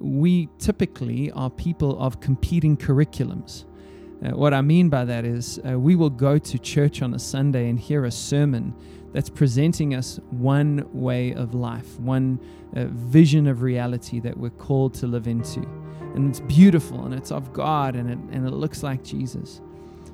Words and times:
we 0.00 0.48
typically 0.58 1.30
are 1.32 1.50
people 1.50 1.98
of 2.00 2.20
competing 2.20 2.76
curriculums. 2.76 3.64
Uh, 4.24 4.30
what 4.30 4.54
I 4.54 4.62
mean 4.62 4.88
by 4.88 5.04
that 5.04 5.24
is, 5.24 5.60
uh, 5.68 5.78
we 5.78 5.96
will 5.96 6.10
go 6.10 6.38
to 6.38 6.58
church 6.58 7.02
on 7.02 7.14
a 7.14 7.18
Sunday 7.18 7.68
and 7.68 7.78
hear 7.78 8.04
a 8.04 8.10
sermon 8.10 8.74
that's 9.12 9.28
presenting 9.28 9.94
us 9.94 10.18
one 10.30 10.88
way 10.92 11.32
of 11.34 11.54
life, 11.54 11.98
one 12.00 12.40
uh, 12.74 12.86
vision 12.86 13.46
of 13.46 13.62
reality 13.62 14.20
that 14.20 14.36
we're 14.36 14.50
called 14.50 14.94
to 14.94 15.06
live 15.06 15.28
into. 15.28 15.60
And 16.14 16.30
it's 16.30 16.40
beautiful 16.40 17.04
and 17.04 17.14
it's 17.14 17.30
of 17.30 17.52
God 17.52 17.96
and 17.96 18.10
it, 18.10 18.18
and 18.34 18.46
it 18.46 18.52
looks 18.52 18.82
like 18.82 19.04
Jesus. 19.04 19.60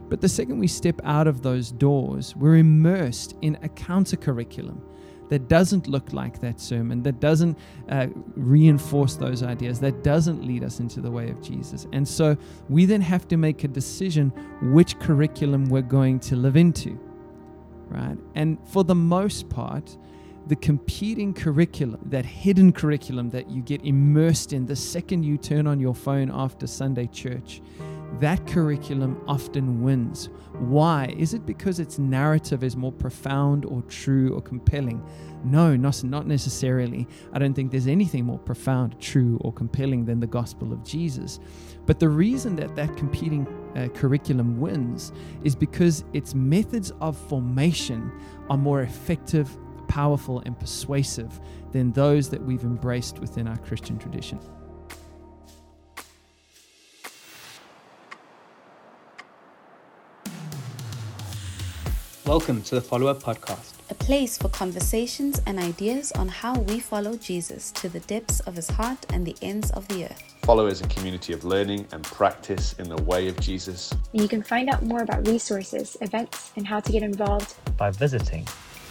But 0.09 0.21
the 0.21 0.29
second 0.29 0.59
we 0.59 0.67
step 0.67 1.01
out 1.05 1.29
of 1.29 1.43
those 1.43 1.71
doors, 1.71 2.35
we're 2.35 2.57
immersed 2.57 3.37
in 3.43 3.59
a 3.63 3.69
counter 3.69 4.17
curriculum 4.17 4.83
that 5.31 5.49
doesn't 5.49 5.87
look 5.87 6.13
like 6.13 6.41
that 6.41 6.61
sermon, 6.61 7.03
that 7.05 7.21
doesn't 7.21 7.57
uh, 7.89 8.09
reinforce 8.37 9.15
those 9.17 9.43
ideas, 9.43 9.81
that 9.81 10.03
doesn't 10.03 10.45
lead 10.45 10.63
us 10.63 10.81
into 10.81 11.01
the 11.01 11.11
way 11.11 11.31
of 11.31 11.41
Jesus. 11.41 11.87
And 11.93 12.07
so 12.07 12.37
we 12.69 12.85
then 12.85 13.01
have 13.01 13.27
to 13.29 13.37
make 13.37 13.65
a 13.65 13.69
decision 13.69 14.31
which 14.75 14.99
curriculum 14.99 15.67
we're 15.67 15.83
going 15.83 16.21
to 16.21 16.37
live 16.37 16.57
into, 16.57 16.99
right? 17.89 18.19
And 18.35 18.59
for 18.69 18.85
the 18.85 18.95
most 18.95 19.49
part, 19.49 19.97
the 20.49 20.57
competing 20.57 21.33
curriculum, 21.33 22.01
that 22.07 22.25
hidden 22.25 22.73
curriculum 22.73 23.31
that 23.31 23.49
you 23.49 23.63
get 23.63 23.85
immersed 23.85 24.53
in 24.53 24.67
the 24.67 24.75
second 24.75 25.23
you 25.23 25.37
turn 25.37 25.67
on 25.67 25.79
your 25.79 25.95
phone 25.95 26.31
after 26.33 26.67
Sunday 26.67 27.07
church, 27.07 27.63
that 28.19 28.47
curriculum 28.47 29.23
often 29.29 29.83
wins. 29.83 30.29
Why? 30.59 31.15
Is 31.17 31.33
it 31.33 31.47
because 31.47 31.79
its 31.79 31.99
narrative 31.99 32.65
is 32.65 32.77
more 32.77 32.93
profound 32.93 33.65
or 33.65 33.83
true 33.83 34.35
or 34.35 34.43
compelling? 34.43 35.03
No, 35.45 35.77
not, 35.77 36.27
necessarily. 36.27 37.07
I 37.33 37.39
don't 37.39 37.55
think 37.55 37.71
there's 37.71 37.87
anything 37.87 38.27
more 38.27 38.39
profound, 38.39 39.01
true, 39.01 39.39
or 39.43 39.53
compelling 39.53 40.05
than 40.05 40.21
the 40.21 40.27
gospel 40.27 40.73
of 40.73 40.85
Jesus. 40.85 41.41
But 41.87 41.99
the 41.99 42.09
reason 42.09 42.57
that 42.57 42.75
that 42.77 42.95
competing 42.97 43.47
uh, 43.77 43.89
curriculum 43.95 44.61
wins 44.61 45.13
is 45.45 45.55
because 45.55 46.05
its 46.13 46.35
methods 46.35 46.93
of 47.01 47.17
formation 47.17 48.13
are 48.51 48.59
more 48.59 48.83
effective, 48.83 49.57
powerful, 49.89 50.43
and 50.45 50.59
persuasive 50.59 51.41
than 51.73 51.93
those 51.93 52.29
that 52.29 52.43
we've 52.43 52.65
embraced 52.65 53.19
within 53.21 53.47
our 53.47 53.57
Christian 53.59 53.99
tradition. 53.99 54.41
Welcome 62.27 62.61
to 62.65 62.75
the 62.75 62.83
Follower 62.83 63.15
Podcast, 63.15 63.73
a 63.91 63.95
place 63.95 64.37
for 64.37 64.51
conversations 64.51 65.41
and 65.47 65.59
ideas 65.59 66.13
on 66.13 66.29
how 66.29 66.59
we 66.61 66.79
follow 66.79 67.17
Jesus 67.17 67.73
to 67.73 67.89
the 67.89 68.01
depths 68.01 68.41
of 68.41 68.55
his 68.55 68.69
heart 68.69 68.99
and 69.13 69.27
the 69.27 69.35
ends 69.43 69.71
of 69.73 69.89
the 69.89 70.05
earth. 70.05 70.23
Follow 70.43 70.67
is 70.67 70.83
a 70.83 70.87
community 70.89 71.33
of 71.33 71.45
learning 71.45 71.87
and 71.93 72.05
practice 72.05 72.75
in 72.75 72.89
the 72.89 73.03
way 73.03 73.27
of 73.27 73.41
Jesus. 73.41 73.93
And 74.13 74.23
you 74.23 74.29
can 74.29 74.43
find 74.43 74.69
out 74.69 74.83
more 74.83 75.03
about 75.03 75.27
resources, 75.27 75.97
events, 76.03 76.53
and 76.57 76.67
how 76.67 76.81
to 76.81 76.93
get 76.93 77.03
involved 77.03 77.55
by 77.77 77.91
visiting 77.91 78.45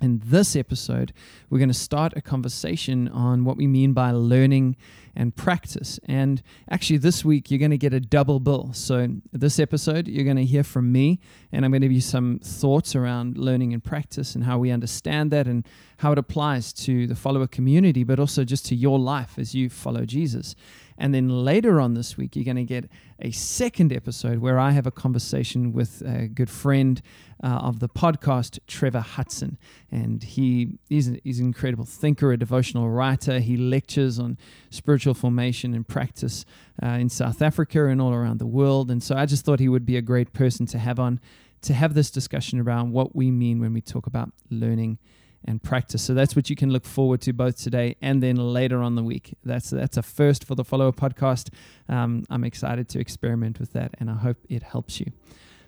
In 0.00 0.20
this 0.24 0.56
episode, 0.56 1.12
we're 1.48 1.58
going 1.58 1.68
to 1.68 1.74
start 1.74 2.14
a 2.16 2.20
conversation 2.20 3.06
on 3.08 3.44
what 3.44 3.56
we 3.56 3.68
mean 3.68 3.92
by 3.92 4.10
learning 4.10 4.76
and 5.16 5.34
practice. 5.34 5.98
And 6.04 6.42
actually, 6.70 6.98
this 6.98 7.24
week, 7.24 7.50
you're 7.50 7.58
going 7.58 7.70
to 7.70 7.78
get 7.78 7.94
a 7.94 8.00
double 8.00 8.38
bill. 8.38 8.72
So, 8.74 9.08
this 9.32 9.58
episode, 9.58 10.06
you're 10.06 10.24
going 10.24 10.36
to 10.36 10.44
hear 10.44 10.62
from 10.62 10.92
me, 10.92 11.18
and 11.50 11.64
I'm 11.64 11.70
going 11.72 11.80
to 11.80 11.88
give 11.88 11.92
you 11.92 12.00
some 12.00 12.38
thoughts 12.42 12.94
around 12.94 13.38
learning 13.38 13.72
and 13.72 13.82
practice 13.82 14.34
and 14.34 14.44
how 14.44 14.58
we 14.58 14.70
understand 14.70 15.30
that 15.30 15.46
and 15.46 15.66
how 15.98 16.12
it 16.12 16.18
applies 16.18 16.72
to 16.74 17.06
the 17.06 17.16
follower 17.16 17.46
community, 17.46 18.04
but 18.04 18.20
also 18.20 18.44
just 18.44 18.66
to 18.66 18.74
your 18.74 18.98
life 18.98 19.38
as 19.38 19.54
you 19.54 19.70
follow 19.70 20.04
Jesus. 20.04 20.54
And 20.98 21.14
then 21.14 21.28
later 21.28 21.80
on 21.80 21.94
this 21.94 22.16
week, 22.16 22.36
you're 22.36 22.44
going 22.44 22.56
to 22.56 22.64
get 22.64 22.90
a 23.20 23.30
second 23.30 23.92
episode 23.92 24.38
where 24.38 24.58
I 24.58 24.70
have 24.70 24.86
a 24.86 24.90
conversation 24.90 25.72
with 25.72 26.02
a 26.02 26.28
good 26.28 26.50
friend 26.50 27.00
uh, 27.42 27.46
of 27.46 27.80
the 27.80 27.88
podcast, 27.88 28.58
Trevor 28.66 29.00
Hudson. 29.00 29.58
And 29.90 30.22
he 30.22 30.78
is 30.88 31.08
an 31.08 31.20
incredible 31.24 31.84
thinker, 31.84 32.32
a 32.32 32.36
devotional 32.36 32.88
writer. 32.88 33.40
He 33.40 33.56
lectures 33.56 34.18
on 34.18 34.38
spiritual 34.70 35.14
formation 35.14 35.74
and 35.74 35.86
practice 35.86 36.44
uh, 36.82 36.88
in 36.88 37.08
South 37.08 37.42
Africa 37.42 37.86
and 37.86 38.00
all 38.00 38.12
around 38.12 38.38
the 38.38 38.46
world. 38.46 38.90
And 38.90 39.02
so 39.02 39.16
I 39.16 39.26
just 39.26 39.44
thought 39.44 39.60
he 39.60 39.68
would 39.68 39.86
be 39.86 39.96
a 39.96 40.02
great 40.02 40.32
person 40.32 40.66
to 40.66 40.78
have 40.78 40.98
on 40.98 41.20
to 41.62 41.74
have 41.74 41.94
this 41.94 42.10
discussion 42.10 42.60
around 42.60 42.92
what 42.92 43.16
we 43.16 43.30
mean 43.30 43.60
when 43.60 43.72
we 43.72 43.80
talk 43.80 44.06
about 44.06 44.30
learning 44.50 44.98
and 45.44 45.62
practice. 45.62 46.02
So 46.02 46.14
that's 46.14 46.34
what 46.34 46.50
you 46.50 46.56
can 46.56 46.70
look 46.70 46.84
forward 46.84 47.20
to 47.22 47.32
both 47.32 47.56
today 47.62 47.96
and 48.02 48.22
then 48.22 48.36
later 48.36 48.82
on 48.82 48.94
the 48.94 49.02
week. 49.02 49.34
That's 49.44 49.70
that's 49.70 49.96
a 49.96 50.02
first 50.02 50.44
for 50.44 50.54
the 50.54 50.64
Follower 50.64 50.92
podcast. 50.92 51.50
Um, 51.88 52.24
I'm 52.30 52.44
excited 52.44 52.88
to 52.90 52.98
experiment 52.98 53.60
with 53.60 53.72
that, 53.72 53.94
and 53.98 54.10
I 54.10 54.14
hope 54.14 54.38
it 54.48 54.62
helps 54.62 55.00
you. 55.00 55.12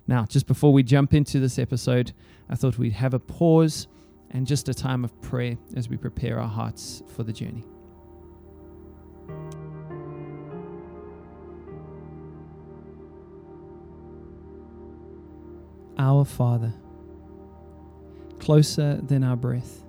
Now, 0.08 0.24
just 0.24 0.46
before 0.46 0.72
we 0.72 0.82
jump 0.82 1.12
into 1.12 1.38
this 1.38 1.58
episode, 1.58 2.12
I 2.48 2.54
thought 2.54 2.78
we'd 2.78 2.94
have 2.94 3.12
a 3.12 3.18
pause 3.18 3.86
and 4.30 4.46
just 4.46 4.68
a 4.70 4.74
time 4.74 5.04
of 5.04 5.20
prayer 5.20 5.58
as 5.76 5.90
we 5.90 5.98
prepare 5.98 6.40
our 6.40 6.48
hearts 6.48 7.02
for 7.14 7.22
the 7.22 7.32
journey. 7.32 7.64
Our 15.98 16.24
Father 16.24 16.72
closer 18.38 18.98
than 19.02 19.22
our 19.22 19.36
breath. 19.36 19.84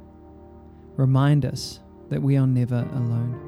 Remind 0.97 1.45
us 1.45 1.79
that 2.09 2.21
we 2.21 2.35
are 2.35 2.47
never 2.47 2.85
alone. 2.93 3.45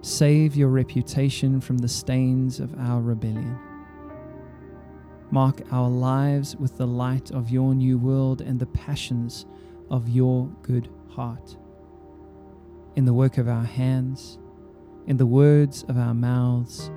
Save 0.00 0.56
your 0.56 0.68
reputation 0.68 1.60
from 1.60 1.78
the 1.78 1.88
stains 1.88 2.58
of 2.58 2.74
our 2.78 3.02
rebellion. 3.02 3.58
Mark 5.30 5.62
our 5.72 5.88
lives 5.88 6.56
with 6.56 6.76
the 6.76 6.86
light 6.86 7.30
of 7.30 7.50
your 7.50 7.74
new 7.74 7.98
world 7.98 8.40
and 8.40 8.58
the 8.60 8.66
passions 8.66 9.46
of 9.90 10.08
your 10.08 10.48
good 10.62 10.88
heart. 11.08 11.56
In 12.96 13.04
the 13.04 13.14
work 13.14 13.38
of 13.38 13.48
our 13.48 13.64
hands, 13.64 14.38
in 15.06 15.16
the 15.16 15.26
words 15.26 15.84
of 15.88 15.98
our 15.98 16.14
mouths, 16.14 16.90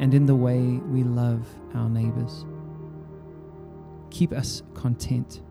and 0.00 0.14
in 0.14 0.26
the 0.26 0.34
way 0.34 0.60
we 0.60 1.04
love 1.04 1.46
our 1.74 1.88
neighbors. 1.88 2.44
Keep 4.10 4.32
us 4.32 4.62
content 4.74 5.42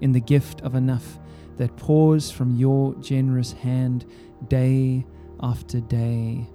in 0.00 0.12
the 0.12 0.20
gift 0.20 0.60
of 0.62 0.74
enough 0.74 1.18
that 1.56 1.76
pours 1.76 2.30
from 2.30 2.56
your 2.56 2.94
generous 2.96 3.52
hand 3.52 4.06
day 4.48 5.06
after 5.40 5.80
day 5.80 6.46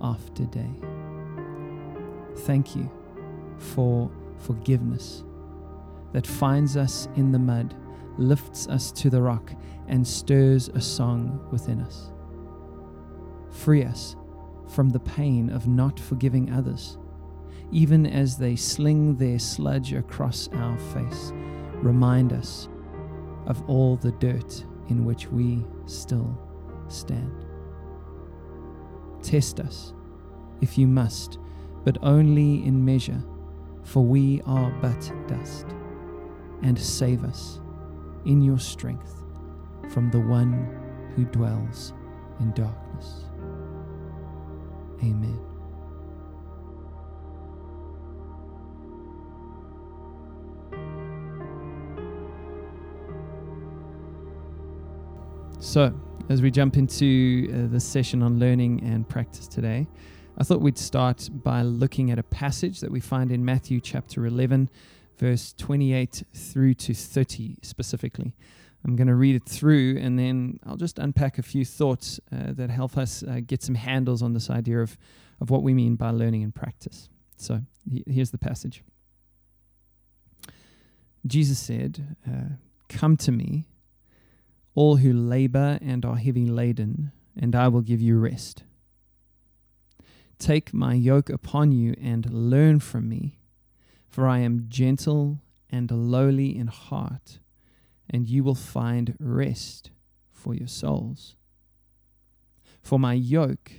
after 0.00 0.44
day. 0.46 0.70
Thank 2.38 2.74
you 2.76 2.90
for 3.58 4.10
forgiveness 4.38 5.24
that 6.12 6.26
finds 6.26 6.76
us 6.76 7.08
in 7.16 7.32
the 7.32 7.38
mud, 7.38 7.74
lifts 8.18 8.68
us 8.68 8.92
to 8.92 9.10
the 9.10 9.20
rock, 9.20 9.52
and 9.88 10.06
stirs 10.06 10.68
a 10.68 10.80
song 10.80 11.46
within 11.50 11.80
us. 11.80 12.12
Free 13.50 13.84
us 13.84 14.16
from 14.68 14.90
the 14.90 15.00
pain 15.00 15.50
of 15.50 15.66
not 15.66 15.98
forgiving 15.98 16.52
others, 16.52 16.98
even 17.72 18.06
as 18.06 18.36
they 18.36 18.56
sling 18.56 19.16
their 19.16 19.38
sludge 19.38 19.92
across 19.92 20.48
our 20.54 20.78
face. 20.78 21.32
Remind 21.74 22.32
us 22.32 22.68
of 23.46 23.62
all 23.68 23.96
the 23.96 24.12
dirt 24.12 24.64
in 24.88 25.04
which 25.04 25.28
we 25.28 25.64
still 25.86 26.38
stand. 26.88 27.44
Test 29.22 29.60
us, 29.60 29.92
if 30.60 30.78
you 30.78 30.86
must, 30.86 31.38
but 31.84 31.98
only 32.02 32.64
in 32.64 32.84
measure, 32.84 33.22
for 33.84 34.04
we 34.04 34.42
are 34.46 34.70
but 34.80 35.12
dust. 35.28 35.66
And 36.62 36.78
save 36.78 37.24
us 37.24 37.60
in 38.24 38.42
your 38.42 38.58
strength 38.58 39.22
from 39.90 40.10
the 40.10 40.20
one 40.20 41.12
who 41.14 41.24
dwells 41.26 41.92
in 42.40 42.52
darkness. 42.52 43.24
Amen. 45.02 45.38
So, 55.60 55.92
as 56.28 56.40
we 56.40 56.50
jump 56.50 56.76
into 56.76 57.50
uh, 57.50 57.72
the 57.72 57.80
session 57.80 58.22
on 58.22 58.38
learning 58.38 58.82
and 58.84 59.08
practice 59.08 59.48
today, 59.48 59.86
I 60.36 60.42
thought 60.42 60.60
we'd 60.60 60.78
start 60.78 61.28
by 61.32 61.62
looking 61.62 62.10
at 62.10 62.18
a 62.18 62.24
passage 62.24 62.80
that 62.80 62.90
we 62.90 62.98
find 62.98 63.30
in 63.30 63.44
Matthew 63.44 63.80
chapter 63.80 64.26
11, 64.26 64.68
verse 65.16 65.54
28 65.56 66.24
through 66.34 66.74
to 66.74 66.92
30 66.92 67.58
specifically. 67.62 68.34
I'm 68.84 68.96
going 68.96 69.06
to 69.06 69.14
read 69.14 69.36
it 69.36 69.48
through 69.48 69.96
and 69.98 70.18
then 70.18 70.58
I'll 70.66 70.76
just 70.76 70.98
unpack 70.98 71.38
a 71.38 71.42
few 71.42 71.64
thoughts 71.64 72.18
uh, 72.32 72.52
that 72.52 72.68
help 72.68 72.98
us 72.98 73.22
uh, 73.22 73.40
get 73.46 73.62
some 73.62 73.76
handles 73.76 74.22
on 74.22 74.32
this 74.32 74.50
idea 74.50 74.80
of, 74.80 74.98
of 75.40 75.50
what 75.50 75.62
we 75.62 75.72
mean 75.72 75.94
by 75.94 76.10
learning 76.10 76.42
and 76.42 76.52
practice. 76.52 77.08
So 77.36 77.60
here's 78.06 78.32
the 78.32 78.38
passage 78.38 78.82
Jesus 81.24 81.60
said, 81.60 82.16
uh, 82.26 82.56
Come 82.88 83.16
to 83.18 83.30
me 83.30 83.66
all 84.74 84.96
who 84.96 85.12
labor 85.12 85.78
and 85.80 86.04
are 86.04 86.16
heavy 86.16 86.46
laden, 86.46 87.12
and 87.40 87.54
I 87.54 87.68
will 87.68 87.82
give 87.82 88.00
you 88.00 88.18
rest. 88.18 88.64
Take 90.38 90.74
my 90.74 90.94
yoke 90.94 91.30
upon 91.30 91.72
you 91.72 91.94
and 92.00 92.30
learn 92.32 92.80
from 92.80 93.08
me, 93.08 93.38
for 94.08 94.26
I 94.26 94.38
am 94.38 94.66
gentle 94.68 95.40
and 95.70 95.90
lowly 95.90 96.56
in 96.56 96.66
heart, 96.68 97.38
and 98.08 98.28
you 98.28 98.44
will 98.44 98.54
find 98.54 99.16
rest 99.18 99.90
for 100.30 100.54
your 100.54 100.68
souls. 100.68 101.36
For 102.82 102.98
my 102.98 103.14
yoke 103.14 103.72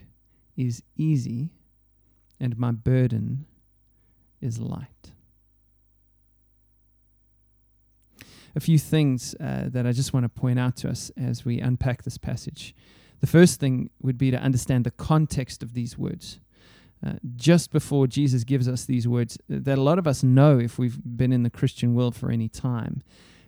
is 0.57 0.83
easy, 0.97 1.51
and 2.39 2.57
my 2.57 2.71
burden 2.71 3.45
is 4.41 4.59
light. 4.59 5.11
a 8.55 8.59
few 8.59 8.79
things 8.79 9.35
uh, 9.39 9.65
that 9.67 9.85
I 9.85 9.91
just 9.91 10.13
want 10.13 10.23
to 10.23 10.29
point 10.29 10.57
out 10.57 10.77
to 10.77 10.89
us 10.89 11.11
as 11.17 11.43
we 11.43 11.59
unpack 11.59 12.03
this 12.03 12.17
passage. 12.17 12.73
The 13.19 13.27
first 13.27 13.59
thing 13.59 13.89
would 14.01 14.17
be 14.17 14.31
to 14.31 14.37
understand 14.37 14.85
the 14.85 14.91
context 14.91 15.61
of 15.61 15.73
these 15.73 15.97
words. 15.97 16.39
Uh, 17.05 17.13
just 17.35 17.71
before 17.71 18.07
Jesus 18.07 18.43
gives 18.43 18.67
us 18.67 18.85
these 18.85 19.07
words 19.07 19.37
uh, 19.51 19.57
that 19.59 19.77
a 19.77 19.81
lot 19.81 19.99
of 19.99 20.07
us 20.07 20.23
know 20.23 20.57
if 20.57 20.79
we've 20.79 20.99
been 21.05 21.31
in 21.31 21.43
the 21.43 21.49
Christian 21.49 21.93
world 21.93 22.15
for 22.15 22.31
any 22.31 22.49
time, 22.49 23.03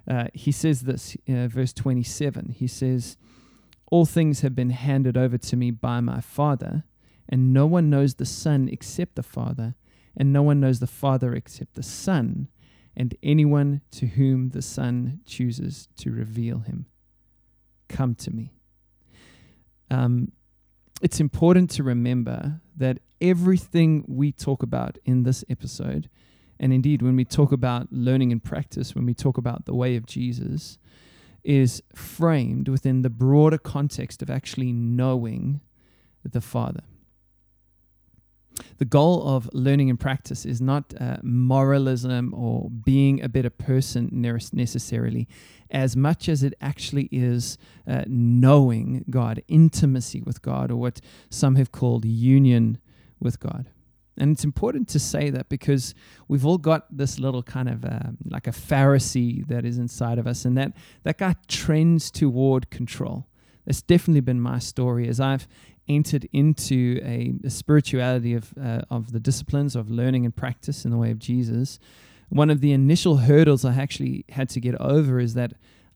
uh, 0.07 0.25
he 0.33 0.51
says 0.51 0.81
this, 0.81 1.17
uh, 1.27 1.47
verse 1.47 1.73
27. 1.73 2.55
He 2.57 2.67
says, 2.67 3.17
All 3.91 4.05
things 4.05 4.41
have 4.41 4.55
been 4.55 4.69
handed 4.69 5.17
over 5.17 5.37
to 5.39 5.55
me 5.55 5.71
by 5.71 6.01
my 6.01 6.21
Father, 6.21 6.83
and 7.27 7.51
no 7.51 7.65
one 7.65 7.89
knows 7.89 8.15
the 8.15 8.25
Son 8.25 8.69
except 8.71 9.15
the 9.15 9.23
Father, 9.23 9.75
and 10.15 10.31
no 10.31 10.43
one 10.43 10.59
knows 10.59 10.79
the 10.79 10.87
Father 10.87 11.33
except 11.33 11.73
the 11.73 11.83
Son, 11.83 12.47
and 12.95 13.15
anyone 13.23 13.81
to 13.91 14.07
whom 14.07 14.49
the 14.49 14.61
Son 14.61 15.19
chooses 15.25 15.89
to 15.97 16.11
reveal 16.11 16.59
him. 16.59 16.85
Come 17.89 18.15
to 18.15 18.31
me. 18.31 18.53
Um, 19.89 20.31
it's 21.01 21.19
important 21.19 21.69
to 21.71 21.83
remember 21.83 22.61
that 22.75 22.99
everything 23.21 24.03
we 24.07 24.31
talk 24.31 24.63
about 24.63 24.97
in 25.05 25.23
this 25.23 25.43
episode, 25.49 26.09
and 26.59 26.73
indeed 26.73 27.01
when 27.01 27.15
we 27.15 27.25
talk 27.25 27.51
about 27.51 27.87
learning 27.91 28.31
and 28.31 28.43
practice, 28.43 28.95
when 28.95 29.05
we 29.05 29.13
talk 29.13 29.37
about 29.37 29.65
the 29.65 29.75
way 29.75 29.95
of 29.95 30.05
Jesus, 30.05 30.77
is 31.43 31.81
framed 31.95 32.67
within 32.67 33.03
the 33.03 33.09
broader 33.09 33.57
context 33.57 34.21
of 34.21 34.29
actually 34.29 34.71
knowing 34.71 35.61
the 36.23 36.41
Father 36.41 36.83
the 38.77 38.85
goal 38.85 39.27
of 39.27 39.49
learning 39.53 39.89
and 39.89 39.99
practice 39.99 40.45
is 40.45 40.61
not 40.61 40.93
uh, 40.99 41.17
moralism 41.23 42.33
or 42.33 42.69
being 42.69 43.23
a 43.23 43.29
better 43.29 43.49
person 43.49 44.09
necessarily, 44.11 45.27
as 45.69 45.95
much 45.95 46.29
as 46.29 46.43
it 46.43 46.53
actually 46.61 47.09
is 47.11 47.57
uh, 47.87 48.03
knowing 48.07 49.05
God, 49.09 49.43
intimacy 49.47 50.21
with 50.21 50.41
God, 50.41 50.71
or 50.71 50.77
what 50.77 51.01
some 51.29 51.55
have 51.55 51.71
called 51.71 52.05
union 52.05 52.77
with 53.19 53.39
God. 53.39 53.69
And 54.19 54.31
it's 54.31 54.43
important 54.43 54.87
to 54.89 54.99
say 54.99 55.29
that 55.29 55.47
because 55.47 55.93
we've 56.27 56.45
all 56.45 56.57
got 56.57 56.85
this 56.95 57.19
little 57.19 57.43
kind 57.43 57.69
of 57.69 57.85
uh, 57.85 57.99
like 58.25 58.47
a 58.47 58.51
Pharisee 58.51 59.47
that 59.47 59.63
is 59.63 59.77
inside 59.77 60.17
of 60.17 60.25
us, 60.25 60.45
and 60.45 60.57
that, 60.57 60.73
that 61.03 61.17
guy 61.17 61.35
trends 61.47 62.09
toward 62.09 62.69
control. 62.71 63.27
That's 63.65 63.81
definitely 63.81 64.21
been 64.21 64.41
my 64.41 64.59
story 64.59 65.07
as 65.07 65.19
I've 65.19 65.47
entered 65.87 66.27
into 66.33 66.99
a, 67.03 67.33
a 67.43 67.49
spirituality 67.49 68.33
of, 68.33 68.53
uh, 68.61 68.81
of 68.89 69.11
the 69.11 69.19
disciplines 69.19 69.75
of 69.75 69.89
learning 69.89 70.25
and 70.25 70.35
practice 70.35 70.85
in 70.85 70.91
the 70.91 70.97
way 70.97 71.11
of 71.11 71.19
Jesus, 71.19 71.79
one 72.29 72.49
of 72.49 72.61
the 72.61 72.73
initial 72.73 73.17
hurdles 73.17 73.63
I 73.63 73.73
actually 73.75 74.25
had 74.29 74.49
to 74.49 74.59
get 74.59 74.75
over 74.75 75.19
is 75.19 75.33
that 75.35 75.53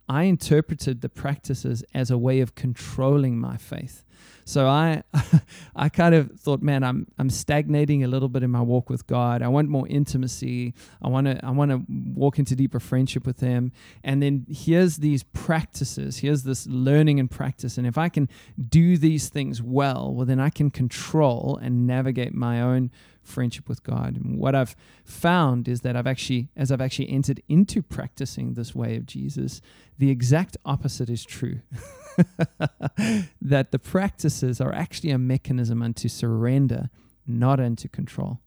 I 0.07 0.23
interpreted 0.23 1.01
the 1.01 1.09
practices 1.09 1.83
as 1.93 2.11
a 2.11 2.17
way 2.17 2.39
of 2.41 2.55
controlling 2.55 3.37
my 3.37 3.57
faith. 3.57 4.03
So 4.45 4.67
I 4.67 5.03
I 5.75 5.89
kind 5.89 6.15
of 6.15 6.39
thought, 6.39 6.61
man, 6.61 6.83
I'm 6.83 7.07
I'm 7.17 7.29
stagnating 7.29 8.03
a 8.03 8.07
little 8.07 8.29
bit 8.29 8.43
in 8.43 8.51
my 8.51 8.61
walk 8.61 8.89
with 8.89 9.07
God. 9.07 9.41
I 9.41 9.47
want 9.47 9.69
more 9.69 9.87
intimacy. 9.87 10.73
I 11.01 11.07
want 11.07 11.27
to 11.27 11.43
I 11.45 11.51
want 11.51 11.71
to 11.71 11.83
walk 12.13 12.39
into 12.39 12.55
deeper 12.55 12.79
friendship 12.79 13.25
with 13.25 13.39
him. 13.39 13.71
And 14.03 14.21
then 14.21 14.45
here's 14.49 14.97
these 14.97 15.23
practices. 15.23 16.17
Here's 16.17 16.43
this 16.43 16.67
learning 16.67 17.19
and 17.19 17.29
practice. 17.29 17.77
And 17.77 17.87
if 17.87 17.97
I 17.97 18.09
can 18.09 18.29
do 18.69 18.97
these 18.97 19.29
things 19.29 19.61
well, 19.61 20.13
well 20.13 20.25
then 20.25 20.39
I 20.39 20.49
can 20.49 20.71
control 20.71 21.59
and 21.61 21.87
navigate 21.87 22.33
my 22.33 22.61
own 22.61 22.91
friendship 23.23 23.69
with 23.69 23.83
God. 23.83 24.15
And 24.15 24.37
what 24.37 24.55
I've 24.55 24.75
found 25.05 25.67
is 25.67 25.81
that 25.81 25.95
I've 25.95 26.07
actually, 26.07 26.49
as 26.55 26.71
I've 26.71 26.81
actually 26.81 27.09
entered 27.09 27.41
into 27.47 27.81
practicing 27.81 28.53
this 28.53 28.75
way 28.75 28.95
of 28.95 29.05
Jesus, 29.05 29.61
the 29.97 30.09
exact 30.09 30.57
opposite 30.65 31.09
is 31.09 31.23
true. 31.23 31.61
that 33.41 33.71
the 33.71 33.79
practices 33.79 34.59
are 34.61 34.73
actually 34.73 35.11
a 35.11 35.17
mechanism 35.17 35.81
unto 35.81 36.07
surrender, 36.07 36.89
not 37.27 37.59
unto 37.59 37.87
control. 37.87 38.39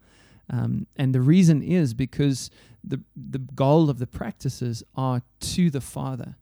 Um, 0.50 0.86
and 0.96 1.14
the 1.14 1.20
reason 1.20 1.62
is 1.62 1.94
because 1.94 2.50
the, 2.82 3.00
the 3.16 3.38
goal 3.38 3.88
of 3.88 3.98
the 3.98 4.06
practices 4.06 4.82
are 4.94 5.22
to 5.40 5.70
the 5.70 5.80
Father, 5.80 6.36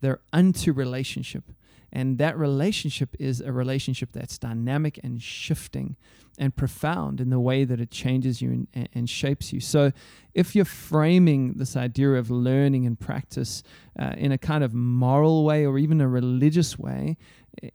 they're 0.00 0.20
unto 0.32 0.72
relationship. 0.72 1.44
And 1.92 2.18
that 2.18 2.36
relationship 2.38 3.16
is 3.18 3.40
a 3.40 3.52
relationship 3.52 4.10
that's 4.12 4.38
dynamic 4.38 5.00
and 5.02 5.22
shifting 5.22 5.96
and 6.38 6.54
profound 6.54 7.20
in 7.20 7.30
the 7.30 7.40
way 7.40 7.64
that 7.64 7.80
it 7.80 7.90
changes 7.90 8.40
you 8.40 8.66
and, 8.72 8.88
and 8.94 9.10
shapes 9.10 9.52
you. 9.52 9.60
So, 9.60 9.92
if 10.34 10.54
you're 10.54 10.64
framing 10.64 11.54
this 11.54 11.76
idea 11.76 12.12
of 12.12 12.30
learning 12.30 12.86
and 12.86 12.98
practice 12.98 13.62
uh, 13.98 14.12
in 14.16 14.30
a 14.30 14.38
kind 14.38 14.62
of 14.62 14.72
moral 14.72 15.44
way 15.44 15.66
or 15.66 15.78
even 15.78 16.00
a 16.00 16.08
religious 16.08 16.78
way, 16.78 17.16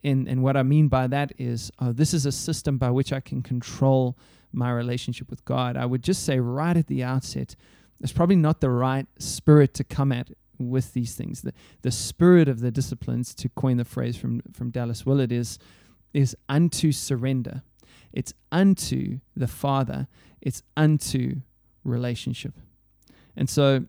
and, 0.04 0.28
and 0.28 0.44
what 0.44 0.56
I 0.56 0.64
mean 0.64 0.88
by 0.88 1.08
that 1.08 1.34
is, 1.38 1.72
oh, 1.80 1.92
this 1.92 2.14
is 2.14 2.26
a 2.26 2.32
system 2.32 2.78
by 2.78 2.90
which 2.90 3.12
I 3.12 3.20
can 3.20 3.42
control 3.42 4.18
my 4.54 4.72
relationship 4.72 5.30
with 5.30 5.44
God, 5.46 5.76
I 5.76 5.86
would 5.86 6.04
just 6.04 6.24
say 6.24 6.40
right 6.40 6.78
at 6.78 6.88
the 6.88 7.04
outset, 7.04 7.56
it's 8.02 8.14
probably 8.14 8.36
not 8.36 8.62
the 8.62 8.70
right 8.70 9.08
spirit 9.18 9.74
to 9.76 9.84
come 9.84 10.12
at 10.12 10.30
with 10.70 10.94
these 10.94 11.16
things. 11.16 11.42
The, 11.42 11.54
the 11.82 11.92
spirit 11.92 12.48
of 12.48 12.60
the 12.60 12.72
disciplines, 12.72 13.34
to 13.36 13.50
coin 13.50 13.78
the 13.78 13.86
phrase 13.86 14.18
from, 14.18 14.42
from 14.54 14.70
Dallas 14.70 15.06
Willard, 15.06 15.32
is, 15.32 15.60
is 16.14 16.36
unto 16.48 16.92
surrender. 16.92 17.64
It's 18.12 18.34
unto 18.52 19.20
the 19.36 19.48
Father, 19.48 20.08
it's 20.42 20.62
unto 20.78 21.38
relationship. 21.84 22.54
And 23.36 23.50
so, 23.50 23.86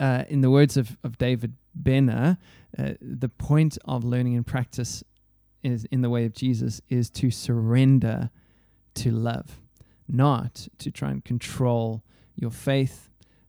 uh, 0.00 0.24
in 0.28 0.40
the 0.40 0.50
words 0.50 0.76
of, 0.76 0.96
of 1.04 1.18
David 1.18 1.54
Benner, 1.74 2.38
uh, 2.76 2.92
the 3.00 3.28
point 3.28 3.78
of 3.84 4.04
learning 4.04 4.36
and 4.36 4.46
practice 4.46 5.04
is 5.62 5.84
in 5.86 6.02
the 6.02 6.10
way 6.10 6.24
of 6.24 6.34
Jesus 6.34 6.80
is 6.88 7.08
to 7.10 7.30
surrender 7.30 8.30
to 8.94 9.10
love, 9.10 9.60
not 10.08 10.68
to 10.78 10.90
try 10.90 11.10
and 11.10 11.24
control 11.24 12.02
your 12.34 12.50
faith, 12.50 13.08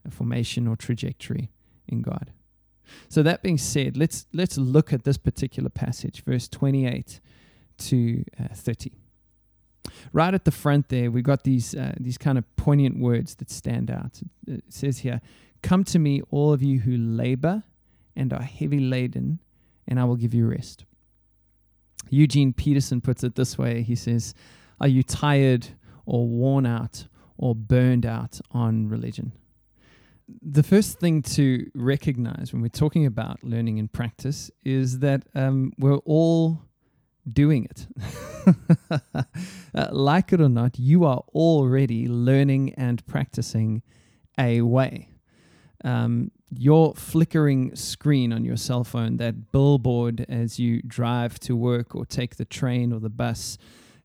formation, 0.10 0.68
or 0.68 0.76
trajectory 0.76 1.50
in 1.94 2.02
God. 2.02 2.32
So 3.10 3.24
that 3.24 3.42
being 3.42 3.58
said, 3.58 3.98
let's 3.98 4.28
let's 4.34 4.58
look 4.58 4.92
at 4.92 5.04
this 5.04 5.18
particular 5.18 5.70
passage, 5.70 6.24
verse 6.24 6.48
28 6.48 7.20
to 7.78 8.24
uh, 8.40 8.54
30. 8.54 8.92
Right 10.12 10.34
at 10.34 10.46
the 10.46 10.52
front 10.52 10.90
there, 10.90 11.10
we've 11.10 11.24
got 11.24 11.44
these 11.44 11.74
uh, 11.74 11.94
these 12.00 12.18
kind 12.18 12.38
of 12.38 12.56
poignant 12.56 13.00
words 13.00 13.36
that 13.36 13.50
stand 13.50 13.90
out. 13.90 14.22
It 14.48 14.66
says 14.70 15.00
here, 15.00 15.22
"Come 15.62 15.84
to 15.86 16.00
me, 16.00 16.22
all 16.30 16.54
of 16.54 16.62
you 16.62 16.82
who 16.82 16.98
labor 16.98 17.64
and 18.16 18.34
are 18.34 18.44
heavy 18.44 18.80
laden, 18.80 19.40
and 19.88 20.00
I 20.00 20.04
will 20.04 20.18
give 20.18 20.34
you 20.34 20.46
rest." 20.48 20.86
Eugene 22.10 22.54
Peterson 22.54 23.02
puts 23.02 23.24
it 23.24 23.36
this 23.36 23.58
way 23.58 23.82
he 23.82 23.96
says, 23.96 24.34
Are 24.80 24.88
you 24.88 25.04
tired 25.04 25.70
or 26.06 26.28
worn 26.28 26.66
out 26.66 27.08
or 27.38 27.56
burned 27.56 28.06
out 28.06 28.40
on 28.52 28.88
religion? 28.88 29.32
The 30.42 30.64
first 30.64 31.00
thing 31.00 31.22
to 31.24 31.70
recognize 31.76 32.54
when 32.54 32.62
we're 32.62 32.70
talking 32.70 33.06
about 33.06 33.44
learning 33.44 33.80
and 33.80 33.92
practice 33.92 34.50
is 34.64 35.00
that 35.00 35.24
um, 35.36 35.74
we're 35.78 35.98
all 35.98 36.62
doing 37.32 37.66
it. 37.66 37.88
uh, 39.76 39.88
like 39.92 40.34
it 40.34 40.42
or 40.42 40.50
not, 40.50 40.80
you 40.80 41.06
are 41.06 41.24
already 41.34 42.08
learning 42.08 42.74
and 42.76 43.06
practicing 43.06 43.82
a 44.38 44.62
way. 44.62 45.10
Um, 45.84 46.32
your 46.58 46.94
flickering 46.96 47.76
screen 47.76 48.32
on 48.32 48.46
your 48.46 48.58
cell 48.58 48.84
phone, 48.84 49.18
that 49.18 49.52
billboard 49.52 50.26
as 50.30 50.60
you 50.60 50.82
drive 50.84 51.40
to 51.42 51.56
work 51.56 51.96
or 51.96 52.06
take 52.06 52.36
the 52.38 52.46
train 52.46 52.94
or 52.94 53.00
the 53.00 53.10
bus, 53.10 53.58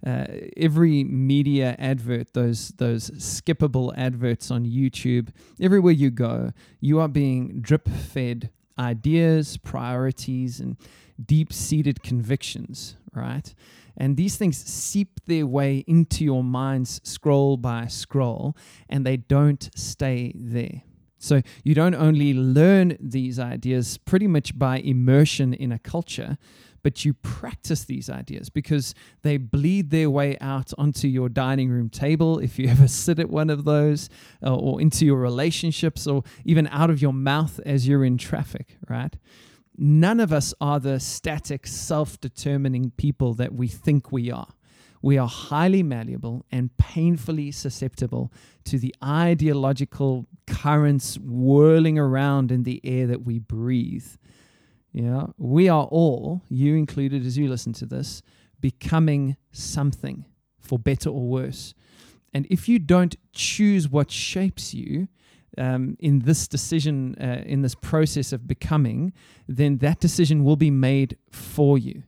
uh, 0.06 0.26
every 0.56 1.04
media 1.04 1.74
advert, 1.78 2.34
those 2.34 2.68
those 2.76 3.10
skippable 3.10 3.92
adverts 3.96 4.50
on 4.50 4.64
YouTube, 4.64 5.28
everywhere 5.60 5.92
you 5.92 6.10
go, 6.10 6.52
you 6.80 7.00
are 7.00 7.08
being 7.08 7.60
drip 7.60 7.88
fed 7.88 8.50
ideas, 8.78 9.56
priorities, 9.56 10.60
and 10.60 10.76
deep 11.24 11.52
seated 11.52 12.02
convictions, 12.02 12.96
right? 13.12 13.54
And 13.96 14.16
these 14.16 14.36
things 14.36 14.56
seep 14.56 15.20
their 15.26 15.46
way 15.46 15.84
into 15.88 16.22
your 16.22 16.44
minds 16.44 17.00
scroll 17.02 17.56
by 17.56 17.88
scroll, 17.88 18.56
and 18.88 19.04
they 19.04 19.16
don't 19.16 19.68
stay 19.74 20.32
there. 20.36 20.82
So 21.18 21.42
you 21.64 21.74
don't 21.74 21.96
only 21.96 22.32
learn 22.32 22.96
these 23.00 23.40
ideas 23.40 23.98
pretty 23.98 24.28
much 24.28 24.56
by 24.56 24.78
immersion 24.78 25.52
in 25.52 25.72
a 25.72 25.78
culture, 25.80 26.38
but 26.82 27.04
you 27.04 27.14
practice 27.14 27.84
these 27.84 28.08
ideas 28.08 28.50
because 28.50 28.94
they 29.22 29.36
bleed 29.36 29.90
their 29.90 30.10
way 30.10 30.36
out 30.40 30.72
onto 30.78 31.08
your 31.08 31.28
dining 31.28 31.70
room 31.70 31.88
table 31.88 32.38
if 32.38 32.58
you 32.58 32.68
ever 32.70 32.88
sit 32.88 33.18
at 33.18 33.30
one 33.30 33.50
of 33.50 33.64
those, 33.64 34.08
uh, 34.44 34.54
or 34.54 34.80
into 34.80 35.04
your 35.04 35.18
relationships, 35.18 36.06
or 36.06 36.22
even 36.44 36.66
out 36.68 36.90
of 36.90 37.02
your 37.02 37.12
mouth 37.12 37.60
as 37.66 37.86
you're 37.86 38.04
in 38.04 38.18
traffic, 38.18 38.76
right? 38.88 39.16
None 39.76 40.18
of 40.18 40.32
us 40.32 40.52
are 40.60 40.80
the 40.80 40.98
static, 40.98 41.66
self 41.66 42.20
determining 42.20 42.90
people 42.90 43.34
that 43.34 43.54
we 43.54 43.68
think 43.68 44.10
we 44.10 44.30
are. 44.30 44.48
We 45.00 45.16
are 45.18 45.28
highly 45.28 45.84
malleable 45.84 46.44
and 46.50 46.76
painfully 46.76 47.52
susceptible 47.52 48.32
to 48.64 48.78
the 48.78 48.94
ideological 49.02 50.26
currents 50.46 51.16
whirling 51.18 51.98
around 51.98 52.50
in 52.50 52.64
the 52.64 52.80
air 52.82 53.06
that 53.06 53.24
we 53.24 53.38
breathe. 53.38 54.08
Yeah, 54.98 55.26
we 55.36 55.68
are 55.68 55.84
all, 55.84 56.42
you 56.48 56.74
included 56.74 57.24
as 57.24 57.38
you 57.38 57.48
listen 57.48 57.72
to 57.74 57.86
this, 57.86 58.20
becoming 58.60 59.36
something 59.52 60.24
for 60.58 60.76
better 60.76 61.08
or 61.08 61.28
worse. 61.28 61.72
And 62.34 62.48
if 62.50 62.68
you 62.68 62.80
don't 62.80 63.14
choose 63.32 63.88
what 63.88 64.10
shapes 64.10 64.74
you, 64.74 65.06
um, 65.56 65.96
in 66.00 66.20
this 66.20 66.48
decision, 66.48 67.14
uh, 67.20 67.44
in 67.46 67.62
this 67.62 67.76
process 67.76 68.32
of 68.32 68.48
becoming, 68.48 69.12
then 69.46 69.78
that 69.78 70.00
decision 70.00 70.42
will 70.42 70.56
be 70.56 70.70
made 70.70 71.16
for 71.30 71.78
you. 71.78 72.02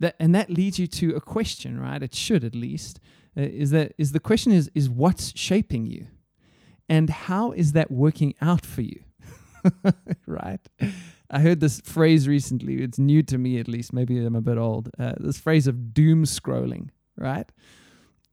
That, 0.00 0.16
and 0.18 0.34
that 0.34 0.50
leads 0.50 0.80
you 0.80 0.88
to 0.88 1.14
a 1.14 1.20
question, 1.20 1.78
right? 1.78 2.02
It 2.02 2.16
should 2.16 2.42
at 2.42 2.56
least. 2.56 2.98
Uh, 3.36 3.42
is 3.42 3.70
that 3.70 3.92
is 3.96 4.10
the 4.10 4.20
question 4.20 4.50
is 4.50 4.70
is 4.74 4.90
what's 4.90 5.32
shaping 5.38 5.86
you, 5.86 6.08
and 6.88 7.10
how 7.10 7.52
is 7.52 7.72
that 7.72 7.92
working 7.92 8.34
out 8.40 8.66
for 8.66 8.82
you, 8.82 9.02
right? 10.26 10.60
I 11.34 11.40
heard 11.40 11.60
this 11.60 11.80
phrase 11.80 12.28
recently. 12.28 12.82
It's 12.82 12.98
new 12.98 13.22
to 13.24 13.38
me, 13.38 13.58
at 13.58 13.68
least. 13.68 13.92
Maybe 13.92 14.18
I'm 14.18 14.36
a 14.36 14.40
bit 14.40 14.58
old. 14.58 14.90
Uh, 14.98 15.14
this 15.18 15.38
phrase 15.38 15.66
of 15.66 15.92
doom 15.92 16.24
scrolling, 16.24 16.90
right? 17.16 17.50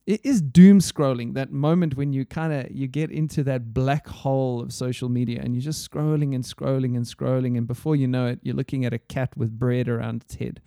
it 0.07 0.19
is 0.25 0.41
doom 0.41 0.79
scrolling 0.79 1.35
that 1.35 1.51
moment 1.51 1.95
when 1.95 2.11
you 2.11 2.25
kind 2.25 2.51
of 2.51 2.71
you 2.71 2.87
get 2.87 3.11
into 3.11 3.43
that 3.43 3.73
black 3.73 4.07
hole 4.07 4.59
of 4.61 4.73
social 4.73 5.09
media 5.09 5.39
and 5.41 5.53
you're 5.53 5.61
just 5.61 5.89
scrolling 5.89 6.33
and 6.33 6.43
scrolling 6.43 6.95
and 6.95 7.05
scrolling 7.05 7.57
and 7.57 7.67
before 7.67 7.95
you 7.95 8.07
know 8.07 8.27
it 8.27 8.39
you're 8.41 8.55
looking 8.55 8.83
at 8.83 8.93
a 8.93 8.99
cat 8.99 9.35
with 9.37 9.57
bread 9.57 9.87
around 9.87 10.23
its 10.23 10.35
head 10.35 10.61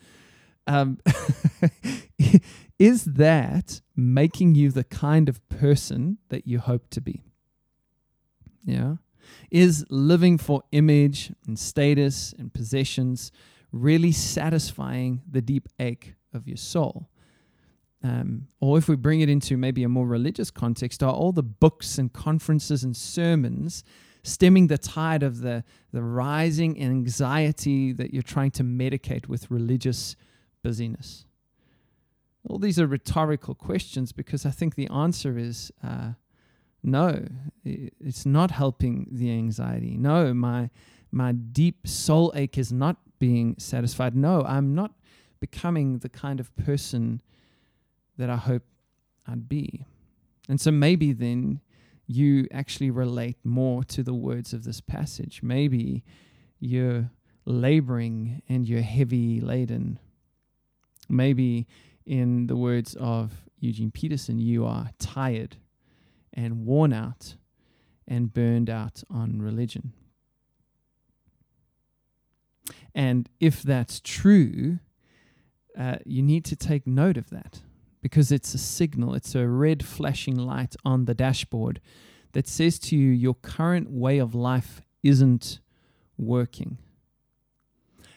um, 0.66 0.98
is 2.78 3.04
that 3.04 3.82
making 3.94 4.54
you 4.54 4.70
the 4.70 4.84
kind 4.84 5.28
of 5.28 5.46
person 5.48 6.18
that 6.28 6.46
you 6.46 6.58
hope 6.58 6.88
to 6.90 7.00
be 7.00 7.22
yeah 8.64 8.94
is 9.50 9.84
living 9.90 10.38
for 10.38 10.62
image 10.72 11.32
and 11.46 11.58
status 11.58 12.34
and 12.38 12.52
possessions 12.52 13.32
really 13.72 14.12
satisfying 14.12 15.22
the 15.30 15.42
deep 15.42 15.68
ache 15.78 16.14
of 16.32 16.46
your 16.46 16.56
soul 16.56 17.08
um, 18.04 18.48
or 18.60 18.76
if 18.76 18.86
we 18.86 18.96
bring 18.96 19.22
it 19.22 19.30
into 19.30 19.56
maybe 19.56 19.82
a 19.82 19.88
more 19.88 20.06
religious 20.06 20.50
context, 20.50 21.02
are 21.02 21.12
all 21.12 21.32
the 21.32 21.42
books 21.42 21.96
and 21.96 22.12
conferences 22.12 22.84
and 22.84 22.94
sermons 22.94 23.82
stemming 24.22 24.66
the 24.66 24.76
tide 24.76 25.22
of 25.22 25.40
the, 25.40 25.64
the 25.90 26.02
rising 26.02 26.80
anxiety 26.82 27.92
that 27.92 28.12
you're 28.12 28.22
trying 28.22 28.50
to 28.52 28.62
medicate 28.62 29.26
with 29.26 29.50
religious 29.50 30.16
busyness? 30.62 31.24
All 32.46 32.58
these 32.58 32.78
are 32.78 32.86
rhetorical 32.86 33.54
questions 33.54 34.12
because 34.12 34.44
I 34.44 34.50
think 34.50 34.74
the 34.74 34.88
answer 34.88 35.38
is 35.38 35.72
uh, 35.82 36.10
no, 36.84 37.24
it's 37.64 38.26
not 38.26 38.50
helping 38.50 39.08
the 39.10 39.30
anxiety. 39.30 39.96
No, 39.96 40.34
my, 40.34 40.68
my 41.10 41.32
deep 41.32 41.88
soul 41.88 42.30
ache 42.36 42.58
is 42.58 42.70
not 42.70 42.98
being 43.18 43.56
satisfied. 43.58 44.14
No, 44.14 44.42
I'm 44.42 44.74
not 44.74 44.92
becoming 45.40 45.98
the 45.98 46.10
kind 46.10 46.40
of 46.40 46.54
person 46.56 47.22
that 48.18 48.28
I 48.28 48.36
hope 48.36 48.64
I'd 49.26 49.48
be. 49.48 49.86
And 50.46 50.60
so 50.60 50.70
maybe 50.70 51.12
then 51.14 51.60
you 52.06 52.46
actually 52.52 52.90
relate 52.90 53.38
more 53.44 53.82
to 53.84 54.02
the 54.02 54.12
words 54.12 54.52
of 54.52 54.64
this 54.64 54.82
passage. 54.82 55.40
Maybe 55.42 56.04
you're 56.60 57.10
laboring 57.46 58.42
and 58.46 58.68
you're 58.68 58.82
heavy 58.82 59.40
laden. 59.40 59.98
Maybe, 61.08 61.66
in 62.04 62.46
the 62.46 62.56
words 62.56 62.94
of 63.00 63.32
Eugene 63.58 63.90
Peterson, 63.90 64.38
you 64.38 64.66
are 64.66 64.90
tired 64.98 65.56
and 66.34 66.66
worn 66.66 66.92
out 66.92 67.36
and 68.06 68.34
burned 68.34 68.68
out 68.68 69.02
on 69.08 69.40
religion. 69.40 69.92
And 72.94 73.28
if 73.40 73.62
that's 73.62 74.00
true, 74.00 74.78
uh, 75.78 75.96
you 76.04 76.22
need 76.22 76.44
to 76.44 76.56
take 76.56 76.86
note 76.86 77.16
of 77.16 77.30
that 77.30 77.62
because 78.02 78.30
it's 78.30 78.54
a 78.54 78.58
signal, 78.58 79.14
it's 79.14 79.34
a 79.34 79.48
red 79.48 79.84
flashing 79.84 80.36
light 80.36 80.76
on 80.84 81.06
the 81.06 81.14
dashboard 81.14 81.80
that 82.32 82.46
says 82.46 82.78
to 82.78 82.96
you, 82.96 83.10
your 83.10 83.34
current 83.34 83.90
way 83.90 84.18
of 84.18 84.34
life 84.34 84.82
isn't 85.02 85.60
working. 86.18 86.78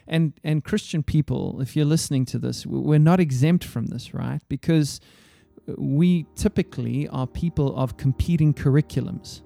And, 0.06 0.34
and 0.42 0.64
Christian 0.64 1.02
people, 1.02 1.60
if 1.60 1.76
you're 1.76 1.84
listening 1.84 2.24
to 2.26 2.38
this, 2.38 2.66
we're 2.66 2.98
not 2.98 3.20
exempt 3.20 3.64
from 3.64 3.86
this, 3.86 4.14
right? 4.14 4.40
Because 4.48 5.00
we 5.76 6.26
typically 6.34 7.08
are 7.08 7.26
people 7.26 7.76
of 7.76 7.96
competing 7.96 8.54
curriculums. 8.54 9.42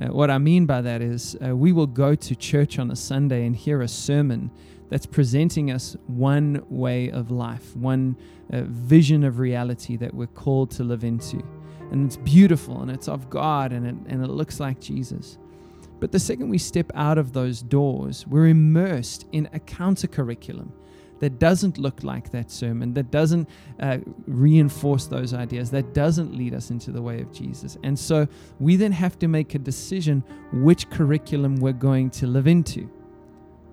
Uh, 0.00 0.06
what 0.06 0.30
I 0.30 0.38
mean 0.38 0.64
by 0.64 0.80
that 0.80 1.02
is, 1.02 1.36
uh, 1.44 1.56
we 1.56 1.72
will 1.72 1.86
go 1.86 2.14
to 2.14 2.36
church 2.36 2.78
on 2.78 2.90
a 2.90 2.96
Sunday 2.96 3.44
and 3.44 3.54
hear 3.54 3.82
a 3.82 3.88
sermon 3.88 4.50
that's 4.88 5.06
presenting 5.06 5.70
us 5.70 5.96
one 6.06 6.64
way 6.70 7.10
of 7.10 7.30
life, 7.30 7.76
one 7.76 8.16
uh, 8.52 8.62
vision 8.62 9.24
of 9.24 9.38
reality 9.38 9.96
that 9.96 10.14
we're 10.14 10.26
called 10.26 10.70
to 10.72 10.84
live 10.84 11.04
into. 11.04 11.42
And 11.90 12.06
it's 12.06 12.16
beautiful 12.16 12.80
and 12.80 12.90
it's 12.90 13.08
of 13.08 13.28
God 13.28 13.72
and 13.72 13.86
it, 13.86 13.94
and 14.10 14.24
it 14.24 14.30
looks 14.30 14.60
like 14.60 14.80
Jesus. 14.80 15.38
But 16.00 16.12
the 16.12 16.18
second 16.20 16.48
we 16.48 16.58
step 16.58 16.90
out 16.94 17.18
of 17.18 17.32
those 17.32 17.60
doors, 17.60 18.26
we're 18.26 18.46
immersed 18.46 19.26
in 19.32 19.48
a 19.52 19.58
counter 19.58 20.06
curriculum 20.06 20.72
that 21.20 21.38
doesn't 21.38 21.78
look 21.78 22.02
like 22.02 22.30
that 22.30 22.50
sermon, 22.50 22.94
that 22.94 23.10
doesn't 23.10 23.48
uh, 23.80 23.98
reinforce 24.26 25.06
those 25.06 25.34
ideas, 25.34 25.70
that 25.70 25.94
doesn't 25.94 26.34
lead 26.34 26.54
us 26.54 26.70
into 26.70 26.92
the 26.92 27.02
way 27.02 27.20
of 27.20 27.32
Jesus. 27.32 27.76
And 27.82 27.98
so 27.98 28.28
we 28.60 28.76
then 28.76 28.92
have 28.92 29.18
to 29.18 29.28
make 29.28 29.54
a 29.54 29.58
decision 29.58 30.22
which 30.52 30.88
curriculum 30.90 31.56
we're 31.56 31.72
going 31.72 32.10
to 32.10 32.26
live 32.26 32.46
into 32.46 32.90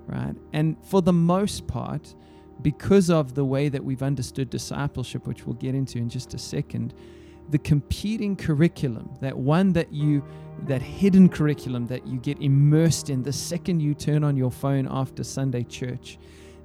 right? 0.07 0.35
And 0.53 0.77
for 0.83 1.01
the 1.01 1.13
most 1.13 1.67
part, 1.67 2.15
because 2.61 3.09
of 3.09 3.35
the 3.35 3.45
way 3.45 3.69
that 3.69 3.83
we've 3.83 4.03
understood 4.03 4.49
discipleship, 4.49 5.27
which 5.27 5.45
we'll 5.45 5.55
get 5.55 5.75
into 5.75 5.97
in 5.97 6.09
just 6.09 6.33
a 6.33 6.37
second, 6.37 6.93
the 7.49 7.57
competing 7.57 8.35
curriculum, 8.35 9.09
that 9.21 9.37
one 9.37 9.73
that 9.73 9.91
you, 9.91 10.23
that 10.63 10.81
hidden 10.81 11.29
curriculum 11.29 11.85
that 11.87 12.07
you 12.07 12.17
get 12.17 12.41
immersed 12.41 13.09
in 13.09 13.21
the 13.23 13.33
second 13.33 13.81
you 13.81 13.93
turn 13.93 14.23
on 14.23 14.35
your 14.35 14.51
phone 14.51 14.87
after 14.89 15.23
Sunday 15.23 15.63
church, 15.63 16.17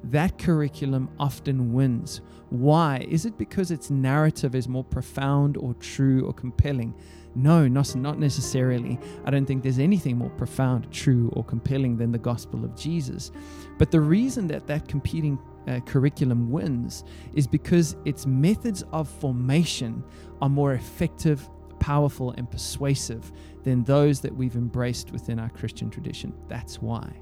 that 0.04 0.38
curriculum 0.38 1.10
often 1.18 1.72
wins. 1.72 2.20
Why? 2.50 3.06
Is 3.08 3.26
it 3.26 3.38
because 3.38 3.70
its 3.70 3.90
narrative 3.90 4.54
is 4.54 4.66
more 4.66 4.84
profound 4.84 5.56
or 5.56 5.74
true 5.74 6.26
or 6.26 6.32
compelling? 6.32 6.94
No, 7.34 7.68
not, 7.68 7.94
not 7.94 8.18
necessarily. 8.18 8.98
I 9.24 9.30
don't 9.30 9.46
think 9.46 9.62
there's 9.62 9.78
anything 9.78 10.18
more 10.18 10.30
profound, 10.30 10.90
true, 10.90 11.30
or 11.34 11.44
compelling 11.44 11.96
than 11.96 12.10
the 12.10 12.18
gospel 12.18 12.64
of 12.64 12.74
Jesus. 12.74 13.30
But 13.78 13.90
the 13.92 14.00
reason 14.00 14.48
that 14.48 14.66
that 14.66 14.88
competing 14.88 15.38
uh, 15.68 15.80
curriculum 15.80 16.50
wins 16.50 17.04
is 17.34 17.46
because 17.46 17.94
its 18.04 18.26
methods 18.26 18.82
of 18.92 19.08
formation 19.08 20.02
are 20.42 20.48
more 20.48 20.72
effective, 20.72 21.48
powerful, 21.78 22.32
and 22.32 22.50
persuasive 22.50 23.30
than 23.62 23.84
those 23.84 24.20
that 24.22 24.34
we've 24.34 24.56
embraced 24.56 25.12
within 25.12 25.38
our 25.38 25.50
Christian 25.50 25.88
tradition. 25.88 26.32
That's 26.48 26.82
why. 26.82 27.12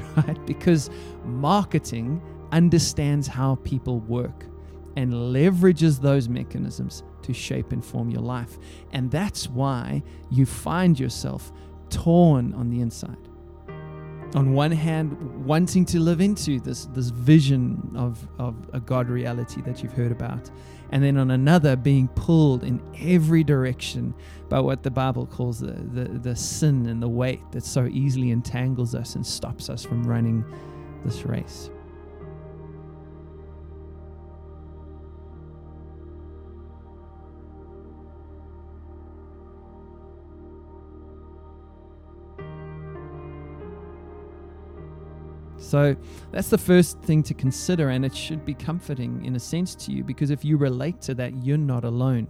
Right? 0.16 0.46
Because 0.46 0.88
marketing 1.24 2.22
understands 2.52 3.26
how 3.26 3.56
people 3.56 4.00
work 4.00 4.46
and 4.96 5.12
leverages 5.12 6.00
those 6.00 6.28
mechanisms 6.28 7.02
to 7.22 7.34
shape 7.34 7.72
and 7.72 7.84
form 7.84 8.10
your 8.10 8.22
life. 8.22 8.58
And 8.92 9.10
that's 9.10 9.48
why 9.48 10.02
you 10.30 10.46
find 10.46 10.98
yourself 10.98 11.52
torn 11.90 12.54
on 12.54 12.70
the 12.70 12.80
inside. 12.80 13.28
On 14.36 14.52
one 14.52 14.70
hand, 14.70 15.46
wanting 15.46 15.86
to 15.86 15.98
live 15.98 16.20
into 16.20 16.60
this, 16.60 16.84
this 16.92 17.08
vision 17.08 17.94
of, 17.96 18.28
of 18.38 18.54
a 18.74 18.78
God 18.78 19.08
reality 19.08 19.62
that 19.62 19.82
you've 19.82 19.94
heard 19.94 20.12
about, 20.12 20.50
and 20.90 21.02
then 21.02 21.16
on 21.16 21.30
another, 21.30 21.74
being 21.74 22.06
pulled 22.08 22.62
in 22.62 22.82
every 23.00 23.42
direction 23.42 24.14
by 24.50 24.60
what 24.60 24.82
the 24.82 24.90
Bible 24.90 25.24
calls 25.24 25.58
the, 25.58 25.72
the, 25.72 26.04
the 26.18 26.36
sin 26.36 26.86
and 26.86 27.02
the 27.02 27.08
weight 27.08 27.40
that 27.52 27.64
so 27.64 27.86
easily 27.86 28.30
entangles 28.30 28.94
us 28.94 29.14
and 29.14 29.26
stops 29.26 29.70
us 29.70 29.84
from 29.84 30.04
running 30.04 30.44
this 31.02 31.24
race. 31.24 31.70
So 45.66 45.96
that's 46.30 46.48
the 46.48 46.58
first 46.58 47.00
thing 47.00 47.24
to 47.24 47.34
consider, 47.34 47.88
and 47.88 48.04
it 48.04 48.14
should 48.14 48.44
be 48.44 48.54
comforting 48.54 49.24
in 49.24 49.34
a 49.34 49.40
sense 49.40 49.74
to 49.74 49.90
you 49.90 50.04
because 50.04 50.30
if 50.30 50.44
you 50.44 50.56
relate 50.56 51.00
to 51.02 51.14
that, 51.14 51.42
you're 51.42 51.58
not 51.58 51.82
alone. 51.82 52.28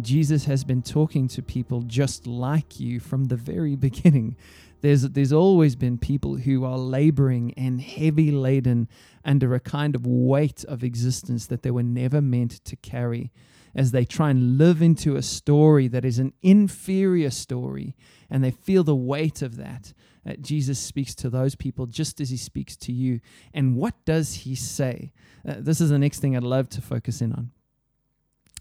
Jesus 0.00 0.44
has 0.46 0.64
been 0.64 0.82
talking 0.82 1.28
to 1.28 1.40
people 1.40 1.82
just 1.82 2.26
like 2.26 2.80
you 2.80 2.98
from 2.98 3.26
the 3.26 3.36
very 3.36 3.76
beginning. 3.86 4.36
There's, 4.80 5.02
there's 5.02 5.32
always 5.32 5.76
been 5.76 5.98
people 5.98 6.34
who 6.34 6.64
are 6.64 6.76
laboring 6.76 7.54
and 7.56 7.80
heavy 7.80 8.32
laden 8.32 8.88
under 9.24 9.54
a 9.54 9.60
kind 9.60 9.94
of 9.94 10.04
weight 10.04 10.64
of 10.64 10.82
existence 10.82 11.46
that 11.46 11.62
they 11.62 11.70
were 11.70 11.84
never 11.84 12.20
meant 12.20 12.64
to 12.64 12.74
carry 12.74 13.30
as 13.72 13.92
they 13.92 14.04
try 14.04 14.30
and 14.30 14.58
live 14.58 14.82
into 14.82 15.14
a 15.14 15.22
story 15.22 15.86
that 15.86 16.04
is 16.04 16.18
an 16.18 16.32
inferior 16.42 17.30
story 17.30 17.94
and 18.28 18.42
they 18.42 18.50
feel 18.50 18.82
the 18.82 18.96
weight 18.96 19.42
of 19.42 19.56
that 19.56 19.92
uh, 20.26 20.34
Jesus 20.40 20.78
speaks 20.78 21.14
to 21.16 21.30
those 21.30 21.54
people 21.54 21.86
just 21.86 22.20
as 22.20 22.30
he 22.30 22.36
speaks 22.36 22.76
to 22.78 22.92
you. 22.92 23.20
And 23.52 23.76
what 23.76 23.94
does 24.04 24.34
he 24.34 24.54
say? 24.54 25.12
Uh, 25.46 25.56
this 25.58 25.80
is 25.80 25.90
the 25.90 25.98
next 25.98 26.20
thing 26.20 26.36
I'd 26.36 26.42
love 26.42 26.68
to 26.70 26.80
focus 26.80 27.20
in 27.20 27.32
on. 27.32 27.50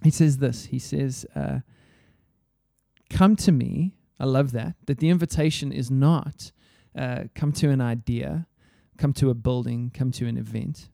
He 0.03 0.09
says 0.09 0.37
this 0.37 0.65
He 0.65 0.79
says, 0.79 1.25
uh, 1.35 1.59
Come 3.09 3.35
to 3.37 3.51
me. 3.51 3.93
I 4.19 4.25
love 4.25 4.51
that. 4.51 4.75
That 4.85 4.99
the 4.99 5.09
invitation 5.09 5.71
is 5.71 5.89
not 5.89 6.51
uh, 6.97 7.23
come 7.35 7.51
to 7.53 7.69
an 7.69 7.81
idea, 7.81 8.47
come 8.97 9.13
to 9.13 9.29
a 9.29 9.33
building, 9.33 9.91
come 9.93 10.11
to 10.11 10.27
an 10.27 10.37
event, 10.37 10.89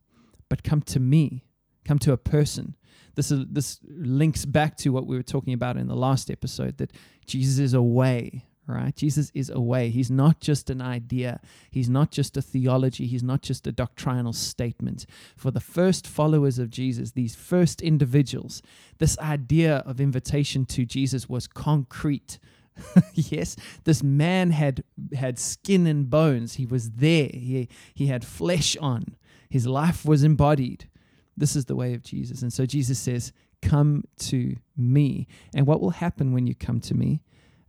but 0.48 0.64
come 0.64 0.82
to 0.84 1.00
me, 1.00 1.46
come 1.86 2.00
to 2.00 2.12
a 2.12 2.18
person. 2.18 2.76
This, 3.16 3.32
is, 3.32 3.46
this 3.50 3.80
links 3.88 4.46
back 4.46 4.78
to 4.78 4.90
what 4.90 5.06
we 5.06 5.18
were 5.18 5.24
talking 5.24 5.54
about 5.54 5.78
in 5.78 5.88
the 5.88 5.96
last 5.96 6.32
episode 6.32 6.78
that 6.78 6.94
Jesus 7.26 7.60
is 7.60 7.74
a 7.74 7.82
way, 7.82 8.46
right? 8.70 8.96
Jesus 8.96 9.32
is 9.34 9.50
a 9.50 9.60
way. 9.60 9.90
He's 9.90 10.12
not 10.12 10.40
just 10.40 10.70
an 10.70 10.82
idea, 10.82 11.42
he's 11.72 11.90
not 11.90 12.12
just 12.12 12.38
a 12.38 12.42
theology, 12.42 13.08
he's 13.08 13.24
not 13.24 13.42
just 13.42 13.66
a 13.68 13.72
doctrinal 13.72 14.34
statement. 14.34 15.06
For 15.36 15.52
the 15.52 15.60
first 15.60 16.08
followers 16.08 16.60
of 16.60 16.70
Jesus, 16.70 17.12
these 17.12 17.36
first 17.36 17.82
individuals, 17.82 18.62
this 19.00 19.18
idea 19.20 19.78
of 19.86 20.00
invitation 20.00 20.66
to 20.68 20.86
Jesus 20.86 21.28
was 21.28 21.48
concrete. 21.48 22.40
yes, 23.14 23.56
this 23.84 24.04
man 24.04 24.52
had 24.52 24.84
had 25.14 25.40
skin 25.40 25.88
and 25.88 26.10
bones. 26.10 26.56
He 26.56 26.66
was 26.66 26.92
there. 26.92 27.30
He 27.34 27.68
he 27.94 28.08
had 28.08 28.24
flesh 28.24 28.78
on. 28.78 29.16
His 29.50 29.68
life 29.68 30.06
was 30.06 30.24
embodied. 30.24 30.88
This 31.36 31.56
is 31.56 31.66
the 31.66 31.76
way 31.76 31.94
of 31.94 32.04
Jesus. 32.04 32.42
And 32.42 32.54
so 32.54 32.66
Jesus 32.66 33.00
says, 33.00 33.34
"Come 33.62 34.04
to 34.20 34.56
me." 34.78 35.28
And 35.54 35.68
what 35.68 35.82
will 35.82 35.92
happen 35.92 36.32
when 36.32 36.48
you 36.48 36.56
come 36.56 36.80
to 36.82 36.94
me? 36.94 37.22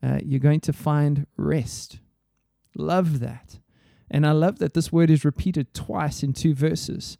Uh, 0.02 0.18
you're 0.24 0.40
going 0.40 0.60
to 0.60 0.72
find 0.72 1.26
rest. 1.36 1.98
Love 2.74 3.20
that. 3.20 3.58
And 4.10 4.26
I 4.26 4.32
love 4.32 4.58
that 4.58 4.74
this 4.74 4.90
word 4.90 5.10
is 5.10 5.24
repeated 5.24 5.72
twice 5.72 6.22
in 6.22 6.32
two 6.32 6.54
verses. 6.54 7.16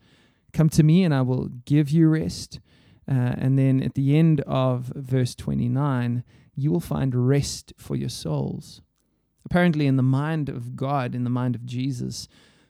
Come 0.52 0.68
to 0.70 0.82
me 0.82 1.04
and 1.04 1.14
I 1.14 1.22
will 1.22 1.48
give 1.64 1.90
you 1.90 2.08
rest. 2.08 2.60
Uh, 3.08 3.34
and 3.38 3.58
then 3.58 3.82
at 3.82 3.94
the 3.94 4.16
end 4.16 4.40
of 4.42 4.92
verse 4.96 5.34
29, 5.34 6.24
you 6.54 6.70
will 6.70 6.80
find 6.80 7.14
rest 7.14 7.72
for 7.76 7.96
your 7.96 8.08
souls. 8.08 8.82
Apparently, 9.44 9.86
in 9.86 9.96
the 9.96 10.02
mind 10.02 10.48
of 10.48 10.76
God, 10.76 11.14
in 11.14 11.24
the 11.24 11.30
mind 11.30 11.54
of 11.54 11.64
Jesus, 11.64 12.28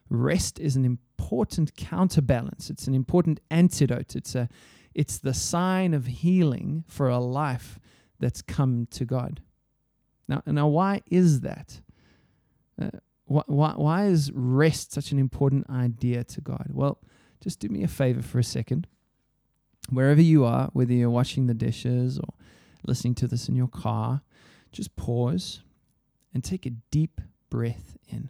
rest 0.09 0.59
is 0.59 0.75
an 0.75 0.85
important 0.85 1.75
counterbalance. 1.75 2.69
It's 2.69 2.87
an 2.87 2.95
important 2.95 3.39
antidote. 3.49 4.15
It's, 4.15 4.35
a, 4.35 4.49
it's 4.93 5.17
the 5.17 5.33
sign 5.33 5.93
of 5.93 6.05
healing 6.07 6.83
for 6.87 7.09
a 7.09 7.19
life 7.19 7.79
that's 8.19 8.41
come 8.41 8.87
to 8.91 9.05
God. 9.05 9.41
Now, 10.27 10.41
now 10.45 10.67
why 10.67 11.01
is 11.07 11.41
that? 11.41 11.81
Uh, 12.81 12.89
why, 13.25 13.43
why, 13.47 13.73
why 13.75 14.05
is 14.05 14.31
rest 14.33 14.91
such 14.91 15.11
an 15.11 15.19
important 15.19 15.69
idea 15.69 16.23
to 16.23 16.41
God? 16.41 16.67
Well, 16.71 16.99
just 17.41 17.59
do 17.59 17.69
me 17.69 17.83
a 17.83 17.87
favor 17.87 18.21
for 18.21 18.39
a 18.39 18.43
second. 18.43 18.87
Wherever 19.89 20.21
you 20.21 20.45
are, 20.45 20.69
whether 20.73 20.93
you're 20.93 21.09
washing 21.09 21.47
the 21.47 21.53
dishes 21.53 22.19
or 22.19 22.33
listening 22.85 23.15
to 23.15 23.27
this 23.27 23.49
in 23.49 23.55
your 23.55 23.67
car, 23.67 24.21
just 24.71 24.95
pause 24.95 25.61
and 26.33 26.43
take 26.43 26.65
a 26.65 26.69
deep 26.69 27.19
breath 27.49 27.97
in 28.07 28.29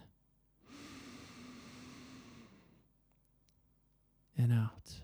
and 4.38 4.52
out. 4.52 4.96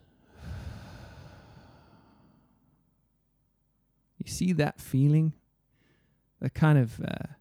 You 4.18 4.32
see 4.32 4.52
that 4.54 4.82
feeling? 4.82 5.34
A 6.42 6.50
kind 6.50 6.78
of 6.78 7.00
uh, 7.02 7.34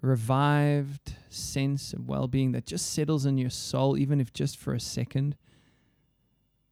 revived 0.00 1.14
sense 1.28 1.92
of 1.92 2.08
well 2.08 2.26
being 2.26 2.52
that 2.52 2.66
just 2.66 2.92
settles 2.92 3.24
in 3.24 3.38
your 3.38 3.50
soul, 3.50 3.96
even 3.96 4.20
if 4.20 4.32
just 4.32 4.58
for 4.58 4.74
a 4.74 4.80
second. 4.80 5.36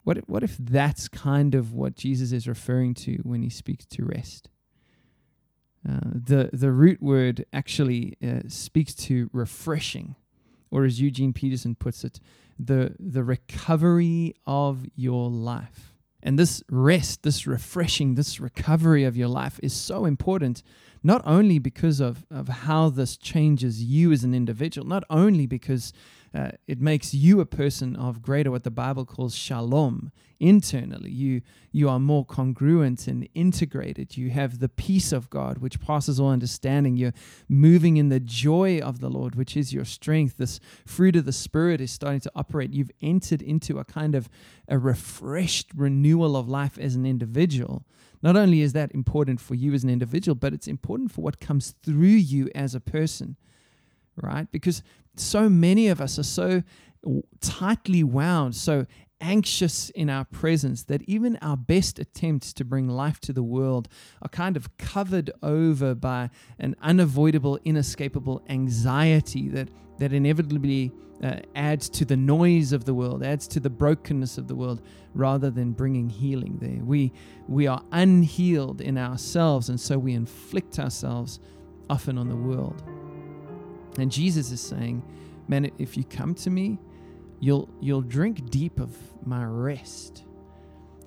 What 0.02 0.18
if, 0.18 0.28
what 0.28 0.42
if 0.42 0.56
that's 0.58 1.08
kind 1.08 1.54
of 1.54 1.74
what 1.74 1.94
Jesus 1.94 2.32
is 2.32 2.48
referring 2.48 2.94
to 2.94 3.16
when 3.22 3.42
he 3.42 3.50
speaks 3.50 3.84
to 3.86 4.04
rest? 4.04 4.48
Uh, 5.88 6.00
the, 6.12 6.50
the 6.52 6.72
root 6.72 7.02
word 7.02 7.44
actually 7.52 8.16
uh, 8.22 8.40
speaks 8.48 8.94
to 8.94 9.30
refreshing, 9.32 10.16
or 10.70 10.84
as 10.84 11.00
Eugene 11.00 11.32
Peterson 11.32 11.74
puts 11.74 12.04
it, 12.04 12.20
the, 12.58 12.94
the 12.98 13.24
recovery 13.24 14.34
of 14.46 14.84
your 14.94 15.30
life. 15.30 15.94
And 16.22 16.38
this 16.38 16.62
rest, 16.70 17.22
this 17.22 17.46
refreshing, 17.46 18.14
this 18.14 18.40
recovery 18.40 19.04
of 19.04 19.16
your 19.16 19.28
life 19.28 19.58
is 19.62 19.72
so 19.72 20.04
important 20.04 20.62
not 21.02 21.22
only 21.24 21.58
because 21.58 22.00
of, 22.00 22.26
of 22.30 22.48
how 22.48 22.90
this 22.90 23.16
changes 23.16 23.82
you 23.82 24.12
as 24.12 24.22
an 24.22 24.34
individual, 24.34 24.86
not 24.86 25.04
only 25.08 25.46
because 25.46 25.92
uh, 26.32 26.50
it 26.66 26.80
makes 26.80 27.12
you 27.12 27.40
a 27.40 27.46
person 27.46 27.96
of 27.96 28.22
greater 28.22 28.50
what 28.50 28.62
the 28.62 28.70
Bible 28.70 29.04
calls 29.04 29.34
shalom 29.34 30.12
internally. 30.38 31.10
You 31.10 31.42
you 31.72 31.88
are 31.88 32.00
more 32.00 32.24
congruent 32.24 33.06
and 33.06 33.28
integrated. 33.34 34.16
You 34.16 34.30
have 34.30 34.58
the 34.58 34.68
peace 34.68 35.12
of 35.12 35.28
God 35.28 35.58
which 35.58 35.80
passes 35.80 36.18
all 36.18 36.30
understanding. 36.30 36.96
You're 36.96 37.14
moving 37.48 37.96
in 37.96 38.08
the 38.08 38.20
joy 38.20 38.80
of 38.80 39.00
the 39.00 39.10
Lord, 39.10 39.34
which 39.34 39.56
is 39.56 39.72
your 39.72 39.84
strength. 39.84 40.36
This 40.36 40.60
fruit 40.86 41.16
of 41.16 41.24
the 41.24 41.32
Spirit 41.32 41.80
is 41.80 41.90
starting 41.90 42.20
to 42.20 42.32
operate. 42.34 42.72
You've 42.72 42.90
entered 43.02 43.42
into 43.42 43.78
a 43.78 43.84
kind 43.84 44.14
of 44.14 44.28
a 44.68 44.78
refreshed 44.78 45.70
renewal 45.74 46.36
of 46.36 46.48
life 46.48 46.78
as 46.78 46.94
an 46.94 47.06
individual. 47.06 47.84
Not 48.22 48.36
only 48.36 48.60
is 48.60 48.72
that 48.74 48.92
important 48.92 49.40
for 49.40 49.54
you 49.54 49.72
as 49.72 49.82
an 49.82 49.90
individual, 49.90 50.34
but 50.34 50.52
it's 50.52 50.68
important 50.68 51.10
for 51.10 51.22
what 51.22 51.40
comes 51.40 51.74
through 51.82 52.06
you 52.06 52.50
as 52.54 52.74
a 52.74 52.80
person, 52.80 53.36
right? 54.22 54.50
Because 54.50 54.82
so 55.16 55.48
many 55.48 55.88
of 55.88 56.00
us 56.00 56.18
are 56.18 56.24
so 56.24 56.62
tightly 57.40 58.02
wound, 58.04 58.54
so 58.54 58.86
anxious 59.20 59.90
in 59.90 60.08
our 60.08 60.24
presence 60.24 60.84
that 60.84 61.02
even 61.02 61.36
our 61.42 61.56
best 61.56 61.98
attempts 61.98 62.52
to 62.54 62.64
bring 62.64 62.88
life 62.88 63.20
to 63.20 63.32
the 63.32 63.42
world 63.42 63.88
are 64.22 64.28
kind 64.28 64.56
of 64.56 64.76
covered 64.78 65.30
over 65.42 65.94
by 65.94 66.30
an 66.58 66.74
unavoidable, 66.80 67.58
inescapable 67.64 68.42
anxiety 68.48 69.48
that, 69.48 69.68
that 69.98 70.12
inevitably 70.12 70.90
uh, 71.22 71.36
adds 71.54 71.90
to 71.90 72.06
the 72.06 72.16
noise 72.16 72.72
of 72.72 72.86
the 72.86 72.94
world, 72.94 73.22
adds 73.22 73.46
to 73.46 73.60
the 73.60 73.68
brokenness 73.68 74.38
of 74.38 74.48
the 74.48 74.54
world, 74.54 74.80
rather 75.14 75.50
than 75.50 75.72
bringing 75.72 76.08
healing 76.08 76.56
there. 76.60 76.82
We, 76.82 77.12
we 77.46 77.66
are 77.66 77.82
unhealed 77.92 78.80
in 78.80 78.96
ourselves, 78.96 79.68
and 79.68 79.78
so 79.78 79.98
we 79.98 80.14
inflict 80.14 80.78
ourselves 80.78 81.40
often 81.90 82.16
on 82.16 82.28
the 82.30 82.36
world. 82.36 82.82
And 84.00 84.10
Jesus 84.10 84.50
is 84.50 84.60
saying, 84.60 85.02
Man, 85.48 85.70
if 85.78 85.96
you 85.96 86.04
come 86.04 86.34
to 86.36 86.50
me, 86.50 86.78
You'll, 87.40 87.70
you'll 87.80 88.02
drink 88.02 88.50
deep 88.50 88.78
of 88.78 88.94
my 89.26 89.42
rest. 89.44 90.24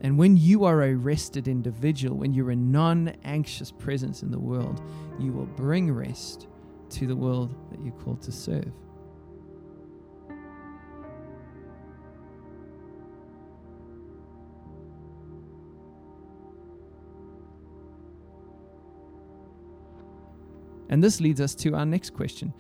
And 0.02 0.18
when 0.18 0.36
you 0.36 0.66
are 0.66 0.82
a 0.82 0.96
rested 0.96 1.48
individual, 1.48 2.18
when 2.18 2.34
you're 2.34 2.50
a 2.50 2.56
non 2.56 3.16
anxious 3.24 3.72
presence 3.72 4.24
in 4.24 4.32
the 4.32 4.40
world, 4.40 4.82
you 5.20 5.32
will 5.32 5.46
bring 5.46 5.92
rest 5.92 6.48
to 6.90 7.06
the 7.06 7.16
world 7.16 7.56
that 7.70 7.80
you're 7.84 7.94
called 7.94 8.24
to 8.24 8.32
serve. 8.32 8.72
And 20.90 21.04
this 21.04 21.22
leads 21.22 21.40
us 21.40 21.56
to 21.56 21.76
our 21.76 21.86
next 21.86 22.14
question 22.14 22.54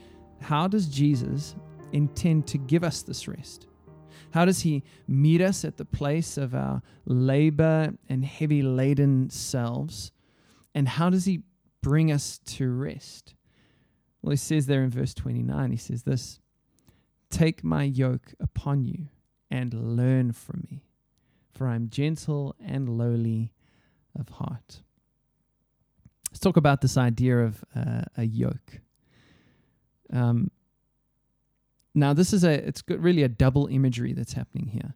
How 0.43 0.67
does 0.67 0.87
Jesus 0.87 1.55
intend 1.93 2.47
to 2.47 2.57
give 2.57 2.83
us 2.83 3.01
this 3.01 3.27
rest? 3.29 3.67
How 4.31 4.43
does 4.43 4.61
he 4.61 4.83
meet 5.07 5.41
us 5.41 5.63
at 5.63 5.77
the 5.77 5.85
place 5.85 6.37
of 6.37 6.53
our 6.53 6.81
labor 7.05 7.93
and 8.09 8.25
heavy 8.25 8.61
laden 8.61 9.29
selves? 9.29 10.11
And 10.75 10.87
how 10.87 11.09
does 11.09 11.23
he 11.25 11.43
bring 11.81 12.11
us 12.11 12.39
to 12.45 12.69
rest? 12.69 13.35
Well, 14.21 14.31
he 14.31 14.37
says 14.37 14.65
there 14.65 14.83
in 14.83 14.89
verse 14.89 15.13
29, 15.13 15.71
he 15.71 15.77
says 15.77 16.03
this 16.03 16.39
Take 17.29 17.63
my 17.63 17.83
yoke 17.83 18.33
upon 18.39 18.83
you 18.83 19.07
and 19.49 19.73
learn 19.73 20.33
from 20.33 20.67
me, 20.69 20.83
for 21.53 21.67
I 21.67 21.75
am 21.75 21.89
gentle 21.89 22.53
and 22.59 22.89
lowly 22.97 23.53
of 24.19 24.27
heart. 24.27 24.81
Let's 26.31 26.39
talk 26.39 26.57
about 26.57 26.81
this 26.81 26.97
idea 26.97 27.39
of 27.39 27.63
uh, 27.75 28.01
a 28.17 28.25
yoke. 28.25 28.82
Um, 30.13 30.51
now, 31.95 32.13
this 32.13 32.33
is 32.33 32.43
a 32.43 32.65
it's 32.65 32.83
really 32.87 33.23
a 33.23 33.27
double 33.27 33.67
imagery 33.67 34.13
that's 34.13 34.33
happening 34.33 34.67
here. 34.67 34.95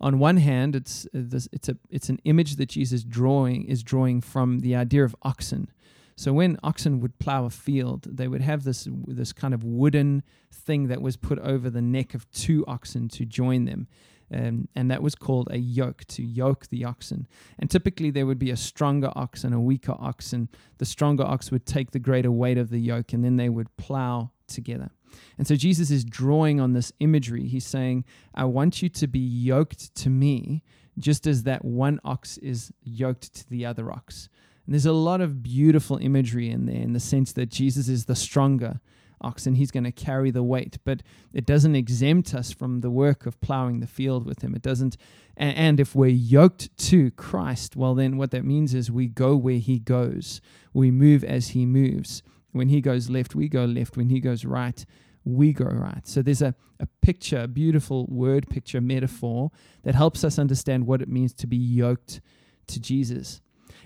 On 0.00 0.18
one 0.18 0.36
hand, 0.36 0.76
it's 0.76 1.06
uh, 1.06 1.22
this 1.24 1.48
it's 1.52 1.68
a 1.68 1.76
it's 1.88 2.08
an 2.08 2.20
image 2.24 2.56
that 2.56 2.68
Jesus 2.68 3.02
drawing 3.02 3.64
is 3.64 3.82
drawing 3.82 4.20
from 4.20 4.60
the 4.60 4.74
idea 4.76 5.04
of 5.04 5.16
oxen. 5.22 5.70
So 6.18 6.32
when 6.32 6.58
oxen 6.62 7.00
would 7.00 7.18
plow 7.18 7.44
a 7.44 7.50
field, 7.50 8.06
they 8.16 8.28
would 8.28 8.42
have 8.42 8.64
this 8.64 8.88
this 9.06 9.32
kind 9.32 9.54
of 9.54 9.64
wooden 9.64 10.22
thing 10.52 10.88
that 10.88 11.02
was 11.02 11.16
put 11.16 11.38
over 11.38 11.68
the 11.70 11.82
neck 11.82 12.14
of 12.14 12.30
two 12.30 12.64
oxen 12.66 13.08
to 13.10 13.24
join 13.24 13.64
them. 13.64 13.86
Um, 14.32 14.66
and 14.74 14.90
that 14.90 15.02
was 15.02 15.14
called 15.14 15.48
a 15.52 15.58
yoke 15.58 16.04
to 16.06 16.22
yoke 16.22 16.66
the 16.66 16.84
oxen. 16.84 17.28
And 17.60 17.70
typically 17.70 18.10
there 18.10 18.26
would 18.26 18.40
be 18.40 18.50
a 18.50 18.56
stronger 18.56 19.12
ox 19.14 19.44
and 19.44 19.54
a 19.54 19.60
weaker 19.60 19.94
ox, 19.98 20.32
and 20.32 20.48
the 20.78 20.84
stronger 20.84 21.22
ox 21.22 21.50
would 21.52 21.64
take 21.64 21.92
the 21.92 22.00
greater 22.00 22.32
weight 22.32 22.58
of 22.58 22.70
the 22.70 22.80
yoke, 22.80 23.12
and 23.12 23.24
then 23.24 23.36
they 23.36 23.48
would 23.48 23.76
plow 23.76 24.32
together. 24.48 24.90
And 25.38 25.46
so 25.46 25.56
Jesus 25.56 25.90
is 25.90 26.04
drawing 26.04 26.60
on 26.60 26.72
this 26.72 26.92
imagery. 27.00 27.46
He's 27.46 27.66
saying, 27.66 28.04
I 28.34 28.44
want 28.44 28.82
you 28.82 28.88
to 28.90 29.06
be 29.06 29.18
yoked 29.18 29.94
to 29.96 30.10
me, 30.10 30.62
just 30.98 31.26
as 31.26 31.44
that 31.44 31.64
one 31.64 32.00
ox 32.04 32.38
is 32.38 32.72
yoked 32.82 33.34
to 33.34 33.50
the 33.50 33.64
other 33.66 33.90
ox. 33.90 34.28
And 34.66 34.74
there's 34.74 34.86
a 34.86 34.92
lot 34.92 35.20
of 35.20 35.42
beautiful 35.42 35.96
imagery 35.98 36.50
in 36.50 36.66
there 36.66 36.82
in 36.82 36.92
the 36.92 37.00
sense 37.00 37.32
that 37.32 37.50
Jesus 37.50 37.88
is 37.88 38.06
the 38.06 38.16
stronger 38.16 38.80
ox 39.20 39.46
and 39.46 39.56
he's 39.56 39.70
going 39.70 39.84
to 39.84 39.92
carry 39.92 40.30
the 40.30 40.42
weight. 40.42 40.78
But 40.84 41.02
it 41.32 41.46
doesn't 41.46 41.76
exempt 41.76 42.34
us 42.34 42.52
from 42.52 42.80
the 42.80 42.90
work 42.90 43.26
of 43.26 43.40
plowing 43.40 43.80
the 43.80 43.86
field 43.86 44.26
with 44.26 44.42
him. 44.42 44.54
It 44.54 44.62
doesn't. 44.62 44.96
And, 45.36 45.78
if 45.78 45.94
we're 45.94 46.08
yoked 46.08 46.76
to 46.78 47.10
Christ, 47.12 47.76
well, 47.76 47.94
then 47.94 48.16
what 48.16 48.30
that 48.30 48.44
means 48.44 48.74
is 48.74 48.90
we 48.90 49.06
go 49.06 49.36
where 49.36 49.58
he 49.58 49.78
goes, 49.78 50.40
we 50.72 50.90
move 50.90 51.22
as 51.22 51.48
he 51.48 51.66
moves. 51.66 52.22
When 52.56 52.68
he 52.68 52.80
goes 52.80 53.10
left, 53.10 53.34
we 53.34 53.48
go 53.48 53.64
left. 53.64 53.96
When 53.96 54.08
he 54.08 54.20
goes 54.20 54.44
right, 54.44 54.84
we 55.24 55.52
go 55.52 55.66
right. 55.66 56.06
So 56.06 56.22
there's 56.22 56.42
a, 56.42 56.54
a 56.80 56.86
picture, 57.02 57.40
a 57.42 57.48
beautiful 57.48 58.06
word 58.06 58.48
picture, 58.48 58.80
metaphor 58.80 59.50
that 59.82 59.94
helps 59.94 60.24
us 60.24 60.38
understand 60.38 60.86
what 60.86 61.02
it 61.02 61.08
means 61.08 61.32
to 61.34 61.46
be 61.46 61.56
yoked 61.56 62.20
to 62.68 62.80
Jesus. 62.80 63.40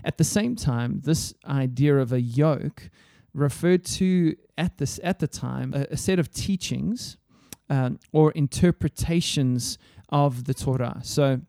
At 0.05 0.19
the 0.19 0.25
same 0.25 0.57
time, 0.57 1.01
this 1.05 1.35
idea 1.47 1.99
of 1.99 2.13
a 2.13 2.21
yoke 2.21 2.91
referred 3.35 3.85
to 3.85 4.37
at 4.59 4.79
this 4.79 4.99
at 5.03 5.19
the 5.19 5.29
time 5.29 5.73
a, 5.75 5.87
a 5.93 5.97
set 5.97 6.19
of 6.19 6.33
teachings 6.33 7.17
um, 7.69 7.99
or 8.13 8.33
interpretations 8.33 9.79
of 10.09 10.45
the 10.45 10.55
Torah. 10.55 11.01
So 11.03 11.41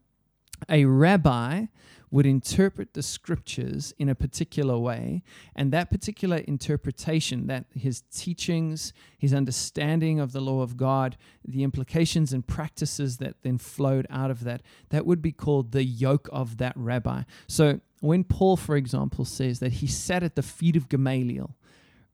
a 0.70 0.86
rabbi 0.86 1.66
would 2.12 2.26
interpret 2.26 2.94
the 2.94 3.02
scriptures 3.02 3.94
in 3.98 4.10
a 4.10 4.16
particular 4.16 4.78
way, 4.78 5.24
and 5.56 5.72
that 5.72 5.90
particular 5.90 6.38
interpretation, 6.38 7.48
that 7.48 7.66
his 7.74 8.02
teachings, 8.14 8.92
his 9.18 9.34
understanding 9.34 10.20
of 10.20 10.34
the 10.34 10.42
law 10.42 10.62
of 10.62 10.76
God, 10.76 11.16
the 11.48 11.64
implications 11.64 12.34
and 12.34 12.46
practices 12.46 13.18
that 13.18 13.36
then 13.44 13.58
flowed 13.58 14.06
out 14.10 14.30
of 14.30 14.44
that, 14.44 14.62
that 14.90 15.06
would 15.06 15.22
be 15.22 15.32
called 15.32 15.72
the 15.72 15.86
yoke 15.86 16.28
of 16.34 16.58
that 16.58 16.74
rabbi. 16.76 17.24
So 17.48 17.80
when 18.02 18.26
Paul, 18.26 18.58
for 18.58 18.76
example, 18.76 19.24
says 19.24 19.60
that 19.60 19.74
he 19.74 19.88
sat 19.88 20.22
at 20.22 20.36
the 20.36 20.42
feet 20.42 20.76
of 20.76 20.90
Gamaliel, 20.90 21.56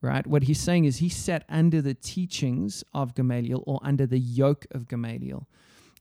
right? 0.01 0.27
What 0.27 0.43
he's 0.43 0.60
saying 0.60 0.86
is 0.86 0.97
he 0.97 1.10
sat 1.10 1.43
under 1.49 1.81
the 1.81 1.95
teachings 1.95 2.83
of 2.93 3.15
Gamaliel 3.15 3.63
or 3.65 3.79
under 3.81 4.05
the 4.05 4.19
yoke 4.19 4.67
of 4.69 4.88
Gamaliel. 4.88 5.47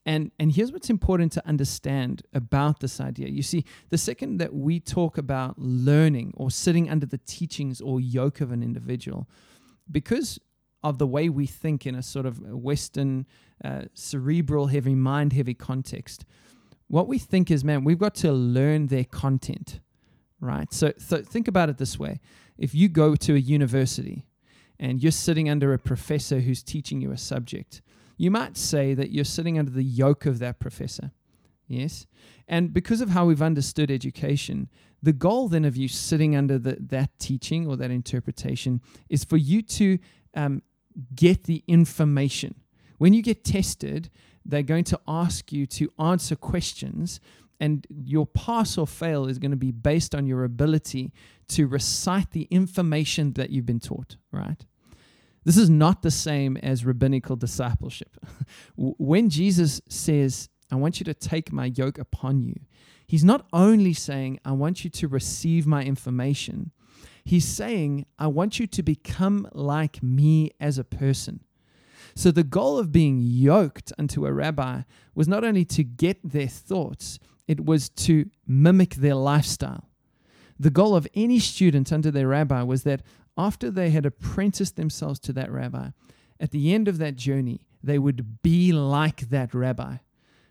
And, 0.07 0.31
and 0.39 0.53
here's 0.53 0.71
what's 0.71 0.89
important 0.89 1.33
to 1.33 1.45
understand 1.45 2.23
about 2.33 2.79
this 2.79 3.01
idea. 3.01 3.27
You 3.27 3.43
see, 3.43 3.65
the 3.89 3.97
second 3.97 4.37
that 4.37 4.53
we 4.53 4.79
talk 4.79 5.17
about 5.17 5.59
learning 5.59 6.33
or 6.37 6.49
sitting 6.49 6.89
under 6.89 7.05
the 7.05 7.17
teachings 7.17 7.81
or 7.81 7.99
yoke 7.99 8.39
of 8.39 8.53
an 8.53 8.63
individual, 8.63 9.27
because 9.91 10.39
of 10.81 10.97
the 10.97 11.05
way 11.05 11.27
we 11.27 11.45
think 11.45 11.85
in 11.85 11.93
a 11.93 12.01
sort 12.01 12.25
of 12.25 12.39
Western, 12.39 13.25
uh, 13.61 13.81
cerebral, 13.93 14.67
heavy, 14.67 14.95
mind 14.95 15.33
heavy 15.33 15.53
context, 15.53 16.23
what 16.87 17.09
we 17.09 17.17
think 17.17 17.51
is, 17.51 17.65
man, 17.65 17.83
we've 17.83 17.99
got 17.99 18.15
to 18.15 18.31
learn 18.31 18.87
their 18.87 19.03
content, 19.03 19.81
right? 20.39 20.71
So, 20.71 20.93
so 20.97 21.21
think 21.21 21.49
about 21.49 21.67
it 21.67 21.79
this 21.79 21.99
way 21.99 22.21
if 22.57 22.73
you 22.73 22.87
go 22.87 23.15
to 23.15 23.35
a 23.35 23.39
university 23.39 24.25
and 24.79 25.03
you're 25.03 25.11
sitting 25.11 25.49
under 25.49 25.73
a 25.73 25.77
professor 25.77 26.39
who's 26.39 26.63
teaching 26.63 27.01
you 27.01 27.11
a 27.11 27.17
subject, 27.17 27.81
you 28.17 28.31
might 28.31 28.57
say 28.57 28.93
that 28.93 29.11
you're 29.11 29.23
sitting 29.23 29.57
under 29.57 29.71
the 29.71 29.83
yoke 29.83 30.25
of 30.25 30.39
that 30.39 30.59
professor. 30.59 31.11
Yes? 31.67 32.07
And 32.47 32.73
because 32.73 33.01
of 33.01 33.09
how 33.09 33.25
we've 33.25 33.41
understood 33.41 33.91
education, 33.91 34.69
the 35.03 35.13
goal 35.13 35.47
then 35.47 35.65
of 35.65 35.77
you 35.77 35.87
sitting 35.87 36.35
under 36.35 36.57
the, 36.57 36.77
that 36.79 37.11
teaching 37.19 37.67
or 37.67 37.75
that 37.77 37.91
interpretation 37.91 38.81
is 39.09 39.23
for 39.23 39.37
you 39.37 39.61
to 39.61 39.99
um, 40.33 40.63
get 41.13 41.43
the 41.43 41.63
information. 41.67 42.55
When 42.97 43.13
you 43.13 43.21
get 43.21 43.43
tested, 43.43 44.09
they're 44.45 44.63
going 44.63 44.85
to 44.85 44.99
ask 45.07 45.51
you 45.51 45.67
to 45.67 45.91
answer 45.99 46.35
questions 46.35 47.19
and 47.59 47.85
your 47.89 48.25
pass 48.25 48.77
or 48.77 48.87
fail 48.87 49.27
is 49.27 49.39
going 49.39 49.51
to 49.51 49.57
be 49.57 49.71
based 49.71 50.13
on 50.13 50.25
your 50.25 50.43
ability 50.43 51.11
to 51.49 51.67
recite 51.67 52.31
the 52.31 52.43
information 52.49 53.33
that 53.33 53.49
you've 53.49 53.65
been 53.65 53.79
taught, 53.79 54.17
right? 54.31 54.65
This 55.47 55.55
is 55.55 55.69
not 55.69 56.01
the 56.01 56.11
same 56.11 56.57
as 56.57 56.83
rabbinical 56.83 57.37
discipleship. 57.37 58.17
when 58.75 59.29
Jesus 59.29 59.79
says, 59.87 60.49
I 60.69 60.75
want 60.75 60.99
you 60.99 61.05
to 61.05 61.13
take 61.13 61.53
my 61.53 61.71
yoke 61.73 61.97
upon 61.97 62.41
you, 62.41 62.55
he's 63.07 63.23
not 63.23 63.47
only 63.53 63.93
saying, 63.93 64.41
I 64.43 64.51
want 64.51 64.83
you 64.83 64.89
to 64.89 65.07
receive 65.07 65.65
my 65.65 65.85
information, 65.85 66.71
he's 67.23 67.45
saying, 67.45 68.07
I 68.19 68.27
want 68.27 68.59
you 68.59 68.67
to 68.67 68.83
become 68.83 69.47
like 69.53 70.03
me 70.03 70.51
as 70.59 70.77
a 70.77 70.83
person. 70.83 71.45
So 72.13 72.29
the 72.29 72.43
goal 72.43 72.77
of 72.77 72.91
being 72.91 73.17
yoked 73.21 73.93
unto 73.97 74.25
a 74.25 74.33
rabbi 74.33 74.81
was 75.15 75.29
not 75.29 75.45
only 75.45 75.63
to 75.63 75.83
get 75.85 76.17
their 76.29 76.49
thoughts, 76.49 77.19
it 77.47 77.63
was 77.63 77.87
to 77.87 78.29
mimic 78.45 78.95
their 78.95 79.15
lifestyle. 79.15 79.87
The 80.59 80.71
goal 80.71 80.93
of 80.93 81.07
any 81.13 81.39
student 81.39 81.93
under 81.93 82.11
their 82.11 82.27
rabbi 82.27 82.63
was 82.63 82.83
that 82.83 83.01
after 83.37 83.69
they 83.69 83.89
had 83.89 84.05
apprenticed 84.05 84.75
themselves 84.75 85.19
to 85.19 85.33
that 85.33 85.51
rabbi, 85.51 85.89
at 86.39 86.51
the 86.51 86.73
end 86.73 86.87
of 86.87 86.97
that 86.97 87.15
journey, 87.15 87.61
they 87.83 87.99
would 87.99 88.41
be 88.41 88.71
like 88.71 89.29
that 89.29 89.53
rabbi. 89.53 89.97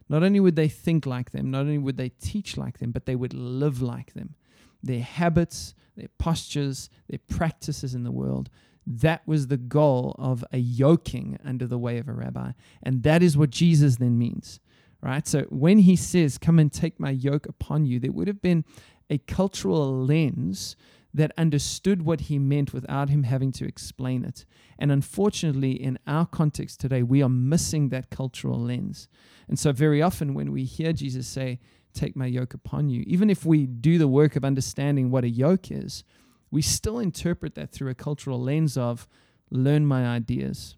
Not 0.08 0.22
only 0.22 0.40
would 0.40 0.56
they 0.56 0.68
think 0.68 1.04
like 1.04 1.32
them, 1.32 1.50
not 1.50 1.60
only 1.60 1.78
would 1.78 1.96
they 1.96 2.10
teach 2.10 2.56
like 2.56 2.78
them, 2.78 2.92
but 2.92 3.06
they 3.06 3.16
would 3.16 3.34
live 3.34 3.82
like 3.82 4.14
them. 4.14 4.34
Their 4.82 5.02
habits, 5.02 5.74
their 5.96 6.08
postures, 6.18 6.88
their 7.08 7.18
practices 7.18 7.94
in 7.94 8.04
the 8.04 8.12
world. 8.12 8.48
That 8.86 9.26
was 9.26 9.48
the 9.48 9.56
goal 9.56 10.14
of 10.16 10.44
a 10.52 10.58
yoking 10.58 11.38
under 11.44 11.66
the 11.66 11.78
way 11.78 11.98
of 11.98 12.08
a 12.08 12.12
rabbi. 12.12 12.52
And 12.84 13.02
that 13.02 13.22
is 13.22 13.36
what 13.36 13.50
Jesus 13.50 13.96
then 13.96 14.16
means 14.16 14.60
right? 15.00 15.26
So 15.26 15.42
when 15.50 15.78
he 15.78 15.96
says, 15.96 16.38
Come 16.38 16.58
and 16.58 16.72
take 16.72 16.98
my 16.98 17.10
yoke 17.10 17.46
upon 17.46 17.86
you, 17.86 18.00
there 18.00 18.12
would 18.12 18.28
have 18.28 18.42
been 18.42 18.64
a 19.08 19.18
cultural 19.18 20.04
lens 20.04 20.76
that 21.16 21.32
understood 21.38 22.02
what 22.02 22.22
he 22.22 22.38
meant 22.38 22.74
without 22.74 23.08
him 23.08 23.22
having 23.22 23.50
to 23.50 23.64
explain 23.64 24.22
it. 24.22 24.44
And 24.78 24.92
unfortunately, 24.92 25.72
in 25.72 25.98
our 26.06 26.26
context 26.26 26.78
today, 26.78 27.02
we 27.02 27.22
are 27.22 27.28
missing 27.28 27.88
that 27.88 28.10
cultural 28.10 28.60
lens. 28.60 29.08
And 29.48 29.58
so, 29.58 29.72
very 29.72 30.02
often, 30.02 30.34
when 30.34 30.52
we 30.52 30.64
hear 30.64 30.92
Jesus 30.92 31.26
say, 31.26 31.58
Take 31.94 32.14
my 32.14 32.26
yoke 32.26 32.52
upon 32.52 32.90
you, 32.90 33.02
even 33.06 33.30
if 33.30 33.46
we 33.46 33.64
do 33.64 33.96
the 33.96 34.06
work 34.06 34.36
of 34.36 34.44
understanding 34.44 35.10
what 35.10 35.24
a 35.24 35.30
yoke 35.30 35.70
is, 35.70 36.04
we 36.50 36.60
still 36.60 36.98
interpret 36.98 37.54
that 37.54 37.72
through 37.72 37.88
a 37.88 37.94
cultural 37.94 38.38
lens 38.38 38.76
of 38.76 39.08
learn 39.50 39.86
my 39.86 40.06
ideas, 40.06 40.76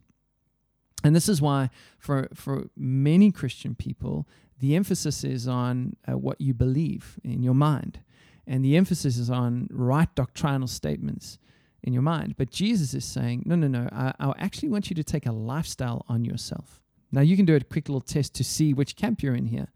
And 1.02 1.16
this 1.16 1.28
is 1.28 1.42
why, 1.42 1.70
for, 1.98 2.28
for 2.34 2.66
many 2.76 3.32
Christian 3.32 3.74
people, 3.74 4.28
the 4.60 4.76
emphasis 4.76 5.24
is 5.24 5.48
on 5.48 5.96
uh, 6.08 6.18
what 6.18 6.40
you 6.40 6.54
believe 6.54 7.18
in 7.24 7.42
your 7.42 7.54
mind. 7.54 8.00
And 8.48 8.64
the 8.64 8.76
emphasis 8.78 9.18
is 9.18 9.28
on 9.28 9.68
right 9.70 10.12
doctrinal 10.14 10.68
statements 10.68 11.38
in 11.82 11.92
your 11.92 12.02
mind. 12.02 12.34
But 12.38 12.50
Jesus 12.50 12.94
is 12.94 13.04
saying, 13.04 13.42
no, 13.44 13.54
no, 13.54 13.68
no, 13.68 13.88
I, 13.92 14.14
I 14.18 14.32
actually 14.38 14.70
want 14.70 14.88
you 14.88 14.96
to 14.96 15.04
take 15.04 15.26
a 15.26 15.32
lifestyle 15.32 16.06
on 16.08 16.24
yourself. 16.24 16.82
Now, 17.12 17.20
you 17.20 17.36
can 17.36 17.44
do 17.44 17.54
a 17.54 17.60
quick 17.60 17.90
little 17.90 18.00
test 18.00 18.34
to 18.36 18.44
see 18.44 18.72
which 18.72 18.96
camp 18.96 19.22
you're 19.22 19.34
in 19.34 19.46
here. 19.46 19.68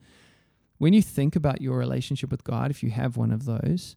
When 0.79 0.95
you 0.95 1.03
think 1.03 1.37
about 1.37 1.61
your 1.61 1.77
relationship 1.77 2.31
with 2.31 2.45
God, 2.45 2.71
if 2.71 2.83
you 2.83 2.91
have 2.91 3.19
one 3.19 3.31
of 3.31 3.45
those, 3.45 3.95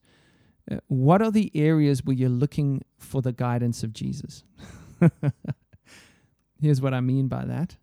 uh, 0.69 0.77
what 0.87 1.21
are 1.21 1.31
the 1.31 1.51
areas 1.55 2.03
where 2.03 2.15
you're 2.15 2.29
looking 2.29 2.83
for 2.97 3.21
the 3.21 3.31
guidance 3.31 3.81
of 3.81 3.93
Jesus? 3.93 4.43
Here's 6.61 6.81
what 6.81 6.93
I 6.93 6.99
mean 6.99 7.29
by 7.29 7.45
that. 7.45 7.77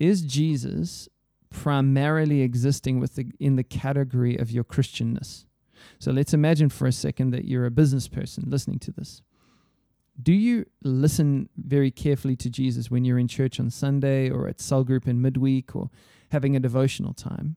Is 0.00 0.22
Jesus 0.22 1.08
primarily 1.48 2.42
existing 2.42 2.98
with 2.98 3.14
the, 3.14 3.30
in 3.38 3.54
the 3.54 3.64
category 3.64 4.36
of 4.36 4.50
your 4.50 4.64
Christianness? 4.64 5.44
So 5.98 6.10
let's 6.12 6.34
imagine 6.34 6.68
for 6.68 6.86
a 6.86 6.92
second 6.92 7.30
that 7.30 7.44
you're 7.44 7.66
a 7.66 7.70
business 7.70 8.08
person 8.08 8.44
listening 8.46 8.78
to 8.80 8.92
this. 8.92 9.22
Do 10.20 10.32
you 10.32 10.66
listen 10.82 11.48
very 11.56 11.90
carefully 11.90 12.34
to 12.36 12.50
Jesus 12.50 12.90
when 12.90 13.04
you're 13.04 13.18
in 13.18 13.28
church 13.28 13.60
on 13.60 13.70
Sunday 13.70 14.28
or 14.30 14.48
at 14.48 14.60
cell 14.60 14.82
group 14.82 15.06
in 15.06 15.22
midweek 15.22 15.76
or 15.76 15.90
having 16.30 16.56
a 16.56 16.60
devotional 16.60 17.14
time? 17.14 17.56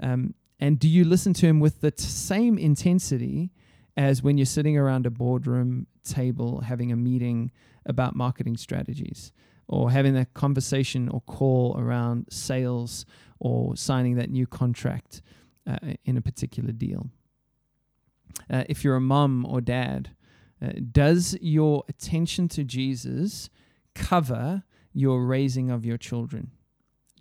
Um, 0.00 0.34
and 0.58 0.78
do 0.78 0.88
you 0.88 1.04
listen 1.04 1.32
to 1.34 1.46
him 1.46 1.60
with 1.60 1.80
the 1.80 1.90
t- 1.90 2.02
same 2.02 2.58
intensity 2.58 3.52
as 3.96 4.22
when 4.22 4.36
you're 4.36 4.46
sitting 4.46 4.76
around 4.76 5.06
a 5.06 5.10
boardroom 5.10 5.86
table 6.02 6.60
having 6.60 6.92
a 6.92 6.96
meeting 6.96 7.50
about 7.86 8.16
marketing 8.16 8.56
strategies 8.56 9.32
or 9.68 9.90
having 9.90 10.14
that 10.14 10.34
conversation 10.34 11.08
or 11.08 11.20
call 11.22 11.76
around 11.78 12.26
sales 12.30 13.06
or 13.38 13.76
signing 13.76 14.16
that 14.16 14.30
new 14.30 14.46
contract 14.46 15.22
uh, 15.66 15.78
in 16.04 16.16
a 16.16 16.22
particular 16.22 16.72
deal? 16.72 17.10
Uh, 18.50 18.64
if 18.68 18.84
you're 18.84 18.96
a 18.96 19.00
mum 19.00 19.46
or 19.48 19.60
dad, 19.60 20.10
uh, 20.62 20.70
does 20.90 21.36
your 21.40 21.84
attention 21.88 22.48
to 22.48 22.64
Jesus 22.64 23.50
cover 23.94 24.64
your 24.92 25.24
raising 25.24 25.70
of 25.70 25.84
your 25.84 25.98
children? 25.98 26.50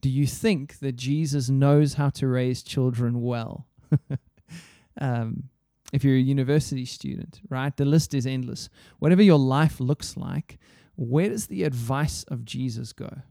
Do 0.02 0.10
you 0.10 0.28
think 0.28 0.80
that 0.80 0.96
Jesus 0.96 1.50
knows 1.50 1.96
how 1.96 2.10
to 2.12 2.28
raise 2.28 2.62
children 2.62 3.22
well? 3.22 3.68
um, 5.02 5.50
if 5.94 6.04
you're 6.04 6.16
a 6.16 6.20
university 6.20 6.86
student, 6.86 7.42
right? 7.50 7.76
The 7.76 7.86
list 7.86 8.14
is 8.14 8.26
endless. 8.28 8.70
Whatever 9.00 9.22
your 9.22 9.40
life 9.40 9.80
looks 9.80 10.18
like, 10.18 10.60
where 10.96 11.30
does 11.30 11.48
the 11.48 11.64
advice 11.64 12.24
of 12.28 12.46
Jesus 12.46 12.94
go? 12.94 13.22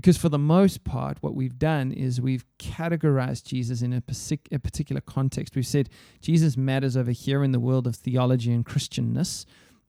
Because 0.00 0.16
for 0.16 0.30
the 0.30 0.38
most 0.38 0.82
part, 0.82 1.18
what 1.20 1.34
we've 1.34 1.58
done 1.58 1.92
is 1.92 2.22
we've 2.22 2.46
categorized 2.58 3.44
Jesus 3.44 3.82
in 3.82 3.92
a, 3.92 4.02
a, 4.50 4.58
particular 4.58 5.02
context. 5.02 5.54
We've 5.54 5.66
said 5.66 5.90
Jesus 6.22 6.56
matters 6.56 6.96
over 6.96 7.10
here 7.10 7.44
in 7.44 7.52
the 7.52 7.60
world 7.60 7.86
of 7.86 7.96
theology 7.96 8.50
and 8.50 8.64
Christianness, 8.64 9.44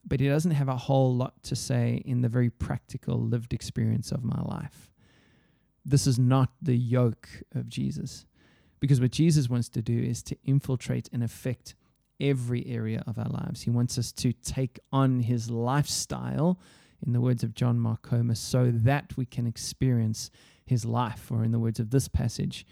but 0.06 0.20
he 0.20 0.28
doesn't 0.28 0.52
have 0.52 0.68
a 0.68 0.76
whole 0.76 1.16
lot 1.16 1.42
to 1.44 1.56
say 1.56 2.02
in 2.04 2.20
the 2.20 2.28
very 2.28 2.50
practical 2.50 3.22
lived 3.22 3.54
experience 3.54 4.12
of 4.12 4.22
my 4.22 4.42
life. 4.42 4.92
This 5.86 6.06
is 6.06 6.20
not 6.20 6.52
the 6.62 6.76
yoke 6.76 7.30
of 7.56 7.70
Jesus. 7.70 8.26
Because 8.82 9.00
what 9.00 9.12
Jesus 9.12 9.50
wants 9.50 9.70
to 9.70 9.82
do 9.82 9.98
is 9.98 10.22
to 10.24 10.38
infiltrate 10.44 11.08
and 11.14 11.24
affect 11.24 11.74
every 12.20 12.68
area 12.68 13.02
of 13.08 13.18
our 13.18 13.30
lives. 13.30 13.62
He 13.62 13.70
wants 13.70 13.98
us 13.98 14.12
to 14.12 14.34
take 14.34 14.78
on 14.92 15.22
his 15.22 15.50
lifestyle 15.50 16.60
in 17.06 17.14
the 17.14 17.22
words 17.22 17.44
of 17.44 17.54
John 17.54 17.80
Mark 17.80 18.08
so 18.34 18.72
that 18.72 19.18
we 19.18 19.26
can 19.26 19.48
experience 19.48 20.30
his 20.66 20.86
life, 20.86 21.32
or 21.32 21.44
in 21.44 21.52
the 21.52 21.60
words 21.60 21.80
of 21.80 21.90
this 21.90 22.08
passage, 22.08 22.66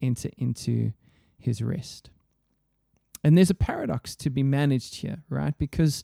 enter 0.00 0.30
into 0.38 0.92
his 1.38 1.62
rest. 1.62 2.10
And 3.24 3.36
there's 3.36 3.50
a 3.50 3.54
paradox 3.54 4.16
to 4.16 4.30
be 4.30 4.42
managed 4.42 4.96
here, 4.96 5.22
right? 5.28 5.56
Because 5.56 6.02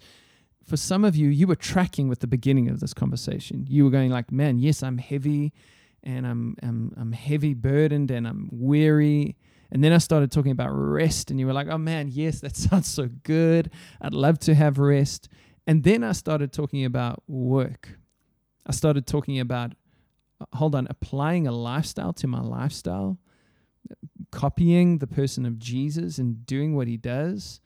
for 0.64 0.77
some 0.77 1.05
of 1.05 1.17
you, 1.17 1.29
you 1.29 1.47
were 1.47 1.57
tracking 1.57 2.09
with 2.09 2.21
the 2.21 2.27
beginning 2.27 2.69
of 2.69 2.81
this 2.81 2.95
conversation. 2.95 3.67
You 3.69 3.85
were 3.85 3.91
going 3.91 4.11
like, 4.11 4.31
man, 4.31 4.59
yes, 4.59 4.83
I'm 4.83 4.99
heavy 4.99 5.53
and 6.03 6.27
I'm, 6.27 6.57
I'm, 6.62 6.95
I'm 6.97 7.12
heavy 7.12 7.55
burdened 7.55 8.11
and 8.11 8.27
I'm 8.27 8.49
weary. 8.53 9.37
And 9.71 9.83
then 9.83 9.93
I 9.93 9.99
started 9.99 10.31
talking 10.33 10.53
about 10.53 10.71
rest, 10.71 11.31
and 11.31 11.38
you 11.38 11.47
were 11.47 11.53
like, 11.53 11.69
oh 11.69 11.77
man, 11.77 12.09
yes, 12.11 12.41
that 12.41 12.57
sounds 12.57 12.88
so 12.88 13.09
good. 13.23 13.71
I'd 14.01 14.14
love 14.14 14.38
to 14.41 14.55
have 14.55 14.79
rest. 14.79 15.29
And 15.68 15.85
then 15.85 16.02
I 16.02 16.12
started 16.12 16.50
talking 16.50 16.87
about 16.87 17.22
work. 17.28 17.98
I 18.66 18.72
started 18.72 19.07
talking 19.07 19.38
about, 19.38 19.74
uh, 20.40 20.46
hold 20.54 20.74
on, 20.74 20.87
applying 20.88 21.46
a 21.46 21.52
lifestyle 21.52 22.14
to 22.14 22.26
my 22.26 22.40
lifestyle, 22.40 23.18
copying 24.33 24.96
the 24.96 25.07
person 25.07 25.44
of 25.44 25.59
Jesus 25.59 26.16
and 26.16 26.46
doing 26.46 26.74
what 26.74 26.88
he 26.88 26.96
does. 26.96 27.61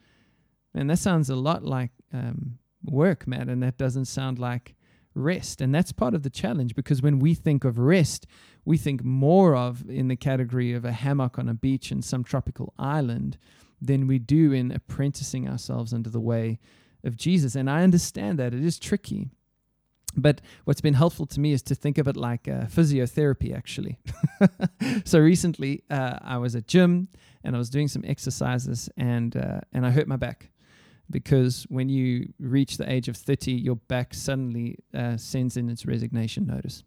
And 0.74 0.90
that 0.90 0.98
sounds 0.98 1.30
a 1.30 1.36
lot 1.36 1.64
like 1.64 1.92
um, 2.12 2.58
work, 2.84 3.28
Matt, 3.28 3.46
and 3.46 3.62
that 3.62 3.78
doesn't 3.78 4.06
sound 4.06 4.36
like 4.36 4.74
rest. 5.14 5.60
And 5.60 5.72
that's 5.72 5.92
part 5.92 6.12
of 6.12 6.24
the 6.24 6.30
challenge 6.30 6.74
because 6.74 7.02
when 7.02 7.20
we 7.20 7.34
think 7.34 7.62
of 7.62 7.78
rest, 7.78 8.26
we 8.64 8.78
think 8.78 9.04
more 9.04 9.54
of 9.54 9.88
in 9.88 10.08
the 10.08 10.16
category 10.16 10.72
of 10.72 10.84
a 10.84 10.90
hammock 10.90 11.38
on 11.38 11.48
a 11.48 11.54
beach 11.54 11.92
in 11.92 12.02
some 12.02 12.24
tropical 12.24 12.74
island 12.80 13.38
than 13.80 14.08
we 14.08 14.18
do 14.18 14.50
in 14.52 14.72
apprenticing 14.72 15.48
ourselves 15.48 15.92
under 15.92 16.10
the 16.10 16.20
way 16.20 16.58
of 17.04 17.16
Jesus. 17.16 17.54
And 17.54 17.68
I 17.68 17.82
understand 17.82 18.38
that 18.38 18.54
it 18.54 18.64
is 18.64 18.78
tricky. 18.78 19.30
But 20.14 20.40
what's 20.64 20.80
been 20.80 20.94
helpful 20.94 21.26
to 21.26 21.40
me 21.40 21.52
is 21.52 21.62
to 21.62 21.74
think 21.74 21.98
of 21.98 22.06
it 22.06 22.16
like 22.16 22.46
uh, 22.46 22.66
physiotherapy, 22.66 23.56
actually. 23.56 23.98
so 25.04 25.18
recently, 25.18 25.84
uh, 25.90 26.18
I 26.20 26.36
was 26.38 26.54
at 26.54 26.66
gym 26.66 27.08
and 27.44 27.56
I 27.56 27.58
was 27.58 27.70
doing 27.70 27.88
some 27.88 28.04
exercises, 28.06 28.90
and 28.96 29.34
uh, 29.36 29.60
and 29.72 29.86
I 29.86 29.90
hurt 29.90 30.06
my 30.06 30.16
back 30.16 30.50
because 31.10 31.66
when 31.68 31.88
you 31.88 32.32
reach 32.38 32.76
the 32.76 32.90
age 32.90 33.08
of 33.08 33.16
thirty, 33.16 33.52
your 33.52 33.76
back 33.76 34.12
suddenly 34.12 34.78
uh, 34.94 35.16
sends 35.16 35.56
in 35.56 35.70
its 35.70 35.86
resignation 35.86 36.46
notice. 36.46 36.84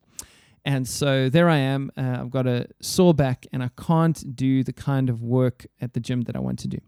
And 0.63 0.88
so 0.88 1.30
there 1.30 1.47
I 1.49 1.58
am. 1.58 1.91
Uh, 1.95 2.17
I've 2.21 2.32
got 2.32 2.47
a 2.47 2.67
sore 2.80 3.13
back, 3.13 3.45
and 3.51 3.63
I 3.63 3.69
can't 3.75 4.36
do 4.36 4.63
the 4.63 4.73
kind 4.73 5.10
of 5.10 5.21
work 5.21 5.65
at 5.82 5.93
the 5.93 5.99
gym 5.99 6.21
that 6.21 6.36
I 6.36 6.39
want 6.39 6.60
to 6.60 6.67
do. 6.67 6.80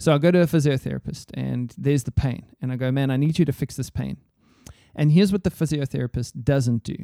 So 0.00 0.14
I 0.14 0.18
go 0.18 0.30
to 0.30 0.40
a 0.40 0.46
physiotherapist 0.46 1.26
and 1.34 1.72
there's 1.76 2.04
the 2.04 2.10
pain. 2.10 2.46
And 2.60 2.72
I 2.72 2.76
go, 2.76 2.90
man, 2.90 3.10
I 3.10 3.16
need 3.16 3.38
you 3.38 3.44
to 3.44 3.52
fix 3.52 3.76
this 3.76 3.90
pain. 3.90 4.16
And 4.96 5.12
here's 5.12 5.30
what 5.30 5.44
the 5.44 5.50
physiotherapist 5.50 6.42
doesn't 6.42 6.82
do 6.82 6.96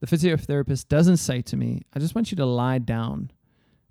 the 0.00 0.16
physiotherapist 0.16 0.88
doesn't 0.88 1.16
say 1.16 1.40
to 1.40 1.56
me, 1.56 1.82
I 1.94 1.98
just 1.98 2.14
want 2.14 2.30
you 2.30 2.36
to 2.36 2.44
lie 2.44 2.78
down 2.78 3.30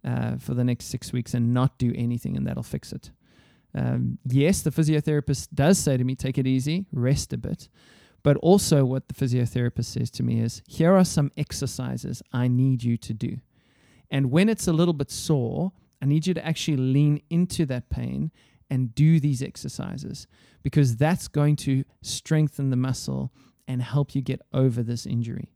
uh, 0.05 0.35
for 0.37 0.53
the 0.53 0.63
next 0.63 0.85
six 0.85 1.11
weeks 1.11 1.33
and 1.33 1.53
not 1.53 1.79
do 1.79 1.91
anything, 1.95 2.37
and 2.37 2.45
that'll 2.45 2.61
fix 2.61 2.91
it. 2.91 3.09
Um, 3.73 4.19
yes, 4.29 4.61
the 4.61 4.69
physiotherapist 4.69 5.47
does 5.55 5.79
say 5.79 5.97
to 5.97 6.03
me, 6.03 6.13
take 6.13 6.37
it 6.37 6.45
easy, 6.45 6.85
rest 6.91 7.33
a 7.33 7.37
bit. 7.37 7.67
But 8.21 8.37
also, 8.37 8.85
what 8.85 9.07
the 9.07 9.15
physiotherapist 9.15 9.85
says 9.85 10.11
to 10.11 10.23
me 10.23 10.39
is, 10.39 10.61
here 10.67 10.95
are 10.95 11.05
some 11.05 11.31
exercises 11.35 12.21
I 12.31 12.47
need 12.47 12.83
you 12.83 12.95
to 12.97 13.13
do. 13.13 13.37
And 14.11 14.29
when 14.29 14.49
it's 14.49 14.67
a 14.67 14.73
little 14.73 14.93
bit 14.93 15.09
sore, 15.09 15.71
I 16.03 16.05
need 16.05 16.27
you 16.27 16.33
to 16.33 16.45
actually 16.45 16.75
lean 16.75 17.21
into 17.29 17.65
that 17.67 17.89
pain 17.89 18.33
and 18.69 18.93
do 18.93 19.21
these 19.21 19.41
exercises 19.41 20.27
because 20.61 20.97
that's 20.97 21.29
going 21.29 21.55
to 21.55 21.85
strengthen 22.01 22.71
the 22.71 22.75
muscle 22.75 23.31
and 23.69 23.81
help 23.81 24.13
you 24.13 24.21
get 24.21 24.41
over 24.51 24.83
this 24.83 25.05
injury. 25.05 25.53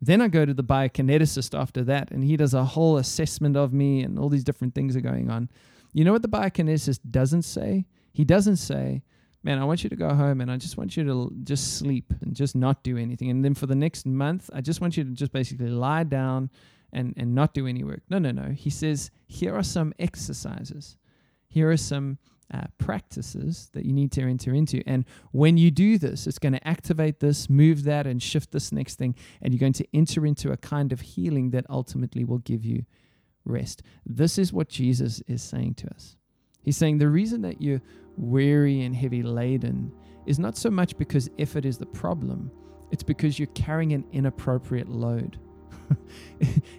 Then 0.00 0.22
I 0.22 0.28
go 0.28 0.46
to 0.46 0.54
the 0.54 0.64
biokineticist 0.64 1.58
after 1.58 1.84
that, 1.84 2.10
and 2.10 2.24
he 2.24 2.38
does 2.38 2.54
a 2.54 2.64
whole 2.64 2.96
assessment 2.96 3.54
of 3.54 3.74
me, 3.74 4.02
and 4.02 4.18
all 4.18 4.30
these 4.30 4.44
different 4.44 4.74
things 4.74 4.96
are 4.96 5.02
going 5.02 5.28
on. 5.30 5.50
You 5.92 6.06
know 6.06 6.12
what 6.12 6.22
the 6.22 6.28
biokineticist 6.28 7.00
doesn't 7.10 7.42
say? 7.42 7.84
He 8.14 8.24
doesn't 8.24 8.56
say, 8.56 9.02
Man, 9.42 9.58
I 9.58 9.64
want 9.64 9.84
you 9.84 9.90
to 9.90 9.96
go 9.96 10.14
home 10.14 10.42
and 10.42 10.50
I 10.50 10.58
just 10.58 10.76
want 10.76 10.98
you 10.98 11.04
to 11.04 11.32
just 11.44 11.78
sleep 11.78 12.12
and 12.20 12.34
just 12.34 12.54
not 12.54 12.82
do 12.82 12.98
anything. 12.98 13.30
And 13.30 13.42
then 13.42 13.54
for 13.54 13.64
the 13.64 13.74
next 13.74 14.04
month, 14.04 14.50
I 14.52 14.60
just 14.60 14.82
want 14.82 14.98
you 14.98 15.04
to 15.04 15.10
just 15.12 15.32
basically 15.32 15.70
lie 15.70 16.04
down 16.04 16.50
and, 16.92 17.14
and 17.16 17.34
not 17.34 17.54
do 17.54 17.66
any 17.66 17.84
work. 17.84 18.02
No, 18.08 18.18
no, 18.18 18.30
no. 18.30 18.50
He 18.50 18.70
says, 18.70 19.10
here 19.26 19.54
are 19.54 19.62
some 19.62 19.92
exercises. 19.98 20.96
Here 21.48 21.70
are 21.70 21.76
some 21.76 22.18
uh, 22.52 22.64
practices 22.78 23.70
that 23.74 23.84
you 23.84 23.92
need 23.92 24.12
to 24.12 24.22
enter 24.22 24.54
into. 24.54 24.82
And 24.86 25.04
when 25.32 25.56
you 25.56 25.70
do 25.70 25.98
this, 25.98 26.26
it's 26.26 26.38
going 26.38 26.52
to 26.52 26.68
activate 26.68 27.20
this, 27.20 27.48
move 27.48 27.84
that, 27.84 28.06
and 28.06 28.22
shift 28.22 28.50
this 28.50 28.72
next 28.72 28.96
thing. 28.96 29.14
And 29.40 29.54
you're 29.54 29.60
going 29.60 29.72
to 29.74 29.86
enter 29.94 30.26
into 30.26 30.50
a 30.50 30.56
kind 30.56 30.92
of 30.92 31.00
healing 31.00 31.50
that 31.50 31.66
ultimately 31.70 32.24
will 32.24 32.38
give 32.38 32.64
you 32.64 32.84
rest. 33.44 33.82
This 34.04 34.38
is 34.38 34.52
what 34.52 34.68
Jesus 34.68 35.22
is 35.26 35.42
saying 35.42 35.74
to 35.74 35.88
us. 35.94 36.16
He's 36.62 36.76
saying 36.76 36.98
the 36.98 37.08
reason 37.08 37.42
that 37.42 37.62
you're 37.62 37.82
weary 38.16 38.82
and 38.82 38.94
heavy 38.94 39.22
laden 39.22 39.92
is 40.26 40.38
not 40.38 40.56
so 40.56 40.70
much 40.70 40.96
because 40.98 41.30
effort 41.38 41.64
is 41.64 41.78
the 41.78 41.86
problem, 41.86 42.50
it's 42.90 43.02
because 43.02 43.38
you're 43.38 43.46
carrying 43.48 43.92
an 43.92 44.04
inappropriate 44.12 44.88
load. 44.88 45.38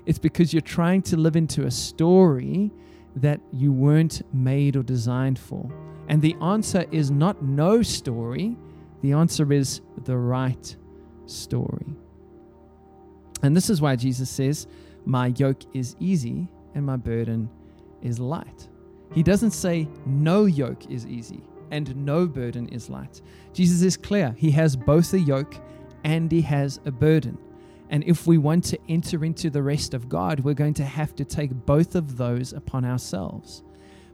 It's 0.06 0.19
because 0.19 0.54
you're 0.54 0.62
trying 0.62 1.02
to 1.04 1.17
live 1.17 1.36
into 1.36 1.65
a 1.65 1.71
story 1.71 2.71
that 3.15 3.39
you 3.52 3.71
weren't 3.71 4.21
made 4.34 4.76
or 4.76 4.84
designed 4.84 5.38
for. 5.38 5.69
And 6.08 6.21
the 6.21 6.36
answer 6.41 6.86
is 6.91 7.12
not 7.12 7.41
no 7.41 7.82
story, 7.82 8.58
the 9.02 9.13
answer 9.13 9.52
is 9.52 9.82
the 10.04 10.17
right 10.17 10.76
story. 11.26 11.95
And 13.43 13.56
this 13.56 13.69
is 13.69 13.82
why 13.82 13.95
Jesus 13.95 14.30
says, 14.30 14.67
My 15.06 15.28
yoke 15.28 15.63
is 15.74 15.95
easy 16.00 16.47
and 16.76 16.86
my 16.86 16.97
burden 16.97 17.50
is 18.02 18.19
light. 18.19 18.69
He 19.13 19.24
doesn't 19.24 19.52
say, 19.52 19.88
No 20.06 20.45
yoke 20.45 20.89
is 20.89 21.06
easy 21.06 21.41
and 21.71 21.95
no 21.95 22.28
burden 22.28 22.67
is 22.69 22.89
light. 22.89 23.21
Jesus 23.54 23.82
is 23.82 23.97
clear. 23.97 24.36
He 24.38 24.52
has 24.52 24.76
both 24.76 25.13
a 25.13 25.19
yoke 25.19 25.56
and 26.04 26.32
he 26.32 26.41
has 26.41 26.80
a 26.86 26.91
burden. 26.91 27.38
And 27.91 28.06
if 28.06 28.25
we 28.25 28.38
want 28.38 28.63
to 28.65 28.80
enter 28.88 29.23
into 29.25 29.49
the 29.49 29.62
rest 29.62 29.93
of 29.93 30.08
God, 30.08 30.39
we're 30.39 30.54
going 30.54 30.73
to 30.75 30.86
have 30.86 31.13
to 31.17 31.25
take 31.25 31.51
both 31.51 31.93
of 31.93 32.17
those 32.17 32.54
upon 32.54 32.86
ourselves. 32.86 33.63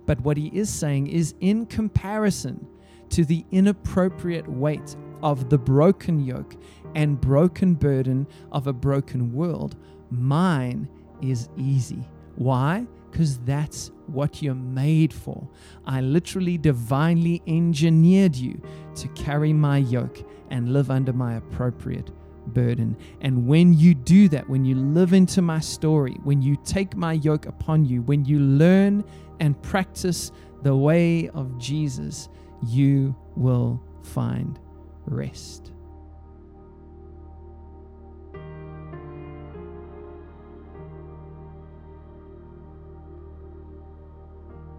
But 0.07 0.19
what 0.21 0.35
he 0.35 0.47
is 0.47 0.69
saying 0.69 1.07
is, 1.07 1.35
in 1.41 1.67
comparison 1.67 2.67
to 3.09 3.23
the 3.23 3.45
inappropriate 3.51 4.47
weight 4.47 4.95
of 5.21 5.49
the 5.49 5.57
broken 5.57 6.19
yoke 6.19 6.55
and 6.95 7.21
broken 7.21 7.75
burden 7.75 8.25
of 8.51 8.65
a 8.65 8.73
broken 8.73 9.31
world, 9.31 9.75
mine 10.09 10.89
is 11.21 11.49
easy. 11.55 12.03
Why? 12.35 12.87
Because 13.11 13.37
that's 13.39 13.91
what 14.07 14.41
you're 14.41 14.55
made 14.55 15.13
for. 15.13 15.47
I 15.85 16.01
literally 16.01 16.57
divinely 16.57 17.43
engineered 17.45 18.35
you 18.35 18.61
to 18.95 19.07
carry 19.09 19.53
my 19.53 19.77
yoke 19.77 20.25
and 20.49 20.73
live 20.73 20.89
under 20.89 21.13
my 21.13 21.35
appropriate 21.35 22.11
burden. 22.53 22.97
And 23.21 23.47
when 23.47 23.73
you 23.73 23.93
do 23.93 24.29
that, 24.29 24.49
when 24.49 24.65
you 24.65 24.75
live 24.75 25.13
into 25.13 25.41
my 25.41 25.59
story, 25.59 26.17
when 26.23 26.41
you 26.41 26.57
take 26.63 26.95
my 26.95 27.13
yoke 27.13 27.45
upon 27.45 27.85
you, 27.85 28.01
when 28.01 28.25
you 28.25 28.39
learn 28.39 29.03
and 29.39 29.61
practice 29.61 30.31
the 30.63 30.75
way 30.75 31.29
of 31.29 31.57
Jesus, 31.57 32.29
you 32.65 33.15
will 33.35 33.81
find 34.03 34.59
rest. 35.05 35.71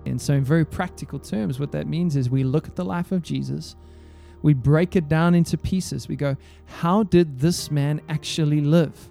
And 0.09 0.21
so, 0.21 0.35
in 0.35 0.43
very 0.43 0.65
practical 0.65 1.19
terms, 1.19 1.61
what 1.61 1.71
that 1.73 1.87
means 1.87 2.17
is 2.17 2.31
we 2.31 2.43
look 2.43 2.67
at 2.67 2.77
the 2.77 2.85
life 2.85 3.13
of 3.13 3.23
Jesus, 3.23 3.77
we 4.43 4.55
break 4.55 4.97
it 4.97 5.09
down 5.09 5.35
into 5.35 5.59
pieces. 5.59 6.09
We 6.09 6.17
go, 6.17 6.37
how 6.67 7.03
did 7.03 7.41
this 7.41 7.71
man 7.71 8.01
actually 8.09 8.61
live? 8.61 9.11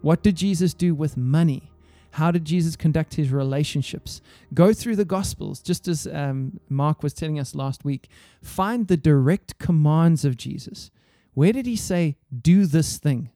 What 0.00 0.22
did 0.22 0.36
Jesus 0.36 0.74
do 0.74 0.94
with 0.94 1.16
money? 1.16 1.70
How 2.12 2.30
did 2.30 2.44
Jesus 2.44 2.76
conduct 2.76 3.14
his 3.14 3.30
relationships? 3.30 4.20
Go 4.54 4.72
through 4.72 4.96
the 4.96 5.04
Gospels, 5.04 5.60
just 5.60 5.88
as 5.88 6.06
um, 6.06 6.58
Mark 6.68 7.02
was 7.02 7.12
telling 7.12 7.38
us 7.38 7.54
last 7.54 7.84
week. 7.84 8.08
Find 8.42 8.88
the 8.88 8.96
direct 8.96 9.58
commands 9.58 10.24
of 10.24 10.36
Jesus. 10.36 10.90
Where 11.34 11.52
did 11.52 11.66
he 11.66 11.76
say, 11.76 12.16
do 12.42 12.66
this 12.66 12.98
thing? 12.98 13.30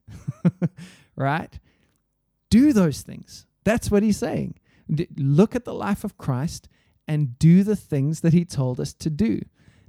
right? 1.16 1.58
Do 2.50 2.72
those 2.72 3.02
things. 3.02 3.46
That's 3.64 3.90
what 3.90 4.02
he's 4.02 4.18
saying. 4.18 4.58
D- 4.90 5.08
look 5.16 5.54
at 5.54 5.64
the 5.64 5.74
life 5.74 6.02
of 6.02 6.18
Christ 6.18 6.68
and 7.06 7.38
do 7.38 7.62
the 7.62 7.76
things 7.76 8.20
that 8.20 8.32
he 8.32 8.44
told 8.44 8.80
us 8.80 8.92
to 8.94 9.10
do. 9.10 9.42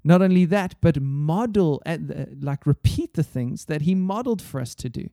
Not 0.04 0.22
only 0.22 0.46
that, 0.46 0.76
but 0.82 1.02
model, 1.02 1.82
at 1.86 2.08
the, 2.08 2.30
like 2.42 2.66
repeat 2.66 3.14
the 3.14 3.24
things 3.24 3.66
that 3.66 3.84
he 3.84 3.96
modeled 3.96 4.42
for 4.42 4.60
us 4.60 4.76
to 4.76 4.90
do. 4.90 5.10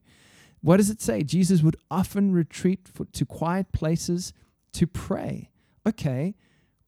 What 0.61 0.77
does 0.77 0.89
it 0.89 1.01
say? 1.01 1.23
Jesus 1.23 1.61
would 1.61 1.77
often 1.89 2.33
retreat 2.33 2.87
for, 2.91 3.05
to 3.05 3.25
quiet 3.25 3.71
places 3.71 4.33
to 4.73 4.85
pray. 4.85 5.49
Okay, 5.87 6.35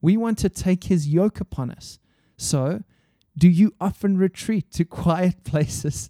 we 0.01 0.17
want 0.17 0.37
to 0.39 0.49
take 0.49 0.85
his 0.85 1.07
yoke 1.07 1.39
upon 1.39 1.71
us. 1.71 1.99
So, 2.37 2.83
do 3.35 3.47
you 3.47 3.73
often 3.81 4.17
retreat 4.17 4.71
to 4.73 4.85
quiet 4.85 5.43
places 5.43 6.09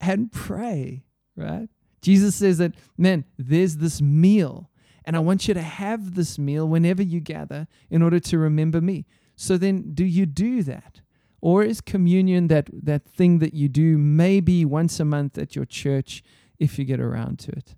and 0.00 0.32
pray? 0.32 1.04
Right? 1.36 1.68
Jesus 2.00 2.36
says 2.36 2.58
that, 2.58 2.74
man, 2.96 3.24
there's 3.36 3.76
this 3.76 4.00
meal 4.00 4.70
and 5.04 5.16
I 5.16 5.20
want 5.20 5.48
you 5.48 5.54
to 5.54 5.62
have 5.62 6.14
this 6.14 6.38
meal 6.38 6.68
whenever 6.68 7.02
you 7.02 7.20
gather 7.20 7.66
in 7.90 8.02
order 8.02 8.20
to 8.20 8.38
remember 8.38 8.80
me. 8.80 9.06
So 9.36 9.56
then, 9.56 9.92
do 9.94 10.04
you 10.04 10.26
do 10.26 10.62
that? 10.62 11.00
Or 11.42 11.62
is 11.64 11.80
communion 11.80 12.46
that, 12.48 12.70
that 12.72 13.04
thing 13.04 13.40
that 13.40 13.52
you 13.52 13.68
do 13.68 13.98
maybe 13.98 14.64
once 14.64 14.98
a 15.00 15.04
month 15.04 15.36
at 15.36 15.54
your 15.54 15.66
church 15.66 16.22
if 16.58 16.78
you 16.78 16.84
get 16.84 17.00
around 17.00 17.40
to 17.40 17.52
it? 17.52 17.74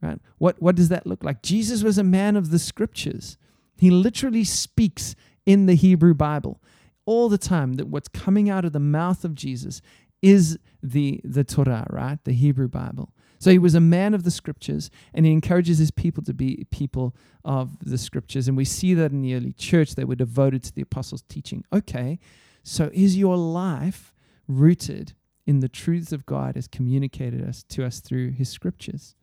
Right? 0.00 0.18
What, 0.38 0.62
what 0.62 0.76
does 0.76 0.88
that 0.90 1.06
look 1.06 1.22
like? 1.24 1.42
Jesus 1.42 1.82
was 1.82 1.98
a 1.98 2.04
man 2.04 2.36
of 2.36 2.50
the 2.50 2.58
scriptures. 2.58 3.36
He 3.76 3.90
literally 3.90 4.44
speaks 4.44 5.16
in 5.44 5.66
the 5.66 5.74
Hebrew 5.74 6.14
Bible 6.14 6.62
all 7.04 7.28
the 7.28 7.36
time 7.36 7.74
that 7.74 7.88
what's 7.88 8.08
coming 8.08 8.48
out 8.48 8.64
of 8.64 8.72
the 8.72 8.80
mouth 8.80 9.24
of 9.24 9.34
Jesus 9.34 9.82
is 10.22 10.58
the, 10.82 11.20
the 11.24 11.44
Torah, 11.44 11.86
right? 11.90 12.18
The 12.24 12.32
Hebrew 12.32 12.68
Bible. 12.68 13.10
So 13.38 13.50
he 13.50 13.58
was 13.58 13.74
a 13.74 13.80
man 13.80 14.14
of 14.14 14.22
the 14.22 14.30
scriptures, 14.30 14.90
and 15.12 15.26
he 15.26 15.32
encourages 15.32 15.76
his 15.76 15.90
people 15.90 16.22
to 16.22 16.32
be 16.32 16.66
people 16.70 17.14
of 17.44 17.76
the 17.80 17.98
scriptures. 17.98 18.48
And 18.48 18.56
we 18.56 18.64
see 18.64 18.94
that 18.94 19.10
in 19.10 19.20
the 19.20 19.34
early 19.34 19.52
church, 19.52 19.96
they 19.96 20.04
were 20.04 20.14
devoted 20.14 20.62
to 20.64 20.74
the 20.74 20.80
apostles' 20.80 21.24
teaching. 21.28 21.62
Okay, 21.70 22.18
so 22.64 22.90
is 22.92 23.16
your 23.16 23.36
life 23.36 24.12
rooted 24.48 25.12
in 25.46 25.60
the 25.60 25.68
truths 25.68 26.12
of 26.12 26.26
God 26.26 26.56
as 26.56 26.66
communicated 26.66 27.46
us 27.46 27.62
to 27.68 27.84
us 27.84 28.00
through 28.00 28.30
his 28.32 28.48
scriptures? 28.48 29.14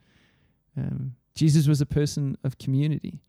Um, 0.78 1.16
Jesus 1.36 1.68
was 1.68 1.82
a 1.82 1.88
person 1.88 2.38
of 2.44 2.60
community, 2.60 3.20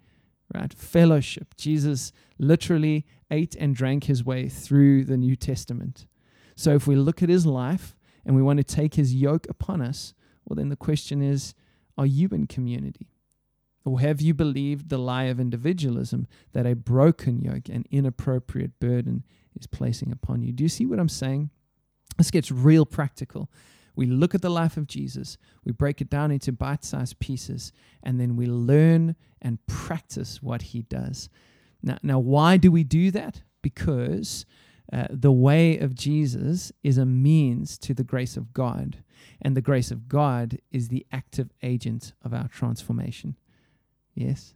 right? 0.54 0.72
Fellowship. 0.72 1.56
Jesus 1.56 2.12
literally 2.38 3.06
ate 3.30 3.56
and 3.56 3.74
drank 3.74 4.04
his 4.04 4.22
way 4.22 4.48
through 4.48 5.04
the 5.04 5.16
New 5.16 5.34
Testament. 5.34 6.06
So 6.54 6.74
if 6.74 6.86
we 6.86 6.94
look 6.94 7.22
at 7.22 7.30
his 7.30 7.46
life 7.46 7.96
and 8.26 8.36
we 8.36 8.42
want 8.42 8.58
to 8.58 8.64
take 8.64 8.94
his 8.94 9.14
yoke 9.14 9.46
upon 9.48 9.80
us, 9.80 10.12
well, 10.44 10.56
then 10.56 10.68
the 10.68 10.76
question 10.76 11.22
is 11.22 11.54
are 11.96 12.06
you 12.06 12.28
in 12.28 12.46
community? 12.46 13.08
Or 13.84 14.00
have 14.00 14.20
you 14.20 14.34
believed 14.34 14.90
the 14.90 14.98
lie 14.98 15.24
of 15.24 15.40
individualism 15.40 16.26
that 16.52 16.66
a 16.66 16.76
broken 16.76 17.40
yoke 17.40 17.68
and 17.68 17.86
inappropriate 17.90 18.78
burden 18.78 19.24
is 19.58 19.66
placing 19.66 20.12
upon 20.12 20.42
you? 20.42 20.52
Do 20.52 20.62
you 20.62 20.68
see 20.68 20.86
what 20.86 20.98
I'm 20.98 21.08
saying? 21.08 21.50
This 22.18 22.30
gets 22.30 22.50
real 22.50 22.86
practical. 22.86 23.50
We 23.94 24.06
look 24.06 24.34
at 24.34 24.42
the 24.42 24.50
life 24.50 24.76
of 24.76 24.86
Jesus, 24.86 25.36
we 25.64 25.72
break 25.72 26.00
it 26.00 26.08
down 26.08 26.30
into 26.30 26.50
bite 26.50 26.84
sized 26.84 27.18
pieces, 27.18 27.72
and 28.02 28.18
then 28.18 28.36
we 28.36 28.46
learn 28.46 29.16
and 29.40 29.64
practice 29.66 30.42
what 30.42 30.62
he 30.62 30.82
does. 30.82 31.28
Now, 31.82 31.98
now, 32.02 32.18
why 32.18 32.56
do 32.56 32.70
we 32.70 32.84
do 32.84 33.10
that? 33.10 33.42
Because 33.60 34.46
uh, 34.92 35.06
the 35.10 35.32
way 35.32 35.78
of 35.78 35.94
Jesus 35.94 36.72
is 36.82 36.96
a 36.96 37.04
means 37.04 37.76
to 37.78 37.92
the 37.92 38.04
grace 38.04 38.36
of 38.36 38.52
God, 38.52 39.02
and 39.42 39.56
the 39.56 39.60
grace 39.60 39.90
of 39.90 40.08
God 40.08 40.58
is 40.70 40.88
the 40.88 41.06
active 41.12 41.50
agent 41.62 42.14
of 42.24 42.32
our 42.32 42.48
transformation. 42.48 43.36
Yes? 44.14 44.54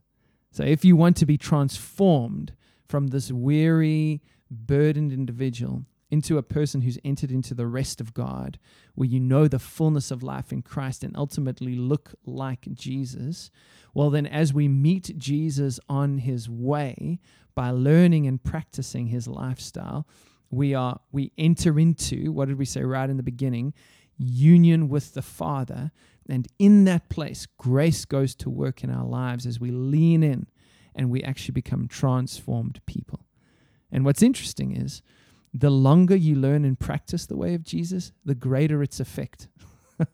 So 0.51 0.63
if 0.63 0.85
you 0.85 0.97
want 0.97 1.17
to 1.19 1.27
be 1.27 1.37
transformed 1.37 2.55
from 2.89 3.09
this 3.09 3.31
weary, 3.31 4.23
burdened 4.51 5.13
individual 5.13 5.85
into 6.11 6.39
a 6.39 6.43
person 6.43 6.83
who's 6.83 6.99
entered 7.05 7.33
into 7.33 7.55
the 7.55 7.67
rest 7.67 8.01
of 8.01 8.15
God, 8.15 8.59
where 8.95 9.09
you 9.09 9.19
know 9.19 9.49
the 9.49 9.59
fullness 9.59 10.11
of 10.11 10.23
life 10.23 10.53
in 10.53 10.63
Christ 10.63 11.03
and 11.03 11.17
ultimately 11.17 11.75
look 11.75 12.15
like 12.25 12.69
Jesus, 12.73 13.51
well, 13.93 14.11
then 14.11 14.27
as 14.27 14.53
we 14.53 14.69
meet 14.69 15.19
Jesus 15.19 15.81
on 15.89 16.19
his 16.19 16.49
way 16.49 17.19
by 17.55 17.71
learning 17.71 18.27
and 18.27 18.43
practicing 18.43 19.09
his 19.09 19.27
lifestyle, 19.27 20.07
we 20.51 20.75
are 20.75 21.01
we 21.11 21.33
enter 21.37 21.79
into 21.79 22.31
what 22.31 22.49
did 22.49 22.59
we 22.59 22.65
say 22.65 22.83
right 22.83 23.11
in 23.11 23.17
the 23.17 23.23
beginning? 23.23 23.75
Union 24.17 24.89
with 24.89 25.15
the 25.15 25.23
Father. 25.23 25.91
And 26.29 26.47
in 26.59 26.85
that 26.85 27.09
place, 27.09 27.47
grace 27.59 28.05
goes 28.05 28.35
to 28.37 28.51
work 28.51 28.85
in 28.85 28.91
our 28.91 29.05
lives 29.05 29.47
as 29.47 29.61
we 29.61 29.71
lean 29.71 30.23
in 30.23 30.47
and 30.95 31.11
we 31.11 31.23
actually 31.23 31.53
become 31.53 31.89
transformed 31.89 32.81
people. 32.87 33.26
And 33.97 34.05
what's 34.05 34.23
interesting 34.23 34.77
is 34.77 35.01
the 35.55 35.71
longer 35.71 36.15
you 36.15 36.35
learn 36.35 36.67
and 36.67 36.79
practice 36.79 37.25
the 37.25 37.37
way 37.37 37.55
of 37.55 37.65
Jesus, 37.65 38.13
the 38.27 38.35
greater 38.35 38.83
its 38.83 39.01
effect. 39.01 39.49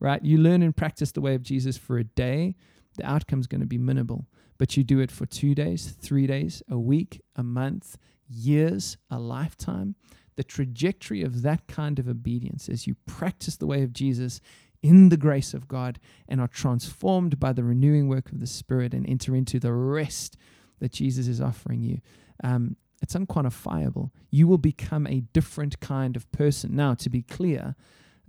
right? 0.00 0.24
You 0.24 0.38
learn 0.38 0.62
and 0.62 0.74
practice 0.74 1.10
the 1.10 1.20
way 1.20 1.34
of 1.34 1.42
Jesus 1.42 1.76
for 1.76 1.98
a 1.98 2.04
day, 2.04 2.54
the 2.96 3.04
outcome's 3.04 3.48
going 3.48 3.60
to 3.60 3.66
be 3.66 3.76
minimal. 3.76 4.26
But 4.56 4.76
you 4.76 4.84
do 4.84 5.00
it 5.00 5.10
for 5.10 5.26
two 5.26 5.52
days, 5.52 5.96
three 6.00 6.28
days, 6.28 6.62
a 6.70 6.78
week, 6.78 7.20
a 7.34 7.42
month, 7.42 7.98
years, 8.28 8.96
a 9.10 9.18
lifetime. 9.18 9.96
The 10.36 10.44
trajectory 10.44 11.22
of 11.22 11.42
that 11.42 11.66
kind 11.66 11.98
of 11.98 12.06
obedience 12.06 12.68
as 12.68 12.86
you 12.86 12.94
practice 13.04 13.56
the 13.56 13.66
way 13.66 13.82
of 13.82 13.92
Jesus 13.92 14.40
in 14.80 15.08
the 15.08 15.16
grace 15.16 15.54
of 15.54 15.66
God 15.66 15.98
and 16.28 16.40
are 16.40 16.46
transformed 16.46 17.40
by 17.40 17.52
the 17.52 17.64
renewing 17.64 18.06
work 18.06 18.30
of 18.30 18.38
the 18.38 18.46
Spirit 18.46 18.94
and 18.94 19.08
enter 19.08 19.34
into 19.34 19.58
the 19.58 19.72
rest 19.72 20.36
that 20.78 20.92
Jesus 20.92 21.26
is 21.26 21.40
offering 21.40 21.82
you. 21.82 22.00
Um, 22.44 22.76
it's 23.02 23.14
unquantifiable. 23.14 24.10
You 24.30 24.46
will 24.46 24.58
become 24.58 25.06
a 25.06 25.20
different 25.32 25.80
kind 25.80 26.16
of 26.16 26.30
person. 26.32 26.76
Now, 26.76 26.94
to 26.94 27.10
be 27.10 27.22
clear, 27.22 27.74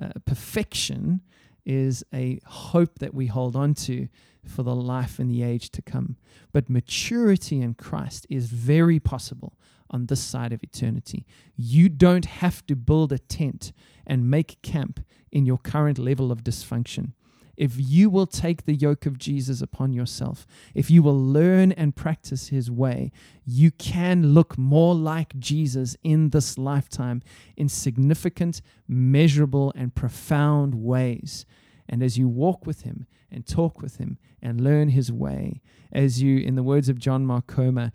uh, 0.02 0.10
perfection 0.26 1.22
is 1.66 2.04
a 2.14 2.40
hope 2.46 3.00
that 3.00 3.14
we 3.14 3.28
hold 3.28 3.56
on 3.56 3.74
to 3.74 4.10
for 4.46 4.64
the 4.64 4.76
life 4.76 5.20
and 5.20 5.32
the 5.32 5.44
age 5.44 5.70
to 5.72 5.82
come. 5.82 6.18
But 6.52 6.70
maturity 6.70 7.62
in 7.62 7.76
Christ 7.76 8.26
is 8.30 8.48
very 8.48 9.00
possible 9.00 9.54
on 9.90 10.08
this 10.08 10.22
side 10.22 10.52
of 10.52 10.64
eternity. 10.64 11.26
You 11.56 11.88
don't 11.88 12.26
have 12.26 12.66
to 12.66 12.76
build 12.76 13.14
a 13.14 13.20
tent 13.20 13.72
and 14.06 14.30
make 14.30 14.62
camp 14.62 15.06
in 15.32 15.46
your 15.46 15.60
current 15.60 15.98
level 15.98 16.32
of 16.32 16.44
dysfunction 16.44 17.14
If 17.56 17.74
you 17.78 18.10
will 18.10 18.26
take 18.26 18.66
the 18.66 18.76
yoke 18.76 19.06
of 19.06 19.20
Jesus 19.20 19.62
upon 19.62 19.94
yourself, 19.94 20.48
if 20.74 20.90
you 20.90 21.04
will 21.04 21.20
learn 21.20 21.72
and 21.72 21.96
practice 21.96 22.48
his 22.48 22.72
way, 22.72 23.12
you 23.46 23.70
can 23.72 24.34
look 24.34 24.58
more 24.58 24.96
like 24.96 25.38
Jesus 25.38 25.96
in 26.04 26.30
this 26.30 26.58
lifetime 26.58 27.22
in 27.56 27.70
significant, 27.70 28.62
measurable, 28.88 29.72
and 29.76 29.94
profound 29.94 30.76
ways. 30.76 31.46
And 31.88 32.02
as 32.02 32.18
you 32.18 32.28
walk 32.28 32.66
with 32.66 32.82
him 32.82 33.06
and 33.32 33.46
talk 33.46 33.82
with 33.82 33.98
him 33.98 34.18
and 34.42 34.62
learn 34.62 34.90
his 34.90 35.12
way, 35.12 35.62
as 35.92 36.24
you, 36.24 36.40
in 36.40 36.56
the 36.56 36.64
words 36.64 36.90
of 36.90 36.98
John 36.98 37.26
Mark 37.26 37.46
Comer, 37.46 37.92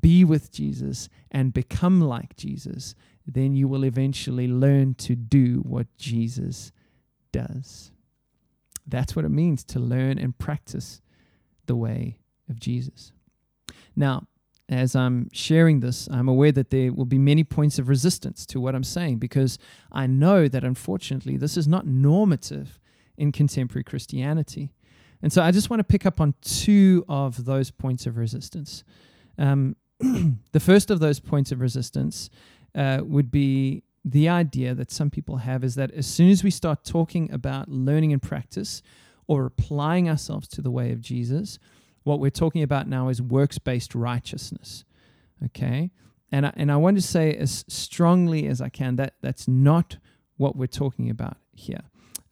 be 0.00 0.22
with 0.24 0.52
Jesus 0.52 1.08
and 1.30 1.54
become 1.54 2.00
like 2.00 2.36
Jesus, 2.36 2.94
then 3.26 3.54
you 3.54 3.68
will 3.68 3.84
eventually 3.84 4.48
learn 4.48 4.94
to 4.96 5.14
do 5.14 5.60
what 5.60 5.86
Jesus 5.96 6.72
does. 7.32 7.92
That's 8.88 9.14
what 9.14 9.24
it 9.24 9.30
means 9.30 9.62
to 9.64 9.78
learn 9.78 10.18
and 10.18 10.36
practice 10.36 11.00
the 11.66 11.76
way 11.76 12.18
of 12.48 12.58
Jesus. 12.58 13.12
Now, 13.94 14.26
as 14.68 14.94
I'm 14.94 15.28
sharing 15.32 15.80
this, 15.80 16.08
I'm 16.10 16.28
aware 16.28 16.52
that 16.52 16.70
there 16.70 16.92
will 16.92 17.06
be 17.06 17.18
many 17.18 17.44
points 17.44 17.78
of 17.78 17.88
resistance 17.88 18.44
to 18.46 18.60
what 18.60 18.74
I'm 18.74 18.84
saying 18.84 19.18
because 19.18 19.58
I 19.90 20.06
know 20.06 20.48
that 20.48 20.64
unfortunately 20.64 21.36
this 21.36 21.56
is 21.56 21.66
not 21.66 21.86
normative 21.86 22.78
in 23.16 23.32
contemporary 23.32 23.84
Christianity. 23.84 24.72
And 25.22 25.32
so 25.32 25.42
I 25.42 25.50
just 25.50 25.70
want 25.70 25.80
to 25.80 25.84
pick 25.84 26.06
up 26.06 26.20
on 26.20 26.34
two 26.42 27.04
of 27.08 27.44
those 27.44 27.70
points 27.70 28.06
of 28.06 28.16
resistance. 28.16 28.84
Um, 29.38 29.76
the 30.00 30.60
first 30.60 30.90
of 30.90 31.00
those 31.00 31.18
points 31.18 31.50
of 31.50 31.60
resistance 31.60 32.30
uh, 32.74 33.00
would 33.02 33.30
be 33.30 33.82
the 34.10 34.28
idea 34.28 34.74
that 34.74 34.90
some 34.90 35.10
people 35.10 35.38
have 35.38 35.62
is 35.62 35.74
that 35.74 35.90
as 35.92 36.06
soon 36.06 36.30
as 36.30 36.42
we 36.42 36.50
start 36.50 36.84
talking 36.84 37.30
about 37.30 37.68
learning 37.68 38.12
and 38.12 38.22
practice 38.22 38.82
or 39.26 39.44
applying 39.44 40.08
ourselves 40.08 40.48
to 40.48 40.62
the 40.62 40.70
way 40.70 40.92
of 40.92 41.00
Jesus, 41.00 41.58
what 42.04 42.18
we're 42.18 42.30
talking 42.30 42.62
about 42.62 42.88
now 42.88 43.08
is 43.08 43.20
works 43.20 43.58
based 43.58 43.94
righteousness. 43.94 44.84
Okay? 45.44 45.90
And 46.32 46.46
I, 46.46 46.52
and 46.56 46.72
I 46.72 46.76
want 46.76 46.96
to 46.96 47.02
say 47.02 47.34
as 47.34 47.64
strongly 47.68 48.46
as 48.46 48.60
I 48.60 48.70
can 48.70 48.96
that 48.96 49.14
that's 49.20 49.46
not 49.46 49.98
what 50.36 50.56
we're 50.56 50.66
talking 50.66 51.10
about 51.10 51.36
here. 51.52 51.82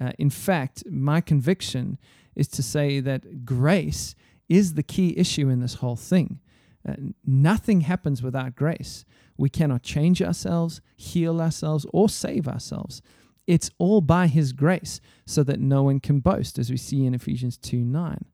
Uh, 0.01 0.12
in 0.18 0.31
fact, 0.31 0.85
my 0.91 1.20
conviction 1.20 1.99
is 2.35 2.49
to 2.49 2.62
say 2.62 3.01
that 3.01 3.45
grace 3.45 4.14
is 4.49 4.74
the 4.74 4.83
key 4.83 5.14
issue 5.16 5.49
in 5.49 5.61
this 5.61 5.74
whole 5.74 5.97
thing. 5.97 6.41
Uh, 6.89 6.95
nothing 7.27 7.83
happens 7.83 8.22
without 8.22 8.55
grace. 8.55 9.05
We 9.37 9.49
cannot 9.49 9.82
change 9.82 10.22
ourselves, 10.22 10.80
heal 10.97 11.41
ourselves, 11.41 11.87
or 11.93 12.09
save 12.09 12.49
ourselves. 12.49 13.03
It's 13.47 13.70
all 13.78 14.01
by 14.01 14.26
His 14.26 14.53
grace, 14.53 15.01
so 15.24 15.43
that 15.45 15.61
no 15.61 15.82
one 15.82 16.01
can 16.01 16.20
boast, 16.20 16.59
as 16.59 16.70
we 16.70 16.76
see 16.76 17.07
in 17.07 17.14
Ephesians 17.14 17.57
2 17.57 17.78
9. 17.78 18.24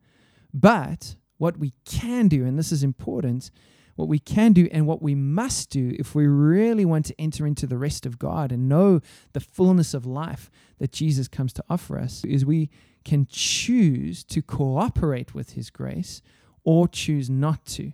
But 0.54 1.16
what 1.38 1.58
we 1.58 1.72
can 1.84 2.28
do, 2.28 2.44
and 2.44 2.58
this 2.58 2.72
is 2.72 2.82
important, 2.82 3.50
what 3.96 4.08
we 4.08 4.18
can 4.18 4.52
do 4.52 4.68
and 4.72 4.86
what 4.86 5.02
we 5.02 5.14
must 5.14 5.70
do 5.70 5.94
if 5.98 6.14
we 6.14 6.26
really 6.26 6.84
want 6.84 7.04
to 7.06 7.20
enter 7.20 7.46
into 7.46 7.66
the 7.66 7.76
rest 7.76 8.06
of 8.06 8.18
God 8.18 8.50
and 8.50 8.68
know 8.68 9.00
the 9.32 9.40
fullness 9.40 9.92
of 9.92 10.06
life 10.06 10.50
that 10.78 10.92
Jesus 10.92 11.28
comes 11.28 11.52
to 11.54 11.64
offer 11.68 11.98
us, 11.98 12.24
is 12.24 12.44
we 12.44 12.70
can 13.04 13.26
choose 13.28 14.24
to 14.24 14.40
cooperate 14.40 15.34
with 15.34 15.52
His 15.52 15.68
grace 15.68 16.22
or 16.64 16.88
choose 16.88 17.28
not 17.28 17.64
to. 17.66 17.92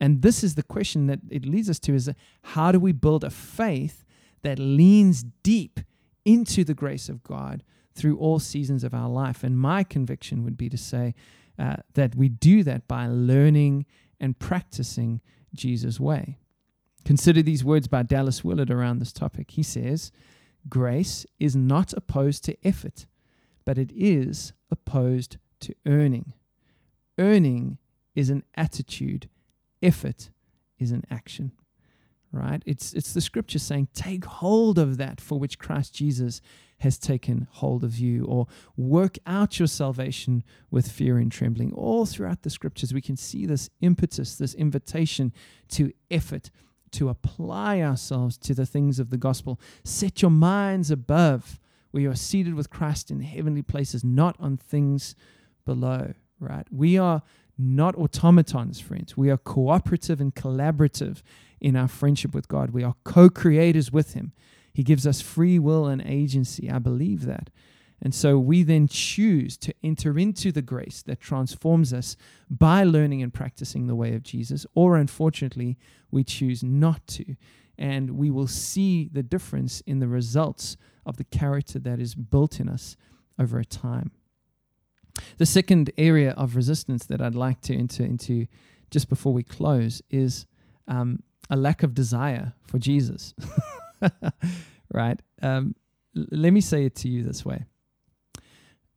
And 0.00 0.22
this 0.22 0.42
is 0.44 0.54
the 0.54 0.62
question 0.62 1.06
that 1.06 1.20
it 1.30 1.46
leads 1.46 1.70
us 1.70 1.78
to 1.80 1.94
is 1.94 2.10
how 2.42 2.72
do 2.72 2.80
we 2.80 2.92
build 2.92 3.24
a 3.24 3.30
faith 3.30 4.04
that 4.42 4.58
leans 4.58 5.24
deep 5.42 5.80
into 6.24 6.64
the 6.64 6.74
grace 6.74 7.08
of 7.08 7.22
God 7.22 7.62
through 7.94 8.18
all 8.18 8.38
seasons 8.38 8.84
of 8.84 8.94
our 8.94 9.08
life? 9.08 9.44
And 9.44 9.58
my 9.58 9.84
conviction 9.84 10.44
would 10.44 10.56
be 10.56 10.68
to 10.68 10.76
say 10.76 11.14
uh, 11.58 11.76
that 11.94 12.14
we 12.16 12.28
do 12.28 12.62
that 12.64 12.88
by 12.88 13.06
learning 13.06 13.86
and 14.20 14.38
practicing 14.38 15.20
Jesus' 15.54 16.00
way. 16.00 16.38
Consider 17.04 17.42
these 17.42 17.64
words 17.64 17.86
by 17.86 18.02
Dallas 18.02 18.42
Willard 18.42 18.70
around 18.70 18.98
this 18.98 19.12
topic. 19.12 19.52
He 19.52 19.62
says, 19.62 20.10
Grace 20.68 21.26
is 21.38 21.54
not 21.54 21.92
opposed 21.92 22.44
to 22.44 22.56
effort, 22.66 23.06
but 23.64 23.78
it 23.78 23.92
is 23.94 24.52
opposed 24.70 25.36
to 25.60 25.74
earning. 25.86 26.32
Earning 27.18 27.78
is 28.14 28.30
an 28.30 28.42
attitude 28.56 29.28
effort 29.84 30.30
is 30.78 30.90
an 30.90 31.04
action 31.10 31.52
right? 32.34 32.62
It's 32.66 32.92
it's 32.92 33.14
the 33.14 33.20
scripture 33.20 33.58
saying 33.58 33.88
take 33.94 34.24
hold 34.24 34.78
of 34.78 34.96
that 34.96 35.20
for 35.20 35.38
which 35.38 35.58
Christ 35.58 35.94
Jesus 35.94 36.40
has 36.78 36.98
taken 36.98 37.46
hold 37.52 37.84
of 37.84 37.98
you 37.98 38.24
or 38.24 38.46
work 38.76 39.16
out 39.26 39.58
your 39.58 39.68
salvation 39.68 40.42
with 40.70 40.90
fear 40.90 41.16
and 41.16 41.30
trembling. 41.30 41.72
All 41.72 42.04
throughout 42.04 42.42
the 42.42 42.50
scriptures 42.50 42.92
we 42.92 43.00
can 43.00 43.16
see 43.16 43.46
this 43.46 43.70
impetus 43.80 44.36
this 44.36 44.54
invitation 44.54 45.32
to 45.70 45.92
effort 46.10 46.50
to 46.90 47.08
apply 47.08 47.80
ourselves 47.80 48.36
to 48.38 48.54
the 48.54 48.66
things 48.66 48.98
of 48.98 49.10
the 49.10 49.16
gospel. 49.16 49.60
Set 49.84 50.20
your 50.20 50.30
minds 50.30 50.90
above 50.90 51.60
where 51.92 52.02
you 52.02 52.10
are 52.10 52.16
seated 52.16 52.54
with 52.54 52.70
Christ 52.70 53.10
in 53.10 53.20
heavenly 53.20 53.62
places 53.62 54.02
not 54.02 54.36
on 54.40 54.56
things 54.56 55.14
below 55.64 56.14
right? 56.40 56.66
We 56.70 56.98
are 56.98 57.22
not 57.56 57.94
automatons, 57.96 58.80
friends. 58.80 59.16
We 59.16 59.30
are 59.30 59.36
cooperative 59.36 60.20
and 60.20 60.34
collaborative 60.34 61.22
in 61.60 61.76
our 61.76 61.88
friendship 61.88 62.34
with 62.34 62.48
God. 62.48 62.70
We 62.70 62.82
are 62.82 62.94
co 63.04 63.28
creators 63.28 63.92
with 63.92 64.14
Him. 64.14 64.32
He 64.72 64.82
gives 64.82 65.06
us 65.06 65.20
free 65.20 65.58
will 65.58 65.86
and 65.86 66.02
agency. 66.02 66.70
I 66.70 66.78
believe 66.78 67.26
that. 67.26 67.50
And 68.02 68.14
so 68.14 68.38
we 68.38 68.62
then 68.62 68.86
choose 68.86 69.56
to 69.58 69.74
enter 69.82 70.18
into 70.18 70.52
the 70.52 70.62
grace 70.62 71.00
that 71.02 71.20
transforms 71.20 71.92
us 71.92 72.16
by 72.50 72.84
learning 72.84 73.22
and 73.22 73.32
practicing 73.32 73.86
the 73.86 73.94
way 73.94 74.14
of 74.14 74.22
Jesus, 74.22 74.66
or 74.74 74.96
unfortunately, 74.96 75.78
we 76.10 76.22
choose 76.24 76.62
not 76.62 77.06
to. 77.08 77.36
And 77.78 78.10
we 78.12 78.30
will 78.30 78.46
see 78.46 79.08
the 79.10 79.22
difference 79.22 79.80
in 79.86 80.00
the 80.00 80.08
results 80.08 80.76
of 81.06 81.16
the 81.16 81.24
character 81.24 81.78
that 81.78 81.98
is 81.98 82.14
built 82.14 82.60
in 82.60 82.68
us 82.68 82.96
over 83.38 83.62
time. 83.64 84.12
The 85.38 85.46
second 85.46 85.90
area 85.96 86.32
of 86.32 86.56
resistance 86.56 87.06
that 87.06 87.20
I'd 87.20 87.34
like 87.34 87.60
to 87.62 87.74
enter 87.76 88.04
into 88.04 88.46
just 88.90 89.08
before 89.08 89.32
we 89.32 89.42
close 89.42 90.02
is 90.10 90.46
um, 90.86 91.20
a 91.50 91.56
lack 91.56 91.82
of 91.82 91.94
desire 91.94 92.54
for 92.66 92.78
Jesus. 92.78 93.34
right? 94.92 95.20
Um, 95.42 95.74
l- 96.16 96.26
let 96.30 96.52
me 96.52 96.60
say 96.60 96.84
it 96.84 96.94
to 96.96 97.08
you 97.08 97.22
this 97.22 97.44
way 97.44 97.64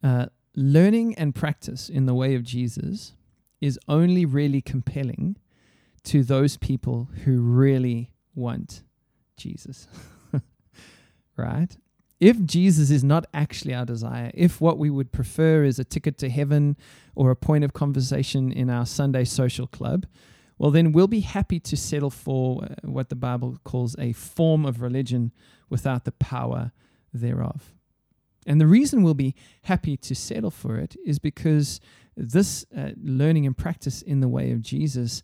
uh, 0.03 0.27
learning 0.55 1.15
and 1.15 1.33
practice 1.33 1.89
in 1.89 2.05
the 2.05 2.13
way 2.13 2.35
of 2.35 2.43
Jesus 2.43 3.13
is 3.61 3.79
only 3.87 4.25
really 4.25 4.61
compelling 4.61 5.37
to 6.03 6.23
those 6.23 6.57
people 6.57 7.09
who 7.25 7.41
really 7.41 8.11
want 8.35 8.83
Jesus. 9.35 9.87
right? 11.37 11.75
If 12.19 12.43
Jesus 12.43 12.89
is 12.89 13.03
not 13.03 13.25
actually 13.33 13.73
our 13.73 13.85
desire, 13.85 14.31
if 14.33 14.59
what 14.59 14.77
we 14.77 14.89
would 14.89 15.11
prefer 15.11 15.63
is 15.63 15.77
a 15.77 15.83
ticket 15.83 16.17
to 16.19 16.29
heaven 16.29 16.75
or 17.15 17.29
a 17.29 17.35
point 17.35 17.63
of 17.63 17.73
conversation 17.73 18.51
in 18.51 18.69
our 18.69 18.85
Sunday 18.85 19.23
social 19.23 19.67
club, 19.67 20.05
well, 20.57 20.71
then 20.71 20.91
we'll 20.91 21.07
be 21.07 21.19
happy 21.19 21.59
to 21.59 21.77
settle 21.77 22.09
for 22.09 22.63
uh, 22.63 22.67
what 22.81 23.09
the 23.09 23.15
Bible 23.15 23.59
calls 23.63 23.95
a 23.99 24.13
form 24.13 24.65
of 24.65 24.81
religion 24.81 25.31
without 25.69 26.05
the 26.05 26.11
power 26.13 26.71
thereof. 27.13 27.75
And 28.47 28.59
the 28.59 28.65
reason 28.65 29.03
we'll 29.03 29.13
be 29.13 29.35
happy 29.63 29.97
to 29.97 30.15
settle 30.15 30.49
for 30.49 30.77
it 30.77 30.95
is 31.05 31.19
because 31.19 31.79
this 32.15 32.65
uh, 32.75 32.91
learning 32.99 33.45
and 33.45 33.55
practice 33.55 34.01
in 34.01 34.21
the 34.21 34.27
way 34.27 34.51
of 34.51 34.61
Jesus 34.61 35.21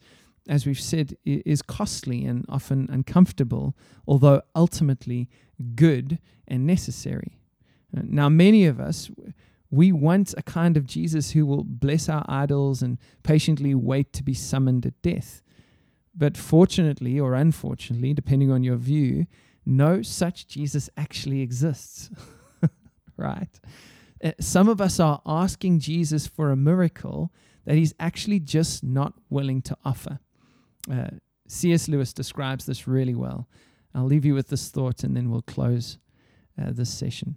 as 0.48 0.66
we've 0.66 0.80
said, 0.80 1.16
is 1.26 1.62
costly 1.62 2.26
and 2.26 2.46
often 2.50 2.90
uncomfortable, 2.92 3.76
although 4.08 4.42
ultimately 4.56 5.30
good 5.76 6.20
and 6.48 6.68
necessary. 6.68 7.40
Uh, 7.96 8.02
now, 8.04 8.30
many 8.30 8.66
of 8.66 8.80
us, 8.80 9.10
we 9.70 9.92
want 9.92 10.34
a 10.38 10.44
kind 10.44 10.78
of 10.78 10.86
Jesus 10.86 11.32
who 11.32 11.46
will 11.46 11.64
bless 11.64 12.10
our 12.10 12.26
idols 12.28 12.82
and 12.82 12.98
patiently 13.24 13.74
wait 13.74 14.12
to 14.14 14.24
be 14.24 14.34
summoned 14.34 14.86
at 14.86 15.02
death. 15.02 15.42
But 16.16 16.38
fortunately 16.38 17.20
or 17.20 17.34
unfortunately, 17.34 18.14
depending 18.14 18.52
on 18.52 18.64
your 18.64 18.76
view, 18.76 19.26
no 19.66 20.02
such 20.02 20.48
Jesus 20.48 20.90
actually 20.98 21.42
exists. 21.42 22.12
right? 23.18 23.60
Uh, 24.24 24.32
some 24.40 24.70
of 24.70 24.80
us 24.80 25.00
are 25.00 25.22
asking 25.26 25.80
Jesus 25.80 26.28
for 26.28 26.52
a 26.52 26.56
miracle 26.56 27.32
that 27.66 27.76
he's 27.76 27.94
actually 28.00 28.40
just 28.40 28.84
not 28.84 29.14
willing 29.30 29.62
to 29.62 29.78
offer. 29.86 30.20
Uh, 30.92 31.08
C.S. 31.48 31.88
Lewis 31.88 32.14
describes 32.14 32.66
this 32.66 32.88
really 32.88 33.16
well. 33.16 33.48
I'll 33.94 34.06
leave 34.06 34.26
you 34.26 34.34
with 34.34 34.48
this 34.48 34.70
thought 34.70 35.04
and 35.04 35.16
then 35.16 35.30
we'll 35.30 35.42
close 35.42 35.98
uh, 36.62 36.72
this 36.72 36.94
session. 36.94 37.36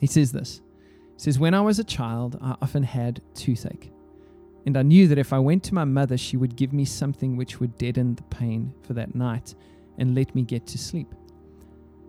He 0.00 0.06
says 0.06 0.32
this 0.32 0.60
He 1.14 1.20
says, 1.20 1.38
When 1.38 1.54
I 1.54 1.60
was 1.60 1.78
a 1.78 1.84
child, 1.84 2.38
I 2.40 2.56
often 2.62 2.82
had 2.82 3.22
toothache. 3.34 3.90
And 4.66 4.76
I 4.76 4.82
knew 4.82 5.06
that 5.08 5.18
if 5.18 5.32
I 5.32 5.38
went 5.38 5.62
to 5.64 5.74
my 5.74 5.84
mother, 5.84 6.16
she 6.16 6.36
would 6.36 6.56
give 6.56 6.72
me 6.72 6.84
something 6.84 7.36
which 7.36 7.60
would 7.60 7.78
deaden 7.78 8.16
the 8.16 8.24
pain 8.24 8.74
for 8.82 8.94
that 8.94 9.14
night 9.14 9.54
and 9.98 10.14
let 10.14 10.34
me 10.34 10.42
get 10.42 10.66
to 10.68 10.78
sleep. 10.78 11.14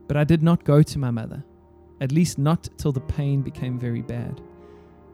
But 0.08 0.18
I 0.18 0.24
did 0.24 0.42
not 0.42 0.64
go 0.64 0.82
to 0.82 1.00
my 1.00 1.12
mother. 1.12 1.44
at 2.00 2.12
least 2.12 2.38
not 2.38 2.70
till 2.78 2.92
the 2.92 3.02
pain 3.02 3.42
became 3.42 3.80
very 3.80 4.04
bad. 4.04 4.40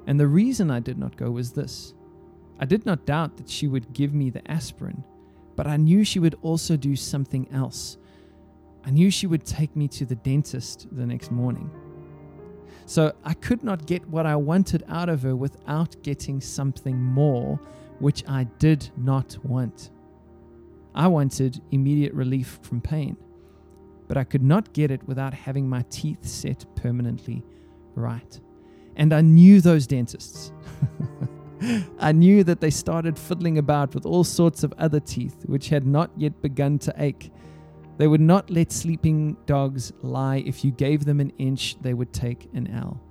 And 0.05 0.19
the 0.19 0.27
reason 0.27 0.69
I 0.69 0.81
did 0.81 0.97
not 0.97 1.15
go 1.15 1.31
was 1.31 1.51
this 1.51 1.93
I 2.59 2.65
did 2.65 2.85
not 2.85 3.05
doubt 3.05 3.37
that 3.37 3.49
she 3.49 3.67
would 3.67 3.93
give 3.93 4.13
me 4.13 4.29
the 4.29 4.49
aspirin, 4.49 5.03
but 5.55 5.67
I 5.67 5.77
knew 5.77 6.03
she 6.03 6.19
would 6.19 6.35
also 6.41 6.77
do 6.77 6.95
something 6.95 7.47
else. 7.51 7.97
I 8.85 8.91
knew 8.91 9.09
she 9.09 9.27
would 9.27 9.45
take 9.45 9.75
me 9.75 9.87
to 9.89 10.05
the 10.05 10.15
dentist 10.15 10.87
the 10.91 11.05
next 11.05 11.31
morning. 11.31 11.71
So 12.85 13.13
I 13.23 13.33
could 13.33 13.63
not 13.63 13.85
get 13.85 14.07
what 14.09 14.25
I 14.25 14.35
wanted 14.35 14.83
out 14.89 15.09
of 15.09 15.21
her 15.23 15.35
without 15.35 15.95
getting 16.03 16.41
something 16.41 17.01
more, 17.01 17.59
which 17.99 18.23
I 18.27 18.43
did 18.59 18.89
not 18.97 19.37
want. 19.43 19.89
I 20.93 21.07
wanted 21.07 21.61
immediate 21.71 22.13
relief 22.13 22.59
from 22.61 22.81
pain, 22.81 23.17
but 24.07 24.17
I 24.17 24.23
could 24.23 24.43
not 24.43 24.73
get 24.73 24.91
it 24.91 25.01
without 25.07 25.33
having 25.33 25.67
my 25.67 25.83
teeth 25.89 26.25
set 26.25 26.65
permanently 26.75 27.43
right. 27.95 28.39
And 28.95 29.13
I 29.13 29.21
knew 29.21 29.61
those 29.61 29.87
dentists. 29.87 30.51
I 31.99 32.11
knew 32.11 32.43
that 32.43 32.61
they 32.61 32.69
started 32.69 33.17
fiddling 33.17 33.57
about 33.57 33.93
with 33.93 34.05
all 34.05 34.23
sorts 34.23 34.63
of 34.63 34.73
other 34.77 34.99
teeth 34.99 35.43
which 35.45 35.69
had 35.69 35.85
not 35.85 36.11
yet 36.17 36.41
begun 36.41 36.79
to 36.79 36.93
ache. 36.97 37.31
They 37.97 38.07
would 38.07 38.21
not 38.21 38.49
let 38.49 38.71
sleeping 38.71 39.37
dogs 39.45 39.93
lie. 40.01 40.43
If 40.45 40.65
you 40.65 40.71
gave 40.71 41.05
them 41.05 41.19
an 41.19 41.31
inch, 41.37 41.77
they 41.81 41.93
would 41.93 42.11
take 42.11 42.49
an 42.53 42.67
ell. 42.67 43.01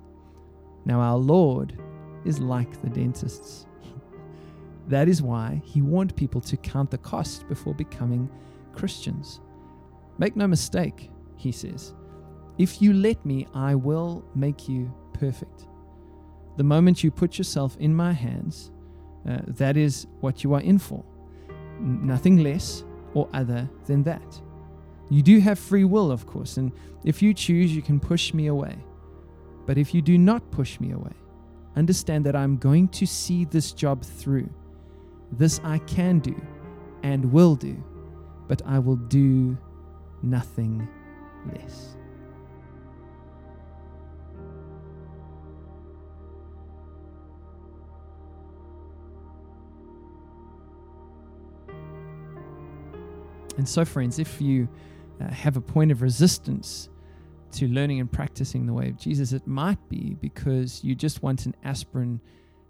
Now, 0.85 0.99
our 0.99 1.17
Lord 1.17 1.77
is 2.25 2.39
like 2.39 2.81
the 2.81 2.89
dentists. 2.89 3.65
That 4.89 5.07
is 5.07 5.21
why 5.21 5.61
he 5.63 5.81
warned 5.81 6.13
people 6.17 6.41
to 6.41 6.57
count 6.57 6.91
the 6.91 6.97
cost 6.97 7.47
before 7.47 7.73
becoming 7.73 8.29
Christians. 8.73 9.39
Make 10.17 10.35
no 10.35 10.45
mistake, 10.45 11.09
he 11.37 11.53
says, 11.53 11.93
if 12.57 12.81
you 12.81 12.91
let 12.93 13.25
me, 13.25 13.47
I 13.53 13.75
will 13.75 14.25
make 14.35 14.67
you 14.67 14.93
perfect. 15.13 15.67
The 16.57 16.63
moment 16.63 17.03
you 17.03 17.11
put 17.11 17.37
yourself 17.37 17.75
in 17.77 17.95
my 17.95 18.11
hands, 18.13 18.71
uh, 19.27 19.39
that 19.47 19.77
is 19.77 20.07
what 20.19 20.43
you 20.43 20.53
are 20.53 20.61
in 20.61 20.77
for. 20.77 21.03
Nothing 21.79 22.37
less 22.37 22.83
or 23.13 23.29
other 23.33 23.69
than 23.85 24.03
that. 24.03 24.41
You 25.09 25.21
do 25.21 25.39
have 25.39 25.59
free 25.59 25.83
will, 25.83 26.11
of 26.11 26.25
course, 26.25 26.57
and 26.57 26.71
if 27.03 27.21
you 27.21 27.33
choose, 27.33 27.75
you 27.75 27.81
can 27.81 27.99
push 27.99 28.33
me 28.33 28.47
away. 28.47 28.75
But 29.65 29.77
if 29.77 29.93
you 29.93 30.01
do 30.01 30.17
not 30.17 30.49
push 30.51 30.79
me 30.79 30.91
away, 30.91 31.13
understand 31.75 32.25
that 32.25 32.35
I'm 32.35 32.57
going 32.57 32.87
to 32.89 33.05
see 33.05 33.45
this 33.45 33.71
job 33.71 34.03
through. 34.03 34.49
This 35.31 35.59
I 35.63 35.79
can 35.79 36.19
do 36.19 36.35
and 37.03 37.31
will 37.31 37.55
do, 37.55 37.81
but 38.47 38.61
I 38.65 38.79
will 38.79 38.95
do 38.95 39.57
nothing 40.21 40.87
less. 41.53 41.97
And 53.57 53.67
so, 53.67 53.85
friends, 53.85 54.19
if 54.19 54.41
you 54.41 54.67
uh, 55.21 55.29
have 55.29 55.57
a 55.57 55.61
point 55.61 55.91
of 55.91 56.01
resistance 56.01 56.89
to 57.53 57.67
learning 57.67 57.99
and 57.99 58.11
practicing 58.11 58.65
the 58.65 58.73
way 58.73 58.89
of 58.89 58.97
Jesus, 58.97 59.31
it 59.31 59.45
might 59.45 59.89
be 59.89 60.15
because 60.19 60.83
you 60.83 60.95
just 60.95 61.21
want 61.21 61.45
an 61.45 61.55
aspirin 61.63 62.19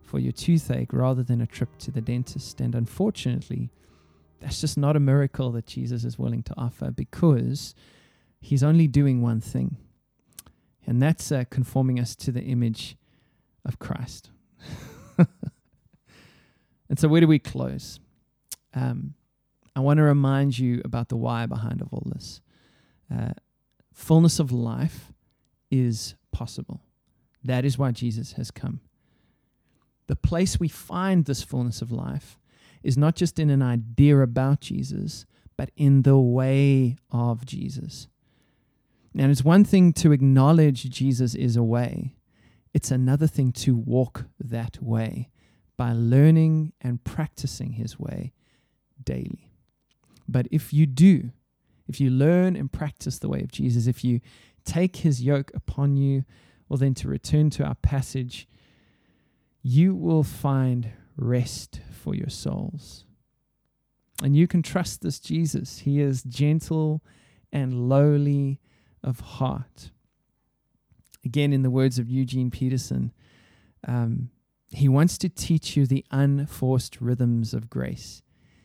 for 0.01 0.19
your 0.19 0.33
toothache 0.33 0.91
rather 0.91 1.23
than 1.23 1.41
a 1.41 1.47
trip 1.47 1.77
to 1.79 1.91
the 1.91 2.01
dentist. 2.01 2.59
And 2.59 2.75
unfortunately, 2.75 3.71
that's 4.41 4.59
just 4.59 4.77
not 4.77 4.97
a 4.97 4.99
miracle 4.99 5.51
that 5.51 5.65
Jesus 5.65 6.03
is 6.03 6.19
willing 6.19 6.43
to 6.43 6.53
offer 6.57 6.91
because 6.91 7.73
he's 8.41 8.61
only 8.61 8.87
doing 8.87 9.21
one 9.21 9.39
thing, 9.39 9.77
and 10.85 11.01
that's 11.01 11.31
uh, 11.31 11.45
conforming 11.49 11.97
us 11.97 12.13
to 12.17 12.31
the 12.31 12.41
image 12.41 12.97
of 13.63 13.79
Christ. 13.79 14.31
and 15.17 16.99
so, 16.99 17.07
where 17.07 17.21
do 17.21 17.27
we 17.27 17.39
close? 17.39 18.01
Um, 18.73 19.13
I 19.75 19.79
want 19.79 19.97
to 19.97 20.03
remind 20.03 20.57
you 20.59 20.81
about 20.85 21.09
the 21.09 21.15
why 21.15 21.45
behind 21.45 21.81
of 21.81 21.91
all 21.91 22.03
this. 22.13 22.41
Uh, 23.13 23.31
fullness 23.93 24.39
of 24.39 24.51
life 24.51 25.11
is 25.71 26.15
possible. 26.31 26.81
That 27.43 27.65
is 27.65 27.77
why 27.77 27.91
Jesus 27.91 28.33
has 28.33 28.51
come. 28.51 28.81
The 30.07 30.15
place 30.15 30.59
we 30.59 30.67
find 30.67 31.25
this 31.25 31.43
fullness 31.43 31.81
of 31.81 31.91
life 31.91 32.39
is 32.83 32.97
not 32.97 33.15
just 33.15 33.39
in 33.39 33.49
an 33.49 33.61
idea 33.61 34.19
about 34.19 34.61
Jesus, 34.61 35.25
but 35.57 35.71
in 35.75 36.01
the 36.01 36.17
way 36.17 36.97
of 37.11 37.45
Jesus. 37.45 38.07
Now, 39.13 39.29
it's 39.29 39.43
one 39.43 39.63
thing 39.63 39.93
to 39.93 40.11
acknowledge 40.11 40.89
Jesus 40.89 41.35
is 41.35 41.55
a 41.55 41.63
way, 41.63 42.15
it's 42.73 42.91
another 42.91 43.27
thing 43.27 43.51
to 43.51 43.75
walk 43.75 44.25
that 44.39 44.81
way 44.81 45.29
by 45.77 45.93
learning 45.93 46.73
and 46.81 47.03
practicing 47.03 47.73
his 47.73 47.99
way 47.99 48.33
daily. 49.03 49.52
But 50.27 50.47
if 50.51 50.73
you 50.73 50.85
do, 50.85 51.31
if 51.87 51.99
you 51.99 52.09
learn 52.09 52.55
and 52.55 52.71
practice 52.71 53.19
the 53.19 53.29
way 53.29 53.41
of 53.41 53.51
Jesus, 53.51 53.87
if 53.87 54.03
you 54.03 54.21
take 54.65 54.97
his 54.97 55.21
yoke 55.21 55.51
upon 55.53 55.97
you, 55.97 56.23
well, 56.67 56.77
then 56.77 56.93
to 56.95 57.07
return 57.07 57.49
to 57.51 57.63
our 57.63 57.75
passage, 57.75 58.47
you 59.61 59.93
will 59.93 60.23
find 60.23 60.91
rest 61.15 61.81
for 61.91 62.15
your 62.15 62.29
souls. 62.29 63.05
And 64.23 64.35
you 64.35 64.47
can 64.47 64.63
trust 64.63 65.01
this 65.01 65.19
Jesus. 65.19 65.79
He 65.79 65.99
is 65.99 66.23
gentle 66.23 67.03
and 67.51 67.89
lowly 67.89 68.59
of 69.03 69.19
heart. 69.19 69.91
Again, 71.25 71.53
in 71.53 71.61
the 71.61 71.69
words 71.69 71.99
of 71.99 72.09
Eugene 72.09 72.49
Peterson, 72.49 73.13
um, 73.87 74.29
he 74.71 74.89
wants 74.89 75.17
to 75.19 75.29
teach 75.29 75.77
you 75.77 75.85
the 75.85 76.05
unforced 76.09 76.99
rhythms 76.99 77.53
of 77.53 77.69
grace. 77.69 78.22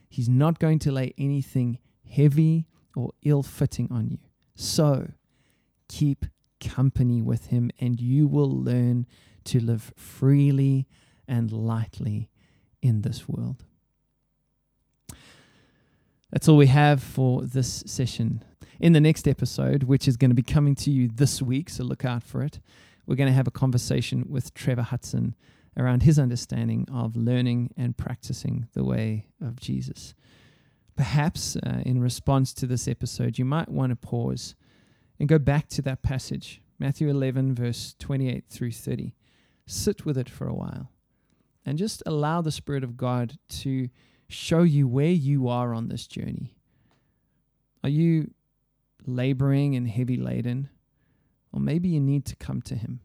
He's 0.09 0.27
not 0.27 0.59
going 0.59 0.79
to 0.79 0.91
lay 0.91 1.13
anything 1.17 1.77
heavy 2.09 2.65
or 2.95 3.11
ill 3.23 3.43
fitting 3.43 3.87
on 3.91 4.09
you. 4.09 4.17
So 4.55 5.11
keep 5.87 6.25
company 6.59 7.21
with 7.21 7.47
him, 7.47 7.71
and 7.79 8.01
you 8.01 8.27
will 8.27 8.49
learn 8.49 9.05
to 9.45 9.59
live 9.59 9.93
freely 9.95 10.87
and 11.27 11.51
lightly 11.51 12.29
in 12.81 13.01
this 13.01 13.29
world. 13.29 13.63
That's 16.31 16.47
all 16.47 16.57
we 16.57 16.67
have 16.67 17.01
for 17.01 17.43
this 17.43 17.83
session. 17.87 18.43
In 18.79 18.93
the 18.93 19.01
next 19.01 19.27
episode, 19.27 19.83
which 19.83 20.07
is 20.07 20.15
going 20.17 20.31
to 20.31 20.35
be 20.35 20.43
coming 20.43 20.75
to 20.75 20.91
you 20.91 21.09
this 21.13 21.41
week, 21.41 21.69
so 21.69 21.83
look 21.83 22.05
out 22.05 22.23
for 22.23 22.43
it, 22.43 22.59
we're 23.05 23.15
going 23.15 23.29
to 23.29 23.33
have 23.33 23.47
a 23.47 23.51
conversation 23.51 24.25
with 24.29 24.53
Trevor 24.53 24.83
Hudson 24.83 25.35
around 25.79 26.03
his 26.03 26.19
understanding 26.19 26.85
of 26.93 27.15
learning 27.15 27.73
and 27.77 27.97
practicing 27.97 28.67
the 28.73 28.83
way 28.83 29.27
of 29.41 29.59
Jesus. 29.59 30.13
Perhaps 30.97 31.55
uh, 31.55 31.81
in 31.85 32.01
response 32.01 32.53
to 32.53 32.67
this 32.67 32.87
episode, 32.87 33.39
you 33.39 33.45
might 33.45 33.69
want 33.69 33.91
to 33.91 33.95
pause 33.95 34.55
and 35.17 35.29
go 35.29 35.39
back 35.39 35.69
to 35.69 35.81
that 35.81 36.03
passage, 36.03 36.61
Matthew 36.77 37.09
11, 37.09 37.55
verse 37.55 37.95
28 37.97 38.43
through 38.49 38.73
30. 38.73 39.15
Sit 39.65 40.05
with 40.05 40.17
it 40.17 40.29
for 40.29 40.47
a 40.47 40.53
while 40.53 40.91
and 41.65 41.77
just 41.77 42.03
allow 42.05 42.41
the 42.41 42.51
Spirit 42.51 42.83
of 42.83 42.97
God 42.97 43.37
to 43.47 43.89
show 44.27 44.63
you 44.63 44.87
where 44.87 45.07
you 45.07 45.47
are 45.47 45.73
on 45.73 45.87
this 45.87 46.05
journey. 46.05 46.55
Are 47.83 47.89
you 47.89 48.31
laboring 49.05 49.75
and 49.75 49.87
heavy 49.87 50.17
laden? 50.17 50.69
Or 51.53 51.59
maybe 51.59 51.87
you 51.87 52.01
need 52.01 52.25
to 52.25 52.35
come 52.35 52.61
to 52.63 52.75
Him. 52.75 52.99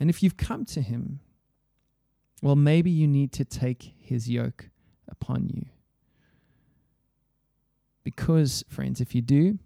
And 0.00 0.08
if 0.08 0.22
you've 0.22 0.38
come 0.38 0.64
to 0.66 0.80
Him, 0.80 1.20
well, 2.42 2.56
maybe 2.56 2.90
you 2.90 3.06
need 3.06 3.32
to 3.32 3.44
take 3.44 3.94
His 4.00 4.28
yoke 4.28 4.70
upon 5.06 5.48
you. 5.48 5.66
Because, 8.02 8.64
friends, 8.66 9.02
if 9.02 9.14
you 9.14 9.20
do, 9.20 9.58